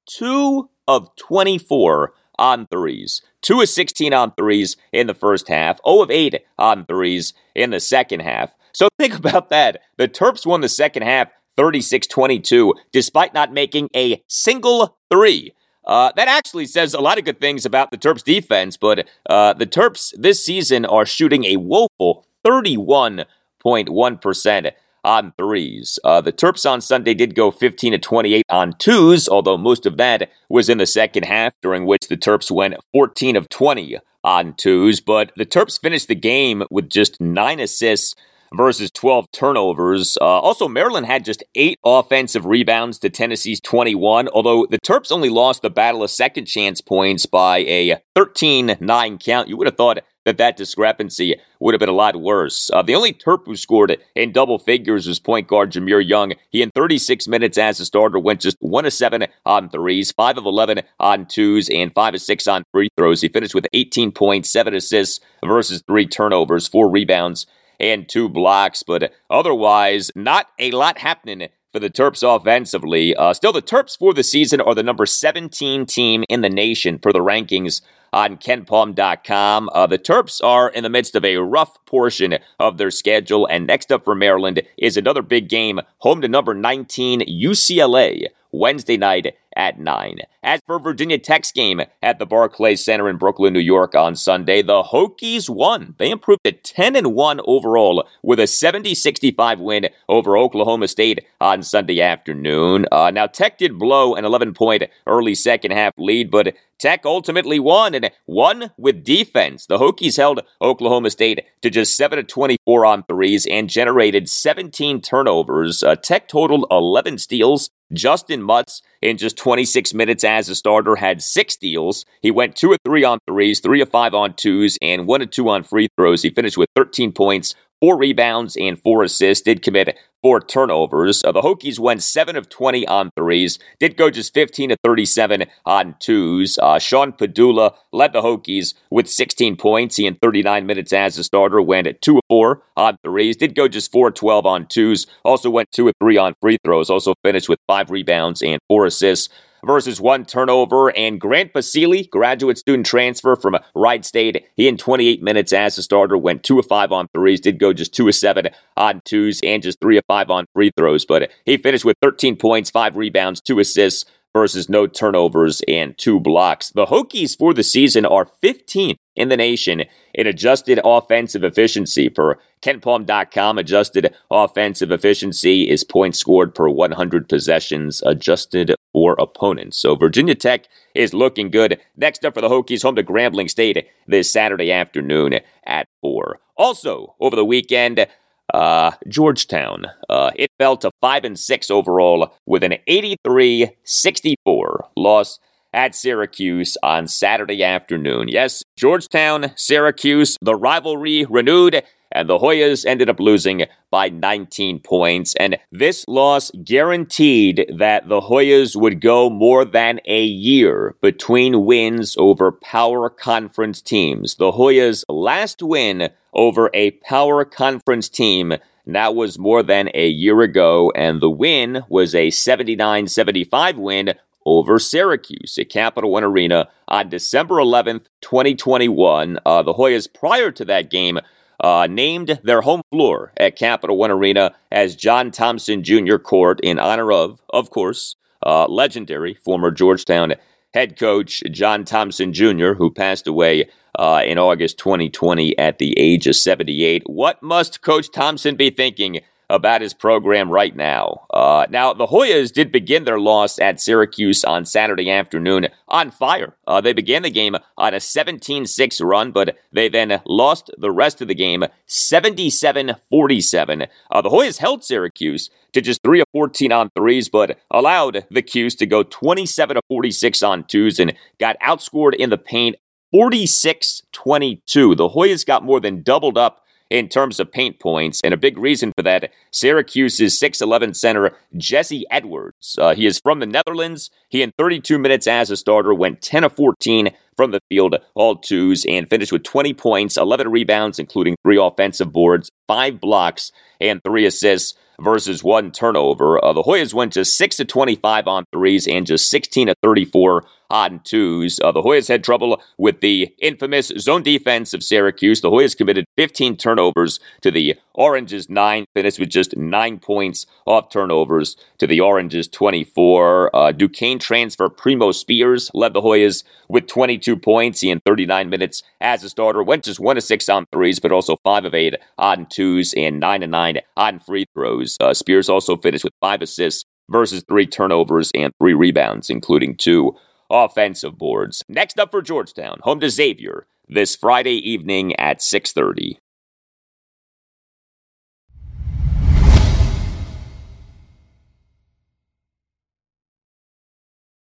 two 0.07 0.71
of 0.87 1.15
24 1.17 2.13
on 2.39 2.67
threes. 2.67 3.23
Two 3.43 3.61
of 3.61 3.69
16 3.69 4.15
on 4.15 4.33
threes 4.33 4.77
in 4.93 5.07
the 5.07 5.15
first 5.15 5.49
half, 5.49 5.79
0 5.87 6.03
of 6.03 6.11
8 6.11 6.43
on 6.59 6.85
threes 6.87 7.35
in 7.55 7.71
the 7.71 7.79
second 7.81 8.21
half. 8.21 8.55
So 8.73 8.89
think 8.99 9.15
about 9.15 9.51
that. 9.51 9.83
The 9.97 10.09
Terps 10.09 10.45
won 10.47 10.61
the 10.61 10.69
second 10.69 11.03
half 11.03 11.29
36 11.57 12.07
22, 12.07 12.75
despite 12.93 13.35
not 13.35 13.53
making 13.53 13.89
a 13.95 14.23
single 14.29 14.97
three. 15.11 15.53
Uh, 15.85 16.13
that 16.17 16.29
actually 16.29 16.67
says 16.67 16.95
a 16.95 17.01
lot 17.01 17.19
of 17.19 17.25
good 17.25 17.41
things 17.41 17.67
about 17.67 17.91
the 17.91 17.99
Terps 17.99 18.23
defense, 18.23 18.77
but 18.77 19.09
uh, 19.29 19.55
the 19.55 19.67
Terps 19.67 20.15
this 20.17 20.45
season 20.45 20.85
are 20.85 21.07
shooting 21.07 21.45
a 21.45 21.57
woeful 21.57 22.25
31.1% 22.47 24.71
on 25.09 25.33
threes. 25.39 25.99
Uh, 26.05 26.21
the 26.21 26.33
Terps 26.33 26.71
on 26.71 26.83
Sunday 26.83 27.15
did 27.15 27.35
go 27.35 27.51
15 27.51 27.93
to 27.93 27.99
28 27.99 28.45
on 28.51 28.75
twos, 28.75 29.27
although 29.27 29.57
most 29.57 29.87
of 29.87 29.97
that 29.97 30.31
was 30.51 30.69
in 30.69 30.77
the 30.77 30.87
second 30.87 31.25
half, 31.25 31.55
during 31.63 31.87
which 31.87 32.09
the 32.09 32.17
Terps 32.17 32.51
went 32.51 32.75
14 32.93 33.35
of 33.35 33.49
20 33.49 33.99
on 34.23 34.55
twos. 34.59 35.01
But 35.01 35.33
the 35.35 35.47
Terps 35.47 35.81
finished 35.81 36.09
the 36.09 36.15
game 36.15 36.63
with 36.71 36.91
just 36.91 37.21
nine 37.23 37.59
assists 37.59 38.15
versus 38.55 38.91
12 38.91 39.27
turnovers. 39.33 40.17
Uh, 40.21 40.25
also, 40.25 40.69
Maryland 40.69 41.07
had 41.07 41.25
just 41.25 41.45
eight 41.55 41.79
offensive 41.85 42.47
rebounds 42.47 42.99
to 42.99 43.11
Tennessee's 43.11 43.61
21, 43.61 44.29
although 44.29 44.67
the 44.67 44.79
Terps 44.79 45.13
only 45.13 45.29
lost 45.29 45.63
the 45.63 45.71
battle 45.71 46.03
of 46.03 46.11
second 46.11 46.47
chance 46.47 46.81
points 46.81 47.27
by 47.27 47.59
a 47.59 47.97
13 48.15 48.77
9 48.81 49.19
count. 49.19 49.49
You 49.49 49.57
would 49.57 49.67
have 49.67 49.77
thought 49.77 49.99
that 50.29 50.37
that 50.37 50.59
discrepancy 50.59 51.37
would 51.59 51.73
have 51.73 51.81
been 51.81 51.89
a 51.89 51.93
lot 51.93 52.15
worse. 52.15 52.71
Uh, 52.73 52.83
the 52.83 52.95
only 52.95 53.15
Terp 53.15 53.47
who 53.47 53.57
scored 53.57 53.97
in 54.15 54.31
double 54.31 54.59
figures 54.59 55.07
was 55.07 55.19
point 55.19 55.49
guard 55.49 55.73
Jahmir 55.73 56.07
Young. 56.07 56.35
He, 56.51 56.61
in 56.61 56.71
36 56.75 57.27
minutes 57.29 57.57
as 57.57 57.81
a 57.81 57.87
starter, 57.87 58.19
went 58.19 58.41
just 58.41 58.59
1 58.61 58.85
of 58.85 58.93
7 58.93 59.27
on 59.47 59.71
threes, 59.71 60.13
5 60.13 60.37
of 60.39 60.45
11 60.45 60.83
on 61.01 61.25
twos, 61.25 61.71
and 61.71 61.95
5 61.95 62.15
of 62.15 62.21
6 62.21 62.47
on 62.47 62.65
free 62.73 62.91
throws. 62.97 63.23
He 63.23 63.29
finished 63.29 63.55
with 63.55 63.67
18 63.73 64.13
points, 64.13 64.51
7 64.51 64.75
assists 64.75 65.21
versus 65.43 65.83
3 65.87 66.07
turnovers, 66.07 66.69
4 66.69 66.91
rebounds, 66.91 67.47
and 67.81 68.09
2 68.09 68.29
blocks. 68.29 68.83
But 68.83 69.13
otherwise, 69.31 70.11
not 70.15 70.49
a 70.59 70.71
lot 70.71 70.99
happening 70.99 71.49
for 71.73 71.81
the 71.81 71.91
Terps 71.91 72.23
offensively. 72.23 73.15
Uh, 73.15 73.35
still, 73.35 73.53
the 73.53 73.63
Terps 73.63 73.97
for 73.97 74.15
the 74.15 74.23
season 74.23 74.61
are 74.61 74.75
the 74.75 74.83
number 74.83 75.07
17 75.07 75.87
team 75.87 76.25
in 76.29 76.41
the 76.41 76.49
nation 76.49 76.99
per 76.99 77.13
the 77.13 77.21
rankings 77.21 77.83
on 78.13 78.37
kenpom.com. 78.37 79.69
Uh, 79.73 79.87
the 79.87 79.99
Terps 79.99 80.43
are 80.43 80.69
in 80.71 80.83
the 80.83 80.91
midst 80.91 81.15
of 81.15 81.25
a 81.25 81.37
rough 81.37 81.85
portion 81.85 82.39
of 82.59 82.79
their 82.79 82.91
schedule, 82.91 83.47
and 83.47 83.67
next 83.67 83.93
up 83.93 84.05
for 84.05 84.15
Maryland 84.15 84.63
is 84.79 84.97
another 84.97 85.23
big 85.23 85.49
game, 85.49 85.81
home 85.99 86.21
to 86.21 86.29
number 86.29 86.55
19 86.55 87.21
UCLA. 87.21 88.27
Wednesday 88.51 88.97
night 88.97 89.35
at 89.59 89.79
9. 89.79 90.21
As 90.43 90.61
for 90.67 90.79
Virginia 90.79 91.19
Tech's 91.19 91.51
game 91.53 91.83
at 92.01 92.19
the 92.19 92.25
Barclays 92.25 92.85
Center 92.85 93.09
in 93.11 93.19
Brooklyn, 93.19 93.53
New 93.53 93.59
York 93.59 93.95
on 93.95 94.15
Sunday, 94.15 94.63
the 94.63 94.85
Hokies 94.85 95.51
won. 95.51 95.97
They 95.99 96.11
improved 96.11 96.45
to 96.45 96.53
10 96.53 96.95
and 96.95 97.13
1 97.13 97.41
overall 97.45 98.09
with 98.23 98.39
a 98.39 98.45
70-65 98.45 99.59
win 99.59 99.89
over 100.09 100.39
Oklahoma 100.39 100.87
State 100.87 101.27
on 101.41 101.63
Sunday 101.63 102.01
afternoon. 102.01 102.87
Uh, 102.93 103.11
now 103.11 103.27
Tech 103.27 103.59
did 103.59 103.79
blow 103.79 104.15
an 104.15 104.25
11-point 104.25 104.85
early 105.07 105.35
second 105.35 105.73
half 105.73 105.93
lead, 105.99 106.31
but 106.31 106.55
Tech 106.79 107.05
ultimately 107.05 107.59
won 107.59 107.95
and 107.95 108.11
won 108.27 108.71
with 108.79 109.03
defense. 109.03 109.67
The 109.67 109.79
Hokies 109.79 110.17
held 110.17 110.43
Oklahoma 110.63 111.11
State 111.11 111.45
to 111.63 111.71
just 111.71 111.97
7 111.97 112.21
of 112.21 112.29
24 112.29 112.87
on 112.87 113.03
threes 113.03 113.47
and 113.47 113.69
generated 113.69 114.29
17 114.29 115.01
turnovers. 115.01 115.83
Uh, 115.83 115.97
Tech 115.97 116.29
totaled 116.29 116.67
11 116.71 117.19
steals. 117.19 117.71
Justyn 117.95 118.43
Mutz, 118.43 118.83
in 119.01 119.17
just 119.17 119.37
26 119.39 119.95
minutes 119.95 120.25
as 120.25 120.49
a 120.49 120.55
starter, 120.55 120.97
had 120.97 121.23
six 121.23 121.55
steals. 121.55 122.05
He 122.21 122.31
went 122.31 122.55
2 122.55 122.73
of 122.73 122.79
3 122.85 123.05
on 123.05 123.19
threes, 123.27 123.61
3 123.61 123.81
of 123.81 123.91
5 123.91 124.15
on 124.15 124.35
twos, 124.35 124.77
and 124.83 125.07
1 125.07 125.23
of 125.23 125.31
2 125.31 125.49
on 125.49 125.63
free 125.63 125.89
throws. 125.97 126.23
He 126.23 126.31
finished 126.31 126.59
with 126.59 126.69
13 126.77 127.13
points, 127.13 127.55
four 127.81 127.97
rebounds 127.97 128.57
and 128.57 128.81
four 128.81 129.03
assists, 129.03 129.43
did 129.43 129.63
commit 129.63 129.97
four 130.23 130.41
turnovers. 130.41 131.23
Uh, 131.25 131.33
the 131.33 131.43
Hokies 131.43 131.79
went 131.79 132.03
7 132.03 132.37
of 132.37 132.49
20 132.49 132.87
on 132.87 133.11
threes, 133.17 133.59
did 133.79 133.97
go 133.97 134.11
just 134.11 134.35
15 134.35 134.73
of 134.73 134.79
37 134.83 135.45
on 135.65 135.95
twos. 136.01 136.59
Uh, 136.59 136.79
Sean 136.79 137.13
Pedulla 137.13 137.75
led 137.93 138.13
the 138.13 138.23
Hokies 138.23 138.75
with 138.91 139.09
16 139.09 139.57
points. 139.57 139.97
He 139.97 140.07
in 140.07 140.17
39 140.17 140.67
minutes 140.67 140.93
as 140.93 141.19
a 141.19 141.25
starter 141.25 141.63
went 141.63 141.87
at 141.87 142.03
2 142.03 142.17
of 142.17 142.23
4 142.29 142.63
on 142.77 142.97
threes, 143.05 143.37
did 143.37 143.55
go 143.55 143.69
just 143.69 143.93
4 143.93 144.11
12 144.11 144.47
on 144.47 144.67
twos, 144.67 145.07
also 145.25 145.51
went 145.51 145.71
2 145.73 145.89
of 145.89 145.95
3 146.01 146.17
on 146.17 146.35
free 146.41 146.59
throws, 146.65 146.91
also 146.91 147.15
finished 147.23 147.49
with 147.49 147.59
5 147.67 147.91
rebounds 147.91 148.43
and 148.43 148.61
4 148.69 148.87
assists 148.87 149.29
versus 149.65 150.01
one 150.01 150.25
turnover. 150.25 150.97
And 150.97 151.21
Grant 151.21 151.53
Basile, 151.53 152.05
graduate 152.11 152.59
student 152.59 152.87
transfer 152.87 153.37
from 153.37 153.57
Wright 153.75 154.05
State, 154.05 154.47
he 154.55 154.69
in 154.69 154.77
28 154.77 155.23
minutes 155.23 155.53
as 155.53 155.79
a 155.79 155.83
starter 155.83 156.17
went 156.17 156.43
2 156.43 156.59
of 156.59 156.67
5 156.67 156.93
on 156.93 157.09
threes, 157.15 157.41
did 157.41 157.59
go 157.59 157.73
just 157.73 157.95
2 157.95 158.09
of 158.09 158.15
7 158.15 158.49
on 158.77 159.03
twos, 159.05 159.41
and 159.43 159.63
just 159.63 159.81
3 159.81 159.99
of 159.99 160.05
5 160.07 160.31
on 160.31 160.47
free 160.55 160.71
throws. 160.77 161.05
But 161.05 161.31
he 161.45 161.57
finished 161.57 161.85
with 161.85 161.97
13 162.03 162.37
points, 162.37 162.71
5 162.71 162.97
rebounds, 162.97 163.41
2 163.41 163.59
assists 163.59 164.05
versus 164.39 164.69
no 164.69 164.87
turnovers 164.87 165.63
and 165.67 165.99
two 165.99 166.21
blocks. 166.21 166.71
The 166.71 166.87
Hokies 166.87 167.37
for 167.37 167.53
the 167.53 167.65
season 167.65 168.07
are 168.07 168.31
15th 168.41 168.95
in 169.17 169.31
the 169.31 169.37
nation 169.37 169.83
in 170.15 170.29
adjusted 170.29 170.79
offensive 170.85 171.43
efficiency. 171.43 172.09
Per 172.09 172.39
KenPom.com, 172.63 173.59
adjusted 173.59 174.15
offensive 174.31 174.93
efficiency 174.93 175.69
is 175.69 175.83
points 175.83 176.21
scored 176.21 176.55
per 176.55 176.69
100 176.69 177.29
possessions 177.29 178.01
adjusted 178.07 178.77
for 178.93 179.17
opponents. 179.19 179.77
So 179.77 179.97
Virginia 179.97 180.37
Tech 180.37 180.69
is 180.95 181.13
looking 181.13 181.51
good. 181.51 181.81
Next 181.97 182.25
up 182.25 182.35
for 182.35 182.41
the 182.41 182.49
Hokies, 182.49 182.85
home 182.85 182.95
to 182.95 183.03
Grambling 183.03 183.51
State 183.51 183.89
this 184.07 184.33
Saturday 184.33 184.71
afternoon 184.71 185.41
at 185.67 185.89
4. 186.01 186.39
Also, 186.57 187.17
over 187.19 187.35
the 187.35 187.45
weekend, 187.45 188.07
uh, 188.55 188.93
Georgetown. 189.09 189.87
Uh, 190.09 190.31
it 190.37 190.51
fell 190.59 190.77
to 190.79 190.91
5 191.01 191.25
and 191.25 191.39
6 191.39 191.71
overall 191.71 192.35
with 192.47 192.63
an 192.63 192.75
83 192.87 193.71
64 193.85 194.89
loss 194.97 195.39
at 195.73 195.95
Syracuse 195.95 196.77
on 196.83 197.07
Saturday 197.07 197.63
afternoon. 197.63 198.29
Yes, 198.29 198.63
Georgetown, 198.77 199.53
Syracuse, 199.57 200.37
the 200.41 200.55
rivalry 200.55 201.27
renewed 201.29 201.83
and 202.13 202.29
the 202.29 202.39
Hoyas 202.39 202.87
ended 202.87 203.09
up 203.09 203.21
losing 203.21 203.65
by 203.91 204.09
19 204.09 204.81
points. 204.81 205.35
And 205.37 205.59
this 205.71 206.05
loss 206.09 206.51
guaranteed 206.65 207.71
that 207.77 208.09
the 208.09 208.21
Hoyas 208.21 208.77
would 208.77 209.01
go 209.01 209.31
more 209.31 209.65
than 209.65 210.01
a 210.07 210.23
year 210.23 210.97
between 211.01 211.65
wins 211.65 212.17
over 212.19 212.53
power 212.53 213.11
conference 213.11 213.81
teams. 213.81 214.37
The 214.37 214.53
Hoyas' 214.53 215.05
last 215.09 215.63
win 215.63 216.11
over 216.33 216.71
a 216.75 216.93
power 216.93 217.45
conference 217.45 218.09
team. 218.09 218.55
That 218.87 219.15
was 219.15 219.39
more 219.39 219.63
than 219.63 219.91
a 219.93 220.09
year 220.09 220.41
ago, 220.41 220.91
and 220.97 221.21
the 221.21 221.29
win 221.29 221.85
was 221.91 222.15
a 222.15 222.31
79 222.31 223.07
75 223.07 223.77
win 223.77 224.15
over 224.47 224.79
Syracuse 224.79 225.59
at 225.59 225.69
Capital 225.69 226.11
One 226.11 226.25
Arena 226.25 226.69
on 226.89 227.11
December 227.11 227.57
11th, 227.57 228.07
2021. 228.23 229.39
Uh, 229.45 229.63
the 229.63 229.75
Hoyas, 229.75 230.13
prior 230.13 230.51
to 230.53 230.65
that 230.65 230.91
game, 230.91 231.19
uh, 231.61 231.87
named 231.91 232.41
their 232.43 232.61
home 232.61 232.83
floor 232.91 233.33
at 233.37 233.57
Capital 233.57 233.97
One 233.97 234.11
Arena 234.11 234.55
as 234.71 234.97
John 234.97 235.31
Thompson 235.31 235.83
Jr. 235.83 236.17
Court 236.17 236.61
in 236.63 236.79
honor 236.79 237.13
of, 237.13 237.43
of 237.51 237.71
course, 237.71 238.17
uh, 238.45 238.67
legendary 238.67 239.35
former 239.35 239.71
Georgetown 239.71 240.35
head 240.75 240.99
coach 240.99 241.43
John 241.51 241.85
Thompson 241.85 242.33
Jr., 242.33 242.75
who 242.75 242.91
passed 242.91 243.27
away 243.27 243.69
uh, 243.99 244.23
in 244.25 244.39
August 244.39 244.79
2020 244.79 245.59
at 245.59 245.79
the 245.79 245.99
age 245.99 246.27
of 246.27 246.37
78. 246.37 247.03
What 247.07 247.43
must 247.43 247.83
Coach 247.83 248.13
Thompson 248.13 248.55
be 248.55 248.71
thinking 248.71 249.21
about 249.51 249.81
his 249.81 249.95
program 249.95 250.51
right 250.51 250.77
now. 250.77 251.27
Uh, 251.31 251.67
now, 251.71 251.93
the 251.93 252.07
Hoyas 252.07 252.53
did 252.53 252.71
begin 252.71 253.05
their 253.05 253.19
loss 253.19 253.59
at 253.59 253.81
Syracuse 253.81 254.45
on 254.45 254.65
Saturday 254.65 255.11
afternoon 255.11 255.69
on 255.89 256.11
fire. 256.11 256.57
Uh, 256.67 256.81
they 256.81 256.93
began 256.93 257.23
the 257.23 257.31
game 257.31 257.57
on 257.77 257.95
a 257.95 258.01
17 258.01 258.67
6 258.67 259.01
run, 259.01 259.33
but 259.33 259.57
they 259.73 259.89
then 259.89 260.21
lost 260.27 260.71
the 260.77 260.91
rest 260.91 261.21
of 261.21 261.29
the 261.29 261.35
game 261.35 261.65
77 261.87 262.97
47. 263.11 263.87
Uh, 264.11 264.21
the 264.21 264.31
Hoyas 264.31 264.59
held 264.59 264.85
Syracuse 264.85 265.51
to 265.73 265.81
just 265.81 266.03
3 266.03 266.21
of 266.21 266.27
14 266.33 266.73
on 266.73 266.91
threes, 266.91 267.29
but 267.29 267.59
allowed 267.71 268.27
the 268.31 268.43
Cuse 268.43 268.75
to 268.77 268.87
go 268.87 269.03
27 269.03 269.77
of 269.77 269.83
46 269.89 270.43
on 270.43 270.65
twos 270.65 270.99
and 270.99 271.15
got 271.39 271.59
outscored 271.61 272.15
in 272.15 272.31
the 272.31 272.39
paint 272.39 272.77
46 273.11 274.03
22. 274.13 274.95
The 274.95 275.09
Hoyas 275.09 275.47
got 275.47 275.65
more 275.65 275.81
than 275.81 276.03
doubled 276.03 276.37
up 276.37 276.65
in 276.91 277.09
terms 277.09 277.39
of 277.41 277.53
paint 277.53 277.79
points. 277.79 278.21
And 278.23 278.33
a 278.33 278.37
big 278.37 278.59
reason 278.59 278.93
for 278.97 279.03
that, 279.03 279.31
Syracuse's 279.51 280.39
6'11 280.39 280.97
center, 280.97 281.37
Jesse 281.57 282.05
Edwards. 282.11 282.79
Uh, 282.81 282.95
he 282.95 283.07
is 283.07 283.21
from 283.21 283.41
the 283.41 283.47
Netherlands. 283.47 284.11
He, 284.29 284.43
in 284.43 284.53
32 284.59 284.99
minutes 284.99 285.27
as 285.27 285.51
a 285.51 285.57
starter, 285.57 285.95
went 285.95 286.23
10 286.23 286.45
of 286.45 286.57
14 286.57 287.11
from 287.37 287.51
the 287.53 287.61
field, 287.69 287.97
all 288.15 288.37
twos, 288.37 288.85
and 288.87 289.09
finished 289.09 289.33
with 289.33 289.45
20 289.45 289.73
points, 289.75 290.17
11 290.17 290.51
rebounds, 290.51 290.99
including 290.99 291.37
three 291.45 291.59
offensive 291.59 292.13
boards, 292.13 292.51
five 292.67 293.01
blocks, 293.01 293.53
and 293.81 294.03
three 294.03 294.27
assists 294.27 294.75
versus 295.01 295.45
one 295.45 295.71
turnover. 295.71 296.45
Uh, 296.45 296.53
the 296.53 296.63
Hoyas 296.63 296.93
went 296.93 297.13
just 297.13 297.37
6 297.37 297.57
to 297.57 297.65
25 297.65 298.27
on 298.27 298.45
threes 298.53 298.89
and 298.89 299.07
just 299.07 299.29
16 299.29 299.69
to 299.69 299.75
34 299.83 300.45
on 300.71 301.01
twos. 301.05 301.61
Uh, 301.61 301.73
the 301.73 301.83
Hoyas 301.83 302.09
had 302.09 302.25
trouble 302.25 302.61
with 302.77 303.01
the 303.01 303.35
infamous 303.41 303.89
zone 303.99 304.23
defense 304.23 304.75
of 304.75 304.83
Syracuse. 304.83 305.41
The 305.41 305.51
Hoyas 305.51 305.77
committed 305.77 306.05
15 306.17 306.57
turnovers 306.57 307.21
to 307.43 307.51
the 307.51 307.77
Oranges' 307.95 308.49
nine, 308.49 308.85
finished 308.95 309.19
with 309.19 309.29
just 309.29 309.57
nine 309.57 309.99
points 309.99 310.47
off 310.67 310.91
turnovers 310.91 311.57
to 311.79 311.87
the 311.87 312.01
Oranges' 312.01 312.49
24. 312.49 313.55
Uh, 313.55 313.73
Duquesne 313.73 314.19
transfer 314.19 314.69
Primo 314.69 315.13
Spears 315.13 315.71
led 315.75 315.95
the 315.95 316.03
Hoyas 316.03 316.45
with 316.69 316.87
22 316.87 317.37
points. 317.37 317.81
He 317.81 317.91
in 317.91 318.01
39 318.01 318.49
minutes 318.49 318.83
as 319.01 319.25
a 319.25 319.29
starter 319.29 319.63
went 319.63 319.85
just 319.85 320.01
one 320.01 320.17
of 320.17 320.23
six 320.23 320.49
on 320.49 320.67
threes, 320.73 321.01
but 321.01 321.13
also 321.13 321.37
five 321.43 321.65
of 321.65 321.75
eight 321.75 321.95
on 322.19 322.47
twos 322.47 322.95
and 322.95 323.19
nine 323.19 323.43
of 323.43 323.51
nine 323.51 323.79
on 323.97 324.19
free 324.19 324.47
throws. 324.55 324.97
Uh, 325.01 325.15
Spears 325.15 325.49
also 325.49 325.77
finished 325.77 326.05
with 326.05 326.13
five 326.21 326.43
assists 326.43 326.85
versus 327.11 327.43
three 327.49 327.67
turnovers 327.67 328.31
and 328.35 328.53
three 328.61 328.75
rebounds, 328.75 329.31
including 329.31 329.77
two 329.77 330.15
offensive 330.51 331.19
boards. 331.19 331.65
Next 331.69 331.99
up 331.99 332.11
for 332.11 332.23
Georgetown, 332.23 332.79
home 332.83 333.01
to 333.01 333.11
Xavier 333.11 333.67
this 333.89 334.17
Friday 334.17 334.57
evening 334.57 335.15
at 335.17 335.41
6:30. 335.41 336.19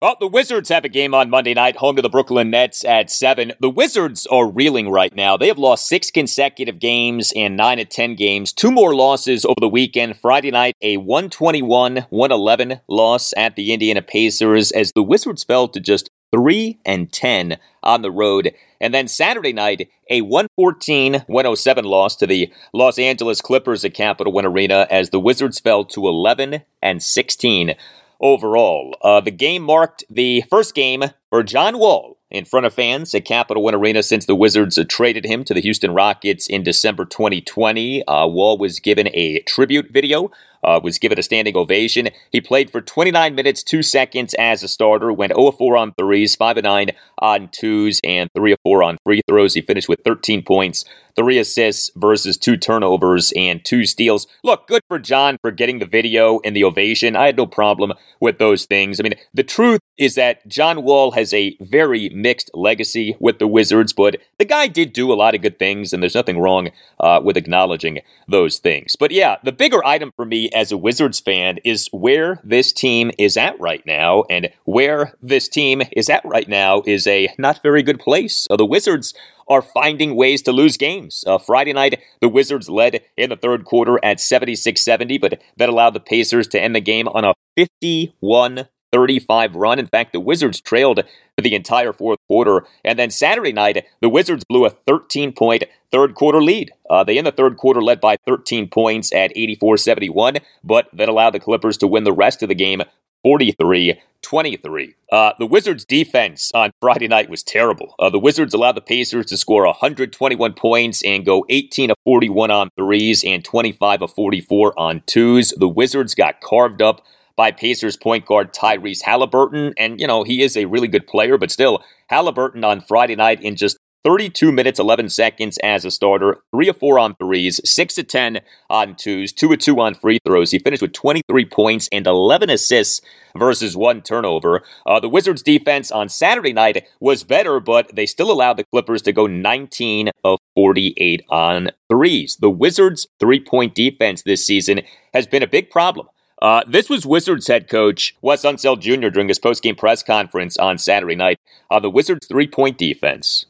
Well, 0.07 0.17
the 0.21 0.29
Wizards 0.29 0.69
have 0.69 0.85
a 0.85 0.89
game 0.89 1.15
on 1.15 1.31
Monday 1.31 1.53
night, 1.53 1.79
home 1.79 1.97
to 1.97 2.03
the 2.03 2.09
Brooklyn 2.09 2.49
Nets 2.49 2.85
at 2.85 3.11
7. 3.11 3.55
The 3.59 3.69
Wizards 3.69 4.25
are 4.27 4.49
reeling 4.49 4.89
right 4.89 5.13
now. 5.13 5.37
They 5.37 5.49
have 5.49 5.59
lost 5.59 5.89
six 5.89 6.13
consecutive 6.13 6.79
games 6.79 7.33
and 7.35 7.57
9 7.57 7.81
of 7.81 7.89
10 7.89 8.15
games. 8.15 8.53
Two 8.53 8.71
more 8.71 8.95
losses 8.95 9.45
over 9.45 9.59
the 9.59 9.69
weekend. 9.69 10.17
Friday 10.17 10.53
night, 10.53 10.77
a 10.81 10.99
121 10.99 12.07
111 12.09 12.83
loss 12.87 13.35
at 13.37 13.57
the 13.57 13.73
Indiana 13.73 14.01
Pacers 14.01 14.71
as 14.71 14.93
the 14.93 15.03
Wizards 15.03 15.43
fell 15.43 15.67
to 15.67 15.81
just 15.81 16.09
3 16.33 16.79
and 16.87 17.13
10 17.13 17.59
on 17.83 18.03
the 18.03 18.13
road. 18.13 18.53
And 18.81 18.95
then 18.95 19.09
Saturday 19.09 19.53
night, 19.53 19.91
a 20.09 20.21
114 20.21 21.25
107 21.27 21.85
loss 21.85 22.15
to 22.15 22.29
the 22.29 22.53
Los 22.73 23.01
Angeles 23.01 23.41
Clippers 23.41 23.85
at 23.85 23.95
Capital 23.95 24.33
One 24.33 24.47
Arena 24.47 24.87
as 24.89 25.11
the 25.11 25.19
Wizards 25.19 25.59
fell 25.59 25.85
to 25.87 26.07
11 26.07 26.63
and 26.81 27.03
16 27.03 27.75
overall. 28.21 28.97
Uh, 29.03 29.21
the 29.21 29.31
game 29.31 29.62
marked 29.62 30.05
the 30.11 30.43
first 30.51 30.75
game 30.75 31.05
for 31.31 31.43
John 31.43 31.79
Wall 31.79 32.19
in 32.31 32.45
front 32.45 32.67
of 32.67 32.75
fans 32.75 33.14
at 33.14 33.25
Capital 33.25 33.62
One 33.62 33.75
Arena 33.75 34.03
since 34.03 34.27
the 34.27 34.35
Wizards 34.35 34.79
traded 34.89 35.25
him 35.25 35.45
to 35.45 35.55
the 35.55 35.61
Houston 35.61 35.93
Rockets 35.93 36.47
in 36.47 36.62
December 36.62 37.05
2020. 37.05 38.07
Uh, 38.07 38.27
Wall 38.27 38.59
was 38.59 38.81
given 38.81 39.09
a 39.14 39.41
tribute 39.41 39.91
video 39.91 40.31
uh, 40.67 40.81
was 40.83 40.99
given 40.99 41.19
a 41.19 41.23
standing 41.23 41.57
ovation. 41.57 42.09
He 42.31 42.41
played 42.41 42.71
for 42.71 42.81
29 42.81 43.35
minutes, 43.35 43.62
2 43.62 43.83
seconds 43.83 44.35
as 44.35 44.62
a 44.62 44.69
starter, 44.69 45.12
went 45.12 45.35
0 45.35 45.53
4 45.53 45.77
on 45.77 45.93
threes, 45.95 46.35
5 46.35 46.62
9 46.62 46.91
on 47.21 47.49
twos, 47.53 48.01
and 48.05 48.29
3 48.35 48.57
4 48.62 48.83
on 48.83 48.99
free 49.05 49.23
throws. 49.29 49.55
He 49.55 49.62
finished 49.62 49.89
with 49.89 50.01
13 50.05 50.43
points, 50.43 50.85
three 51.17 51.39
assists 51.39 51.91
versus 51.97 52.37
two 52.37 52.57
turnovers 52.57 53.33
and 53.35 53.64
two 53.64 53.87
steals. 53.87 54.27
Look, 54.45 54.69
good 54.69 54.83
for 54.89 54.99
John 54.99 55.39
for 55.41 55.51
getting 55.51 55.79
the 55.79 55.87
video 55.87 56.41
and 56.45 56.55
the 56.55 56.64
ovation. 56.64 57.17
I 57.17 57.27
had 57.27 57.37
no 57.37 57.47
problem 57.47 57.93
with 58.21 58.39
those 58.39 58.67
things. 58.67 59.01
I 59.01 59.03
mean, 59.03 59.14
the 59.33 59.43
truth 59.43 59.81
is 59.99 60.14
that 60.14 60.47
John 60.47 60.83
Wall 60.83 61.12
has 61.12 61.33
a 61.33 61.57
very 61.61 62.11
mixed 62.11 62.51
legacy 62.55 63.17
with 63.19 63.39
the 63.39 63.47
Wizards, 63.47 63.93
but 63.93 64.17
the 64.39 64.45
guy 64.45 64.67
did 64.67 64.93
do 64.93 65.12
a 65.12 65.14
lot 65.14 65.35
of 65.35 65.41
good 65.41 65.59
things, 65.59 65.93
and 65.93 66.03
there's 66.03 66.14
nothing 66.14 66.39
wrong 66.39 66.71
uh, 67.01 67.21
with 67.23 67.37
acknowledging 67.37 68.01
those 68.29 68.59
things. 68.59 68.95
But 68.97 69.11
yeah, 69.11 69.37
the 69.43 69.53
bigger 69.53 69.85
item 69.85 70.12
for 70.17 70.25
me 70.25 70.51
as 70.55 70.71
a 70.71 70.77
Wizards 70.77 71.21
fan 71.21 71.59
is 71.64 71.89
where 71.93 72.41
this 72.45 72.73
team 72.73 73.11
is 73.19 73.37
at 73.37 73.59
right 73.59 73.85
now, 73.87 74.25
and 74.29 74.51
where 74.64 75.14
this 75.23 75.49
team 75.49 75.83
is 75.93 76.11
at 76.11 76.25
right 76.25 76.49
now 76.49 76.83
is 76.87 77.07
a 77.07 77.35
not 77.39 77.62
very 77.62 77.83
good 77.83 77.99
place. 77.99 78.47
Uh, 78.51 78.57
the 78.57 78.67
Wizards 78.67 79.14
are 79.49 79.62
finding 79.62 80.16
ways 80.16 80.42
to 80.42 80.53
lose 80.53 80.76
games. 80.76 81.24
Uh, 81.26 81.38
Friday 81.38 81.72
night, 81.72 82.01
the 82.20 82.28
Wizards 82.28 82.68
led 82.68 83.03
in 83.16 83.30
the 83.30 83.36
third 83.36 83.64
quarter 83.64 83.99
at 84.05 84.20
76 84.20 84.80
70, 84.80 85.18
but 85.18 85.40
that 85.57 85.68
allowed 85.68 85.94
the 85.94 86.01
Pacers 86.01 86.49
to 86.49 86.61
end 86.61 86.74
the 86.74 86.80
game 86.80 87.09
on 87.09 87.24
a 87.24 87.34
51 87.57 88.68
35 88.92 89.55
run. 89.55 89.78
In 89.78 89.86
fact, 89.86 90.12
the 90.12 90.20
Wizards 90.20 90.61
trailed 90.61 91.03
for 91.36 91.42
the 91.42 91.55
entire 91.55 91.92
fourth 91.92 92.18
quarter. 92.28 92.64
And 92.84 92.99
then 92.99 93.11
Saturday 93.11 93.53
night, 93.53 93.84
the 94.01 94.09
Wizards 94.09 94.44
blew 94.44 94.64
a 94.64 94.70
13 94.70 95.32
point 95.32 95.64
third 95.90 96.14
quarter 96.14 96.42
lead. 96.42 96.72
Uh, 96.88 97.05
they 97.05 97.18
in 97.18 97.24
the 97.24 97.32
third 97.32 97.57
quarter 97.57 97.82
led 97.82 98.01
by 98.01 98.16
13 98.26 98.68
points 98.68 99.12
at 99.12 99.32
84 99.36 99.76
71, 99.76 100.38
but 100.64 100.88
that 100.92 101.09
allowed 101.09 101.30
the 101.30 101.40
Clippers 101.40 101.76
to 101.78 101.86
win 101.86 102.05
the 102.05 102.12
rest 102.12 102.42
of 102.42 102.49
the 102.49 102.55
game 102.55 102.82
43 103.27 104.01
23. 104.22 104.95
Uh, 105.11 105.33
the 105.41 105.47
Wizards' 105.47 105.85
defense 105.85 106.53
on 106.55 106.70
Friday 106.81 107.09
night 107.09 107.29
was 107.29 107.43
terrible. 107.43 107.97
Uh, 107.99 108.09
the 108.09 108.20
Wizards 108.20 108.55
allowed 108.55 108.77
the 108.77 108.81
Pacers 108.81 109.27
to 109.27 109.37
score 109.37 109.66
121 109.66 110.53
points 110.53 111.03
and 111.05 111.27
go 111.27 111.45
18 111.49 111.91
of 111.91 111.97
41 112.05 112.53
on 112.53 112.70
threes 112.79 113.24
and 113.24 113.45
25 113.45 114.03
of 114.03 114.14
44 114.14 114.79
on 114.79 115.03
twos. 115.07 115.51
The 115.57 115.68
Wizards 115.68 116.14
got 116.14 116.41
carved 116.41 116.81
up 116.81 117.05
by 117.35 117.51
Pacers 117.51 117.97
point 117.97 118.27
guard 118.27 118.55
Tyrese 118.55 119.03
Haliburton. 119.03 119.72
And, 119.77 120.01
you 120.01 120.07
know, 120.07 120.22
he 120.22 120.41
is 120.43 120.57
a 120.57 120.66
really 120.66 120.87
good 120.87 121.09
player, 121.09 121.37
but 121.37 121.51
still, 121.51 121.83
Haliburton 122.09 122.64
on 122.64 122.81
Friday 122.81 123.16
night 123.16 123.43
in 123.43 123.57
just 123.57 123.77
32 124.07 124.53
minutes, 124.53 124.79
11 124.79 125.09
seconds 125.09 125.59
as 125.65 125.85
a 125.85 125.91
starter, 125.91 126.39
3 126.53 126.69
of 126.69 126.77
4 126.77 126.97
on 127.01 127.17
threes, 127.17 127.61
6 127.65 127.99
of 127.99 128.07
10 128.07 128.39
on 128.71 128.95
twos, 128.95 129.33
2 129.33 129.53
of 129.53 129.59
2 129.59 129.81
on 129.81 129.95
free 129.95 130.21
throws. 130.25 130.53
He 130.53 130.61
finished 130.61 130.81
with 130.81 130.93
23 130.93 131.45
points 131.47 131.89
and 131.91 132.07
11 132.07 132.49
assists 132.49 133.01
versus 133.37 133.77
one 133.77 134.03
turnover. 134.03 134.63
Uh, 134.87 135.01
the 135.01 135.09
Wizards' 135.09 135.43
defense 135.43 135.91
on 135.91 136.09
Saturday 136.09 136.53
night 136.53 136.87
was 137.01 137.25
better, 137.25 137.59
but 137.59 137.97
they 137.97 138.07
still 138.07 138.31
allowed 138.31 138.59
the 138.59 138.65
Clippers 138.73 139.03
to 139.03 139.13
go 139.13 139.27
19 139.27 140.11
of 140.23 140.39
48 140.55 141.25
on 141.29 141.71
threes. 141.91 142.37
The 142.37 142.49
Wizards' 142.49 143.09
three 143.19 143.41
point 143.41 143.75
defense 143.75 144.23
this 144.23 144.47
season 144.47 144.83
has 145.15 145.27
been 145.27 145.43
a 145.43 145.49
big 145.49 145.69
problem. 145.69 146.07
Uh, 146.41 146.63
this 146.69 146.89
was 146.89 147.05
Wizards 147.05 147.49
head 147.49 147.69
coach 147.69 148.15
Wes 148.23 148.45
Unseld 148.45 148.83
Jr. 148.83 149.09
during 149.09 149.27
his 149.27 149.41
postgame 149.41 149.77
press 149.77 150.05
conference 150.05 150.57
on 150.59 150.79
Saturday 150.79 151.17
night 151.17 151.41
on 151.73 151.83
the 151.83 151.91
Wizards' 151.91 152.29
three 152.29 152.47
point 152.47 152.79
defense. 152.79 153.47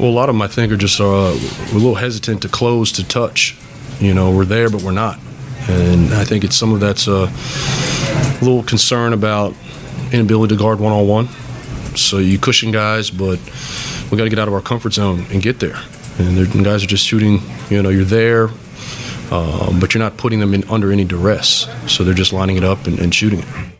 Well, 0.00 0.08
a 0.08 0.12
lot 0.12 0.30
of 0.30 0.34
them, 0.34 0.40
I 0.40 0.46
think, 0.48 0.72
are 0.72 0.78
just 0.78 0.98
uh, 0.98 1.04
a 1.04 1.74
little 1.74 1.94
hesitant 1.94 2.40
to 2.40 2.48
close 2.48 2.90
to 2.92 3.06
touch. 3.06 3.54
You 4.00 4.14
know, 4.14 4.34
we're 4.34 4.46
there, 4.46 4.70
but 4.70 4.80
we're 4.80 4.92
not. 4.92 5.18
And 5.68 6.14
I 6.14 6.24
think 6.24 6.42
it's 6.42 6.56
some 6.56 6.72
of 6.72 6.80
that's 6.80 7.06
a 7.06 7.30
little 8.42 8.62
concern 8.62 9.12
about 9.12 9.54
inability 10.10 10.56
to 10.56 10.58
guard 10.58 10.80
one 10.80 10.94
on 10.94 11.06
one. 11.06 11.28
So 11.96 12.16
you 12.16 12.38
cushion 12.38 12.72
guys, 12.72 13.10
but 13.10 13.38
we 14.10 14.16
got 14.16 14.24
to 14.24 14.30
get 14.30 14.38
out 14.38 14.48
of 14.48 14.54
our 14.54 14.62
comfort 14.62 14.94
zone 14.94 15.26
and 15.30 15.42
get 15.42 15.60
there. 15.60 15.76
And 16.18 16.64
guys 16.64 16.82
are 16.82 16.86
just 16.86 17.04
shooting. 17.04 17.42
You 17.68 17.82
know, 17.82 17.90
you're 17.90 18.04
there, 18.04 18.44
um, 19.30 19.80
but 19.80 19.92
you're 19.92 20.02
not 20.02 20.16
putting 20.16 20.40
them 20.40 20.54
in 20.54 20.64
under 20.70 20.92
any 20.92 21.04
duress. 21.04 21.68
So 21.88 22.04
they're 22.04 22.14
just 22.14 22.32
lining 22.32 22.56
it 22.56 22.64
up 22.64 22.86
and, 22.86 22.98
and 22.98 23.14
shooting 23.14 23.40
it. 23.40 23.79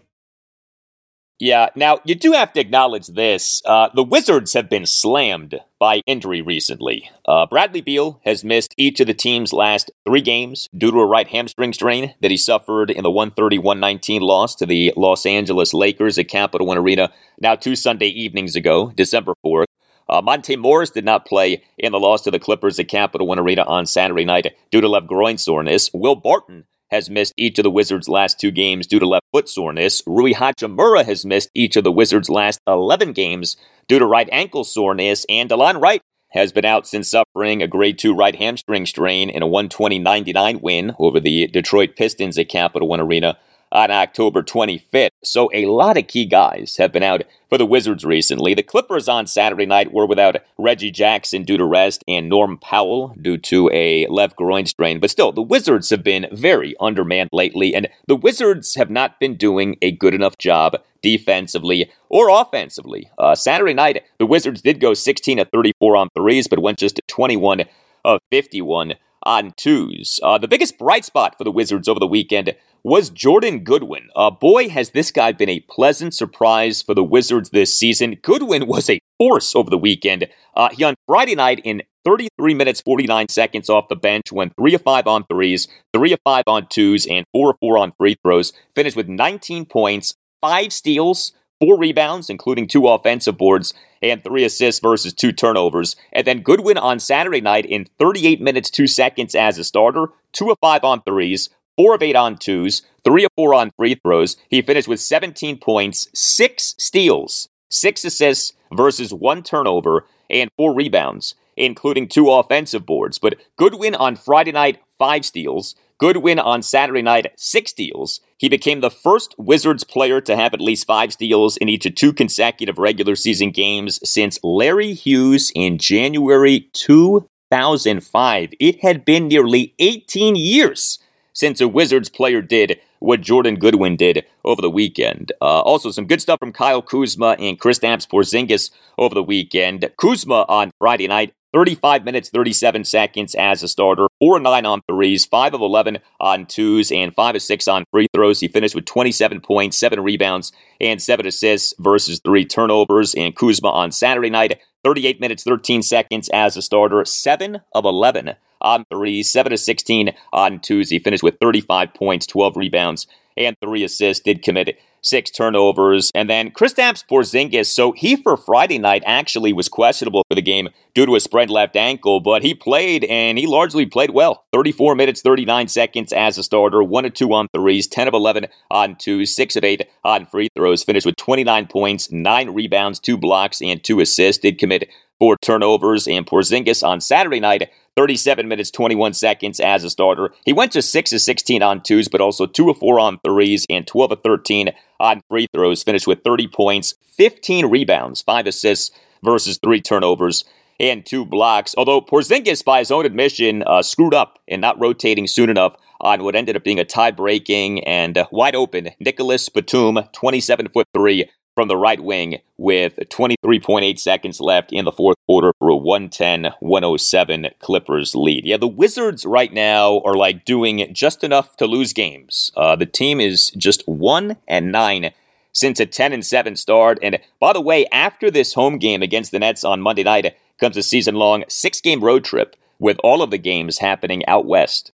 Yeah, 1.43 1.71
now 1.75 2.01
you 2.05 2.15
do 2.15 2.33
have 2.33 2.53
to 2.53 2.61
acknowledge 2.61 3.07
this. 3.07 3.63
Uh, 3.65 3.89
the 3.95 4.05
Wizards 4.05 4.53
have 4.53 4.69
been 4.69 4.85
slammed 4.85 5.59
by 5.79 6.03
injury 6.07 6.43
recently. 6.43 7.11
Uh, 7.27 7.47
Bradley 7.47 7.81
Beal 7.81 8.21
has 8.27 8.45
missed 8.45 8.75
each 8.77 9.01
of 9.01 9.07
the 9.07 9.15
team's 9.15 9.55
last 9.55 9.91
three 10.05 10.21
games 10.21 10.69
due 10.77 10.91
to 10.91 10.99
a 10.99 11.07
right 11.07 11.27
hamstring 11.27 11.73
strain 11.73 12.15
that 12.21 12.31
he 12.31 12.37
suffered 12.37 12.91
in 12.91 13.05
the 13.05 13.11
130 13.11 13.57
119 13.57 14.21
loss 14.21 14.55
to 14.57 14.67
the 14.67 14.93
Los 14.99 15.25
Angeles 15.25 15.73
Lakers 15.73 16.19
at 16.19 16.29
Capital 16.29 16.67
One 16.67 16.77
Arena 16.77 17.11
now 17.41 17.55
two 17.55 17.75
Sunday 17.75 18.09
evenings 18.09 18.55
ago, 18.55 18.93
December 18.95 19.33
4th. 19.43 19.65
Uh, 20.11 20.21
Monte 20.21 20.57
Morris 20.57 20.91
did 20.91 21.07
not 21.07 21.25
play 21.25 21.63
in 21.79 21.93
the 21.93 22.01
loss 22.01 22.21
to 22.23 22.31
the 22.31 22.39
Clippers 22.39 22.79
at 22.79 22.89
Capital 22.89 23.27
One 23.27 23.39
Arena 23.39 23.63
on 23.63 23.87
Saturday 23.87 24.27
night 24.27 24.55
due 24.71 24.83
to 24.83 24.89
left 24.89 25.07
groin 25.07 25.39
soreness. 25.39 25.89
Will 25.95 26.17
Barton 26.17 26.65
has 26.91 27.09
missed 27.11 27.33
each 27.37 27.59
of 27.59 27.63
the 27.63 27.71
Wizards' 27.71 28.09
last 28.09 28.41
two 28.41 28.51
games 28.51 28.87
due 28.87 28.99
to 28.99 29.07
left 29.07 29.27
foot 29.33 29.49
soreness. 29.49 30.03
Rui 30.07 30.33
Hachimura 30.33 31.05
has 31.05 31.25
missed 31.25 31.51
each 31.55 31.77
of 31.77 31.85
the 31.85 31.93
Wizards' 31.93 32.29
last 32.29 32.61
11 32.67 33.13
games 33.13 33.57
due 33.89 33.99
to 33.99 34.07
right 34.07 34.29
ankle 34.33 34.65
soreness. 34.65 35.25
And 35.29 35.49
Delon 35.49 35.81
Wright 35.81 36.03
has 36.33 36.53
been 36.53 36.65
out 36.65 36.87
since 36.87 37.11
suffering 37.11 37.63
a 37.63 37.69
grade 37.69 37.99
2 37.99 38.15
right 38.15 38.37
hamstring 38.37 38.87
strain 38.87 39.31
in 39.31 39.43
a 39.43 39.47
120 39.47 39.99
99 39.99 40.61
win 40.61 40.95
over 40.99 41.21
the 41.21 41.47
Detroit 41.49 41.97
Pistons 41.97 42.39
at 42.39 42.49
Capital 42.49 42.89
One 42.89 43.01
Arena 43.01 43.39
on 43.73 43.91
October 43.91 44.43
25th. 44.43 45.11
So 45.23 45.51
a 45.53 45.67
lot 45.67 45.97
of 45.97 46.07
key 46.07 46.27
guys 46.27 46.77
have 46.79 46.93
been 46.93 47.03
out 47.03 47.23
for 47.49 47.59
the 47.59 47.67
Wizards 47.67 48.05
recently. 48.05 48.55
The 48.55 48.63
Clippers 48.63 49.09
on 49.09 49.27
Saturday 49.27 49.67
night 49.67 49.93
were 49.93 50.07
without 50.07 50.37
Reggie 50.59 50.91
Jackson 50.91 51.45
due 51.45 51.57
to 51.57 51.65
rest 51.65 52.05
and 52.09 52.29
Norm 52.29 52.59
Powell 52.59 53.15
due 53.21 53.39
to 53.39 53.71
a 53.73 54.07
left 54.09 54.37
groin 54.37 54.67
strain. 54.67 55.01
But 55.01 55.11
still, 55.11 55.33
the 55.33 55.43
Wizards 55.43 55.91
have 55.91 56.03
been 56.03 56.29
very 56.33 56.75
undermanned 56.81 57.31
lately, 57.33 57.75
and 57.75 57.89
the 58.07 58.17
Wizards 58.17 58.75
have 58.75 58.91
not 58.91 59.21
been 59.21 59.37
doing 59.37 59.77
a 59.83 59.93
good 59.93 60.15
enough 60.15 60.39
job 60.39 60.77
defensively 61.03 61.91
or 62.09 62.29
offensively. 62.29 63.11
Uh, 63.19 63.35
Saturday 63.35 63.75
night, 63.75 64.05
the 64.19 64.27
Wizards 64.27 64.63
did 64.63 64.81
go 64.81 64.95
16 64.95 65.39
of 65.39 65.49
34 65.53 65.97
on 65.97 66.09
threes, 66.15 66.49
but 66.49 66.61
went 66.61 66.79
just 66.79 67.01
21 67.09 67.65
of 68.05 68.21
51 68.31 68.95
on 69.23 69.53
twos. 69.57 70.21
Uh, 70.23 70.39
the 70.39 70.49
biggest 70.49 70.79
bright 70.79 71.05
spot 71.05 71.37
for 71.37 71.45
the 71.45 71.51
Wizards 71.51 71.89
over 71.89 72.01
the 72.01 72.07
weekend 72.07 72.55
was 72.83 73.11
Jordan 73.11 73.61
Goodwin. 73.61 74.09
Uh, 74.15 74.31
boy, 74.31 74.69
has 74.69 74.91
this 74.91 75.11
guy 75.11 75.33
been 75.33 75.49
a 75.49 75.61
pleasant 75.61 76.15
surprise 76.15 76.83
for 76.83 76.95
the 76.95 77.05
Wizards 77.05 77.51
this 77.51 77.77
season. 77.77 78.17
Goodwin 78.23 78.67
was 78.67 78.89
a 78.89 79.01
force 79.19 79.55
over 79.55 79.71
the 79.71 79.79
weekend. 79.79 80.29
Uh, 80.55 80.71
he 80.73 80.85
on 80.85 80.95
Friday 81.07 81.35
night 81.35 81.61
in 81.65 81.83
33 82.05 82.55
minutes 82.55 82.81
49 82.81 83.29
seconds 83.29 83.69
off 83.69 83.89
the 83.89 83.97
bench 83.97 84.33
went 84.33 84.55
3 84.57 84.75
of 84.75 84.83
5 84.83 85.07
on 85.07 85.25
threes, 85.25 85.69
3 85.93 86.13
of 86.13 86.19
5 86.25 86.45
on 86.47 86.67
twos, 86.69 87.07
and 87.07 87.27
4 87.33 87.51
of 87.51 87.57
4 87.61 87.79
on 87.79 87.93
free 87.99 88.17
throws. 88.23 88.53
Finished 88.75 88.97
with 88.97 89.09
19 89.09 89.67
points, 89.67 90.15
5 90.41 90.73
steals, 90.73 91.33
four 91.61 91.79
rebounds, 91.79 92.31
including 92.31 92.67
two 92.67 92.89
offensive 92.89 93.37
boards, 93.37 93.75
and 94.03 94.25
three 94.25 94.45
assists 94.45 94.81
versus 94.81 95.13
two 95.13 95.31
turnovers. 95.31 95.95
And 96.13 96.27
then 96.27 96.41
Goodwin 96.41 96.79
on 96.79 96.99
Saturday 96.99 97.41
night 97.41 97.67
in 97.67 97.87
38 97.99 98.41
minutes, 98.41 98.71
two 98.71 98.87
seconds 98.87 99.35
as 99.35 99.59
a 99.59 99.65
starter, 99.65 100.09
two 100.33 100.51
of 100.51 100.57
five 100.61 100.85
on 100.85 101.03
threes, 101.03 101.51
four 101.81 101.95
of 101.95 102.03
eight 102.03 102.15
on 102.15 102.37
twos, 102.37 102.83
three 103.05 103.25
of 103.25 103.31
four 103.35 103.55
on 103.55 103.71
free 103.71 103.95
throws. 103.95 104.37
He 104.51 104.61
finished 104.61 104.87
with 104.87 105.01
17 105.01 105.57
points, 105.57 106.09
six 106.13 106.75
steals, 106.79 107.49
six 107.71 108.05
assists 108.05 108.53
versus 108.71 109.15
one 109.15 109.43
turnover, 109.43 110.05
and 110.29 110.51
four 110.59 110.75
rebounds, 110.75 111.37
including 111.57 112.07
two 112.07 112.31
offensive 112.31 112.85
boards. 112.85 113.19
But 113.19 113.37
Goodwin 113.57 113.95
on 113.95 114.15
Friday 114.15 114.53
night, 114.53 114.81
five 114.99 115.25
steals. 115.25 115.75
Goodwin 115.97 116.39
on 116.39 116.61
Saturday 116.61 117.01
night, 117.01 117.33
six 117.39 117.71
steals. 117.71 118.21
He 118.37 118.51
became 118.51 118.83
the 118.83 118.91
first 118.91 119.35
Wizards 119.39 119.83
player 119.83 120.21
to 120.21 120.37
have 120.37 120.53
at 120.53 120.61
least 120.61 120.87
five 120.87 121.15
steals 121.15 121.57
in 121.57 121.71
each 121.71 121.87
of 121.87 121.95
two 121.95 122.13
consecutive 122.13 122.77
regular 122.77 123.17
season 123.17 123.53
games 123.53 123.99
since 124.07 124.39
Larry 124.43 124.93
Hughes 124.93 125.51
in 125.55 125.79
January 125.79 126.69
2005. 126.75 128.53
It 128.61 128.83
had 128.83 129.07
been 129.07 129.29
nearly 129.29 129.75
18 129.79 130.37
years 130.37 130.99
since 131.33 131.61
a 131.61 131.69
Wizards 131.69 132.09
player 132.09 132.43
did 132.43 132.81
what 133.01 133.21
Jordan 133.21 133.57
Goodwin 133.57 133.97
did 133.97 134.25
over 134.45 134.61
the 134.61 134.71
weekend. 134.71 135.33
Uh, 135.41 135.61
also, 135.61 135.91
some 135.91 136.07
good 136.07 136.21
stuff 136.21 136.39
from 136.39 136.53
Kyle 136.53 136.83
Kuzma 136.83 137.37
and 137.39 137.59
Kristaps 137.59 138.09
Porzingis 138.09 138.71
over 138.99 139.15
the 139.15 139.23
weekend. 139.23 139.91
Kuzma 139.97 140.45
on 140.49 140.71
Friday 140.79 141.09
night, 141.09 141.35
35 141.53 142.05
minutes, 142.05 142.29
37 142.29 142.85
seconds 142.85 143.35
as 143.35 143.63
a 143.63 143.69
starter, 143.69 144.07
4 144.21 144.39
9 144.39 144.67
on 144.67 144.81
threes, 144.89 145.25
5 145.25 145.55
of 145.55 145.61
11 145.61 145.99
on 146.21 146.47
twos, 146.47 146.93
and 146.93 147.15
5 147.15 147.37
of 147.37 147.43
6 147.43 147.69
on 147.69 147.85
free 147.91 148.07
throws. 148.15 148.41
He 148.41 148.49
finished 148.49 148.75
with 148.75 148.85
27 148.85 149.41
points, 149.41 149.79
7 149.79 150.01
rebounds, 150.01 150.53
and 150.81 151.03
7 151.03 151.27
assists 151.27 151.75
versus 151.79 152.21
3 152.25 152.45
turnovers. 152.45 153.15
And 153.15 153.35
Kuzma 153.35 153.71
on 153.71 153.91
Saturday 153.91 154.31
night, 154.31 154.61
38 154.85 155.21
minutes, 155.21 155.45
13 155.45 155.83
seconds 155.83 156.29
as 156.31 156.57
a 156.57 156.63
starter, 156.63 157.05
7 157.05 157.61
of 157.73 157.85
11 157.85 158.35
on 158.61 158.85
threes, 158.91 159.31
7 159.31 159.53
of 159.53 159.61
16 159.61 160.13
on 160.33 160.61
twos. 160.61 160.91
He 160.91 160.99
finished 160.99 161.23
with 161.23 161.39
35 161.41 161.95
points, 161.95 162.27
12 162.27 162.57
rebounds, 162.57 163.07
and 163.37 163.57
3 163.63 163.85
assists. 163.85 164.23
Did 164.23 164.43
commit 164.43 164.79
six 165.03 165.31
turnovers. 165.31 166.11
And 166.15 166.29
then 166.29 166.51
Kristaps 166.51 167.05
Porzingis, 167.07 167.67
so 167.67 167.93
he 167.93 168.17
for 168.17 168.37
Friday 168.37 168.79
night 168.79 169.03
actually 169.07 169.53
was 169.53 169.69
questionable 169.69 170.25
for 170.29 170.35
the 170.35 170.43
game 170.43 170.69
due 170.95 171.07
to 171.07 171.15
a 171.15 171.21
sprained 171.21 171.51
left 171.51 171.77
ankle, 171.77 172.21
but 172.21 172.43
he 172.43 172.55
played 172.55 173.05
and 173.05 173.39
he 173.39 173.47
largely 173.47 173.87
played 173.87 174.11
well. 174.11 174.45
34 174.53 174.95
minutes, 174.95 175.23
39 175.23 175.69
seconds 175.69 176.13
as 176.13 176.39
a 176.39 176.43
starter, 176.43 176.83
1 176.83 177.05
of 177.05 177.15
2 177.15 177.33
on 177.33 177.49
threes, 177.55 177.87
10 177.87 178.09
of 178.09 178.15
11 178.15 178.47
on 178.71 178.97
twos, 178.97 179.35
6 179.35 179.57
of 179.57 179.65
8 179.65 179.89
on 180.05 180.27
free 180.27 180.49
throws, 180.55 180.83
finished 180.83 181.07
with 181.07 181.17
29 181.17 181.67
points, 181.67 182.11
9 182.11 182.51
rebounds, 182.51 183.01
2 183.01 183.17
blocks, 183.17 183.63
and 183.63 183.83
2 183.83 184.01
assists. 184.01 184.43
Did 184.43 184.59
commit 184.59 184.89
four 185.21 185.37
turnovers. 185.41 186.09
And 186.09 186.27
Porzingis 186.27 186.83
on 186.83 187.01
Saturday 187.01 187.39
night 187.39 187.71
37 187.97 188.49
minutes, 188.49 188.71
21 188.71 189.15
seconds 189.15 189.61
as 189.61 189.85
a 189.85 189.91
starter. 189.91 190.33
He 190.45 190.53
went 190.53 190.73
to 190.73 190.83
6 190.83 191.13
of 191.13 191.21
16 191.21 191.63
on 191.63 191.83
twos, 191.83 192.09
but 192.09 192.21
also 192.21 192.47
2 192.47 192.71
of 192.71 192.79
4 192.79 193.01
on 193.01 193.19
threes 193.25 193.67
and 193.69 193.87
12 193.87 194.13
of 194.13 194.23
13 194.23 194.71
on 194.99 195.21
free 195.29 195.47
throws. 195.53 195.83
Finished 195.83 196.07
with 196.07 196.23
30 196.25 196.49
points, 196.49 196.95
15 197.13 197.67
rebounds, 197.67 198.23
5 198.23 198.47
assists 198.47 198.91
versus 199.23 199.59
3 199.63 199.81
turnovers 199.81 200.45
and 200.79 201.05
2 201.05 201.25
blocks. 201.25 201.75
Although 201.77 202.01
Porzingis, 202.01 202.65
by 202.65 202.79
his 202.79 202.91
own 202.91 203.05
admission, 203.05 203.63
uh, 203.67 203.83
screwed 203.83 204.15
up 204.15 204.39
in 204.47 204.61
not 204.61 204.81
rotating 204.81 205.27
soon 205.27 205.51
enough 205.51 205.77
on 206.01 206.25
what 206.25 206.35
ended 206.35 206.57
up 206.57 206.65
being 206.65 206.81
a 206.81 206.85
tie 206.85 207.11
breaking 207.11 207.85
and 207.85 208.17
uh, 208.17 208.27
wide 208.31 208.55
open 208.55 208.91
Nicolas 208.99 209.49
Batum, 209.49 209.99
27 210.13 210.69
foot 210.69 210.87
3 210.95 211.29
from 211.61 211.69
the 211.69 211.77
right 211.77 212.01
wing 212.01 212.39
with 212.57 212.97
23.8 212.97 213.99
seconds 213.99 214.41
left 214.41 214.73
in 214.73 214.87
the 214.87 214.91
fourth 214.91 215.19
quarter 215.27 215.53
for 215.59 215.69
a 215.69 215.77
110 215.77 216.55
107 216.59 217.49
Clippers 217.59 218.15
lead. 218.15 218.47
Yeah, 218.47 218.57
the 218.57 218.67
Wizards 218.67 219.27
right 219.27 219.53
now 219.53 220.01
are 220.07 220.15
like 220.15 220.47
doing 220.47 220.89
just 220.95 221.23
enough 221.23 221.59
to 221.59 221.67
lose 221.67 221.93
games. 221.93 222.51
Uh, 222.57 222.77
the 222.77 222.87
team 222.87 223.21
is 223.21 223.51
just 223.59 223.87
1 223.87 224.39
and 224.49 224.73
9 224.73 225.11
since 225.53 225.79
a 225.81 225.85
10 225.85 226.15
and 226.15 226.25
7 226.25 226.57
start. 226.57 226.99
And 227.03 227.19
by 227.39 227.53
the 227.53 227.61
way, 227.61 227.85
after 227.93 228.31
this 228.31 228.55
home 228.55 228.79
game 228.79 229.03
against 229.03 229.31
the 229.31 229.39
Nets 229.39 229.63
on 229.63 229.83
Monday 229.83 230.05
night 230.05 230.35
comes 230.59 230.79
a 230.79 230.83
season 230.83 231.17
long 231.17 231.45
six 231.47 231.83
game 231.83 232.03
road 232.03 232.25
trip 232.25 232.57
with 232.79 232.99
all 233.05 233.21
of 233.21 233.31
the 233.31 233.37
games 233.37 233.81
happening 233.81 234.25
out 234.25 234.47
west. 234.47 234.93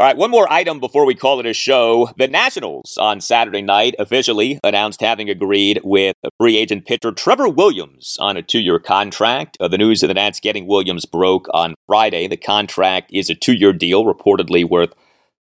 All 0.00 0.06
right, 0.06 0.16
one 0.16 0.30
more 0.30 0.50
item 0.50 0.80
before 0.80 1.04
we 1.04 1.14
call 1.14 1.40
it 1.40 1.46
a 1.46 1.52
show. 1.52 2.08
The 2.16 2.26
Nationals 2.26 2.96
on 2.96 3.20
Saturday 3.20 3.60
night 3.60 3.94
officially 3.98 4.58
announced 4.64 5.02
having 5.02 5.28
agreed 5.28 5.78
with 5.84 6.16
free 6.38 6.56
agent 6.56 6.86
pitcher 6.86 7.12
Trevor 7.12 7.50
Williams 7.50 8.16
on 8.18 8.38
a 8.38 8.42
two 8.42 8.60
year 8.60 8.78
contract. 8.78 9.58
Uh, 9.60 9.68
the 9.68 9.76
news 9.76 10.02
of 10.02 10.08
the 10.08 10.14
Nats 10.14 10.40
getting 10.40 10.66
Williams 10.66 11.04
broke 11.04 11.48
on 11.52 11.74
Friday. 11.86 12.26
The 12.28 12.38
contract 12.38 13.10
is 13.12 13.28
a 13.28 13.34
two 13.34 13.52
year 13.52 13.74
deal, 13.74 14.06
reportedly 14.06 14.66
worth 14.66 14.94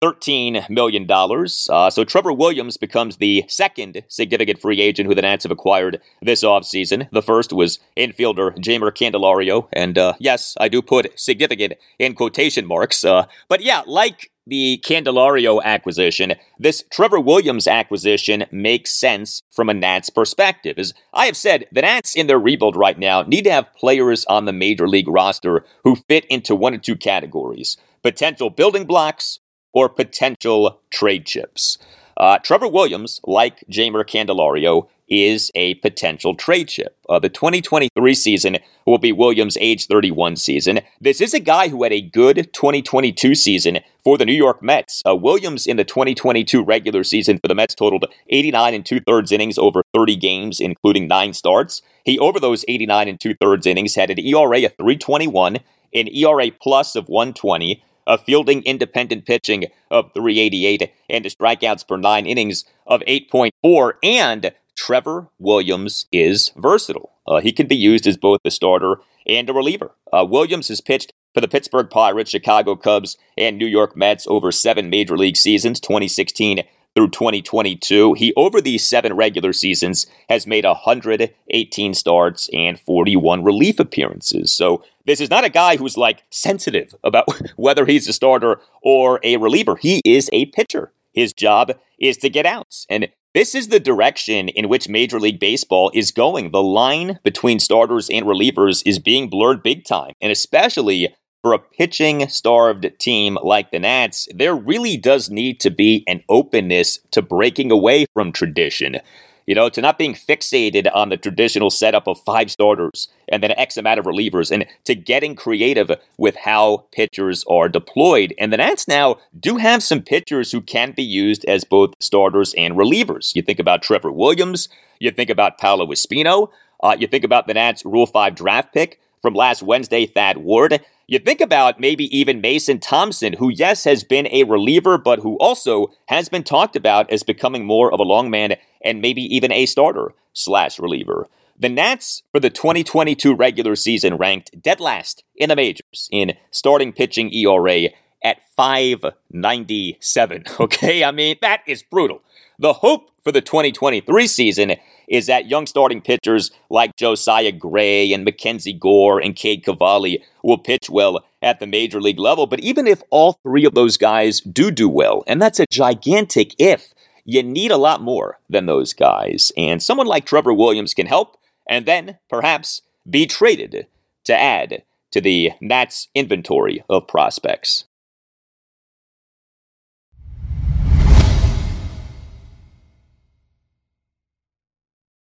$13 0.03 0.71
million. 0.71 1.07
Uh, 1.11 1.91
so 1.91 2.05
Trevor 2.05 2.33
Williams 2.33 2.79
becomes 2.79 3.19
the 3.19 3.45
second 3.49 4.05
significant 4.09 4.59
free 4.59 4.81
agent 4.81 5.07
who 5.07 5.15
the 5.15 5.21
Nats 5.21 5.45
have 5.45 5.53
acquired 5.53 6.01
this 6.23 6.43
offseason. 6.43 7.11
The 7.11 7.23
first 7.23 7.53
was 7.53 7.79
infielder 7.95 8.57
Jeimer 8.57 8.91
Candelario. 8.91 9.69
And 9.75 9.99
uh, 9.99 10.15
yes, 10.19 10.55
I 10.59 10.69
do 10.69 10.81
put 10.81 11.19
significant 11.21 11.75
in 11.99 12.15
quotation 12.15 12.65
marks. 12.65 13.05
Uh, 13.05 13.27
but 13.49 13.61
yeah, 13.63 13.83
like 13.87 14.31
the 14.47 14.81
Candelario 14.85 15.63
acquisition, 15.63 16.35
this 16.59 16.85
Trevor 16.91 17.21
Williams 17.21 17.67
acquisition 17.67 18.45
makes 18.51 18.93
sense 18.93 19.43
from 19.51 19.69
a 19.69 19.75
Nats 19.75 20.11
perspective. 20.11 20.79
As 20.79 20.95
I 21.13 21.27
have 21.27 21.37
said, 21.37 21.67
the 21.73 21.83
Nats 21.83 22.15
in 22.15 22.27
their 22.27 22.39
rebuild 22.39 22.77
right 22.77 22.99
now 22.99 23.23
need 23.23 23.43
to 23.45 23.53
have 23.53 23.75
players 23.75 24.25
on 24.27 24.45
the 24.45 24.53
major 24.53 24.89
league 24.89 25.09
roster 25.09 25.65
who 25.85 25.97
fit 25.97 26.25
into 26.27 26.55
one 26.55 26.75
of 26.75 26.83
two 26.83 26.97
categories 26.97 27.77
potential 28.03 28.51
building 28.51 28.85
blocks 28.85 29.41
or 29.73 29.89
potential 29.89 30.81
trade 30.91 31.27
chips. 31.27 31.77
Uh, 32.17 32.39
Trevor 32.39 32.69
Williams, 32.69 33.21
like 33.25 33.65
Jeimer 33.71 34.05
Candelario, 34.05 34.89
is 35.09 35.51
a 35.55 35.75
potential 35.75 36.35
trade 36.35 36.69
chip. 36.69 36.97
Uh, 37.09 37.19
the 37.19 37.29
2023 37.29 38.15
season 38.15 38.59
will 38.87 38.99
be 38.99 39.13
Williams' 39.13 39.57
age 39.61 39.87
31 39.87 40.37
season. 40.37 40.81
This 41.01 41.21
is 41.21 41.35
a 41.35 41.41
guy 41.41 41.69
who 41.69 41.83
had 41.83 41.93
a 41.93 42.01
good 42.01 42.53
2022 42.53 43.35
season 43.35 43.79
for 44.03 44.19
the 44.19 44.25
New 44.25 44.33
York 44.33 44.63
Mets. 44.63 45.03
Uh, 45.07 45.15
Williams 45.15 45.67
in 45.67 45.77
the 45.77 45.85
2022 45.85 46.63
regular 46.63 47.05
season 47.05 47.39
for 47.39 47.49
the 47.49 47.55
Mets 47.55 47.75
totaled 47.75 48.07
89 48.29 48.75
and 48.75 48.87
two 48.87 49.01
thirds 49.01 49.33
innings 49.33 49.59
over 49.59 49.83
30 49.95 50.17
games, 50.17 50.61
including 50.61 51.07
nine 51.09 51.33
starts. 51.33 51.83
He, 52.05 52.19
over 52.19 52.39
those 52.39 52.65
89 52.69 53.09
and 53.09 53.21
two 53.21 53.35
thirds 53.35 53.67
innings, 53.67 53.95
had 53.95 54.11
an 54.11 54.19
ERA 54.19 54.65
of 54.65 54.77
321, 54.77 55.59
an 55.95 56.09
ERA 56.09 56.51
plus 56.51 56.95
of 56.95 57.09
120, 57.09 57.83
a 58.07 58.19
fielding 58.19 58.63
independent 58.63 59.27
pitching 59.27 59.65
of 59.91 60.13
388, 60.13 60.93
and 61.11 61.27
a 61.27 61.31
strikeouts 61.31 61.87
per 61.87 61.97
nine 61.97 62.27
innings 62.27 62.65
of 62.87 63.01
8.4, 63.01 63.95
and 64.03 64.53
Trevor 64.77 65.29
Williams 65.39 66.07
is 66.13 66.53
versatile. 66.57 67.13
Uh, 67.27 67.41
he 67.41 67.53
can 67.53 67.67
be 67.67 67.77
used 67.77 68.07
as 68.07 68.17
both 68.17 68.41
a 68.45 68.51
starter 68.51 69.01
and 69.27 69.49
a 69.51 69.53
reliever. 69.53 69.93
Uh, 70.13 70.25
Williams 70.25 70.69
has 70.69 70.81
pitched 70.81 71.13
for 71.35 71.41
the 71.41 71.49
Pittsburgh 71.49 71.91
Pirates, 71.91 72.31
Chicago 72.31 72.77
Cubs, 72.77 73.17
and 73.37 73.59
New 73.59 73.67
York 73.67 73.97
Mets 73.97 74.27
over 74.29 74.53
seven 74.53 74.89
major 74.89 75.17
league 75.19 75.37
seasons, 75.37 75.81
2016 75.81 76.63
through 76.95 77.11
2022. 77.11 78.15
He, 78.15 78.33
over 78.37 78.61
these 78.61 78.87
seven 78.87 79.15
regular 79.15 79.53
seasons, 79.53 80.07
has 80.31 80.47
made 80.47 80.65
118 80.65 81.95
starts 81.95 82.49
and 82.53 82.81
41 82.81 83.45
relief 83.45 83.79
appearances. 83.79 84.51
So 84.51 84.83
this 85.05 85.21
is 85.21 85.31
not 85.31 85.45
a 85.45 85.51
guy 85.51 85.77
who's 85.77 85.99
like 85.99 86.25
sensitive 86.31 86.95
about 87.05 87.27
whether 87.57 87.85
he's 87.85 88.09
a 88.09 88.13
starter 88.13 88.61
or 88.83 89.21
a 89.23 89.37
reliever. 89.37 89.77
He 89.77 90.01
is 90.05 90.31
a 90.33 90.47
pitcher. 90.47 90.93
His 91.13 91.33
job 91.33 91.73
is 91.99 92.17
to 92.19 92.31
get 92.31 92.47
outs. 92.47 92.87
And 92.89 93.09
this 93.37 93.55
is 93.55 93.69
the 93.69 93.79
direction 93.79 94.49
in 94.49 94.71
which 94.71 94.89
Major 94.89 95.21
League 95.21 95.39
Baseball 95.39 95.91
is 95.93 96.11
going. 96.11 96.53
The 96.53 96.63
line 96.63 97.19
between 97.23 97.61
starters 97.61 98.09
and 98.09 98.25
relievers 98.25 98.83
is 98.87 98.99
being 98.99 99.29
blurred 99.29 99.63
big 99.63 99.85
time, 99.85 100.15
and 100.23 100.33
especially 100.33 101.15
for 101.43 101.53
a 101.53 101.59
pitching 101.59 102.31
starved 102.31 102.91
team 102.99 103.37
like 103.43 103.73
the 103.73 103.79
Nats, 103.79 104.27
there 104.35 104.55
really 104.55 104.97
does 104.97 105.29
need 105.29 105.61
to 105.61 105.71
be 105.71 106.03
an 106.09 106.23
openness 106.31 106.99
to 107.11 107.21
breaking 107.21 107.71
away 107.71 108.07
from 108.15 108.33
tradition 108.33 109.01
you 109.47 109.55
know, 109.55 109.69
to 109.69 109.81
not 109.81 109.99
being 109.99 110.15
fixated 110.15 110.91
on 110.95 111.09
the 111.09 111.17
traditional 111.17 111.71
setup 111.71 112.07
of 112.07 112.21
five 112.21 112.51
starters 112.51 113.09
and 113.29 113.43
then 113.43 113.53
X 113.53 113.77
amount 113.77 113.99
of 113.99 114.05
relievers, 114.05 114.51
and 114.51 114.67
to 114.85 114.95
getting 114.95 115.35
creative 115.35 115.91
with 116.17 116.37
how 116.37 116.85
pitchers 116.93 117.45
are 117.49 117.69
deployed. 117.69 118.35
And 118.39 118.53
the 118.53 118.57
Nats 118.57 118.87
now 118.87 119.17
do 119.39 119.57
have 119.57 119.83
some 119.83 120.03
pitchers 120.03 120.53
who 120.53 120.61
can 120.61 120.93
be 120.93 121.03
used 121.03 121.45
as 121.47 121.65
both 121.65 121.95
starters 122.01 122.55
and 122.55 122.75
relievers. 122.75 123.35
You 123.35 123.43
think 123.43 123.59
about 123.59 123.83
Trevor 123.83 124.13
Williams, 124.13 124.69
you 124.99 125.11
think 125.11 125.31
about 125.31 125.59
Paolo 125.59 125.87
Espino, 125.87 126.51
uh, 126.83 126.97
you 126.99 127.07
think 127.07 127.25
about 127.25 127.47
the 127.47 127.55
Nats 127.55 127.85
Rule 127.85 128.07
5 128.07 128.35
draft 128.35 128.73
pick 128.73 129.01
from 129.27 129.35
last 129.35 129.61
Wednesday, 129.61 130.07
Thad 130.07 130.37
Ward. 130.37 130.81
You 131.09 131.19
think 131.19 131.41
about 131.41 131.81
maybe 131.81 132.05
even 132.17 132.41
Mason 132.41 132.79
Thompson, 132.79 133.33
who, 133.33 133.49
yes, 133.49 133.83
has 133.83 134.05
been 134.05 134.29
a 134.31 134.45
reliever, 134.45 134.99
but 134.99 135.19
who 135.19 135.37
also 135.39 135.89
has 136.07 136.29
been 136.29 136.45
talked 136.45 136.77
about 136.77 137.11
as 137.11 137.25
becoming 137.25 137.67
more 137.67 137.93
of 137.93 137.99
a 137.99 138.05
long 138.05 138.31
man 138.31 138.55
and 138.85 139.01
maybe 139.01 139.23
even 139.23 139.51
a 139.51 139.67
starter 139.67 140.15
slash 140.33 140.79
reliever. 140.79 141.27
The 141.59 141.69
Nats 141.69 142.23
for 142.31 142.39
the 142.39 142.51
2022 142.51 143.35
regular 143.35 143.75
season 143.75 144.17
ranked 144.17 144.63
dead 144.63 144.79
last 144.79 145.25
in 145.35 145.49
the 145.49 145.57
majors 145.57 146.09
in 146.13 146.35
starting 146.53 146.93
pitching 146.93 147.35
ERA 147.35 147.89
at 148.23 148.49
597. 148.57 150.45
Okay, 150.61 151.03
I 151.03 151.11
mean, 151.11 151.35
that 151.43 151.63
is 151.67 151.83
brutal. 151.83 152.23
The 152.61 152.75
hope 152.75 153.11
for 153.25 153.33
the 153.33 153.41
2023 153.41 154.29
season 154.29 154.77
is 155.09 155.27
that 155.27 155.49
young 155.49 155.67
starting 155.67 156.01
pitchers 156.01 156.51
like 156.71 156.97
Josiah 156.97 157.53
Gray 157.53 158.13
and 158.13 158.25
Mackenzie 158.25 158.73
Gore 158.73 159.21
and 159.21 159.37
Cade 159.37 159.65
Cavalli 159.65 160.23
will 160.43 160.59
pitch 160.59 160.91
well 160.91 161.25
at 161.43 161.61
the 161.61 161.67
major 161.67 162.01
league 162.01 162.19
level. 162.19 162.47
But 162.47 162.61
even 162.61 162.87
if 162.87 163.03
all 163.11 163.39
three 163.43 163.65
of 163.65 163.75
those 163.75 163.97
guys 163.97 164.41
do 164.41 164.71
do 164.71 164.89
well, 164.89 165.23
and 165.27 165.41
that's 165.41 165.61
a 165.61 165.67
gigantic 165.71 166.55
if, 166.59 166.93
you 167.25 167.43
need 167.43 167.71
a 167.71 167.77
lot 167.77 168.01
more 168.01 168.39
than 168.49 168.67
those 168.67 168.93
guys. 168.93 169.53
And 169.57 169.83
someone 169.83 170.07
like 170.07 170.25
Trevor 170.25 170.53
Williams 170.53 170.95
can 170.95 171.07
help 171.07 171.37
and 171.69 171.85
then 171.85 172.19
perhaps 172.31 172.83
be 173.09 173.27
traded 173.27 173.87
to 174.25 174.37
add 174.41 174.83
to 175.13 175.21
the 175.21 175.53
Nats 175.61 176.09
inventory 176.15 176.85
of 176.89 177.09
prospects. 177.09 177.85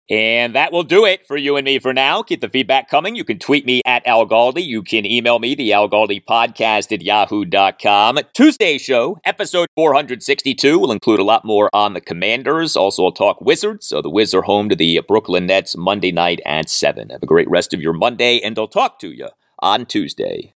And 0.10 0.56
that 0.56 0.74
will 0.74 0.84
do 0.84 1.06
it 1.06 1.26
for 1.26 1.38
you 1.38 1.56
and 1.56 1.64
me 1.64 1.80
for 1.80 1.94
now. 1.94 2.22
Keep 2.22 2.42
the 2.42 2.50
feedback 2.50 2.90
coming. 2.90 3.16
You 3.16 3.24
can 3.24 3.40
tweet 3.40 3.66
me 3.66 3.82
at 3.86 4.06
Al 4.06 4.28
Galdi. 4.28 4.66
You 4.66 4.84
can 4.84 5.06
email 5.06 5.40
me, 5.40 5.56
the 5.56 5.72
Al 5.72 5.90
Galdi 5.90 6.24
podcast 6.24 6.92
at 6.92 7.02
yahoo.com. 7.02 8.20
Tuesday 8.34 8.78
show, 8.78 9.20
episode 9.24 9.68
462, 9.76 10.80
will 10.80 10.92
include 10.92 11.20
a 11.20 11.24
lot 11.24 11.46
more 11.46 11.70
on 11.74 11.94
the 11.94 12.02
Commanders. 12.02 12.76
Also, 12.76 13.06
I'll 13.06 13.12
talk 13.12 13.40
Wizards. 13.40 13.88
So 13.88 14.02
the 14.02 14.10
Wizards 14.10 14.34
are 14.34 14.42
home 14.42 14.68
to 14.70 14.76
the 14.76 15.02
Brooklyn 15.08 15.46
Nets 15.46 15.78
Monday 15.78 16.12
night 16.12 16.42
at 16.46 16.70
7. 16.70 17.10
Have 17.10 17.24
a 17.24 17.26
great 17.28 17.50
rest 17.50 17.74
of 17.74 17.82
your 17.82 17.94
Monday, 17.94 18.40
and 18.40 18.58
I'll 18.60 18.68
talk 18.68 19.00
to 19.00 19.12
you 19.12 19.30
on 19.60 19.86
Tuesday. 19.86 20.54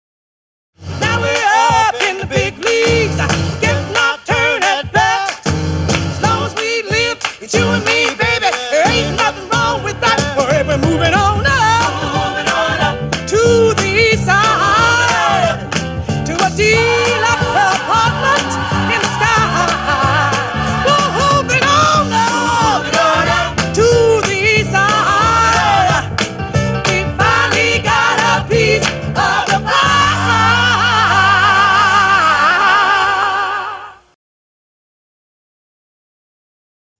Now 0.99 1.21
we're 1.21 1.43
up 1.45 1.95
in 2.01 2.17
the 2.17 2.25
big 2.25 2.57
leagues, 2.57 3.53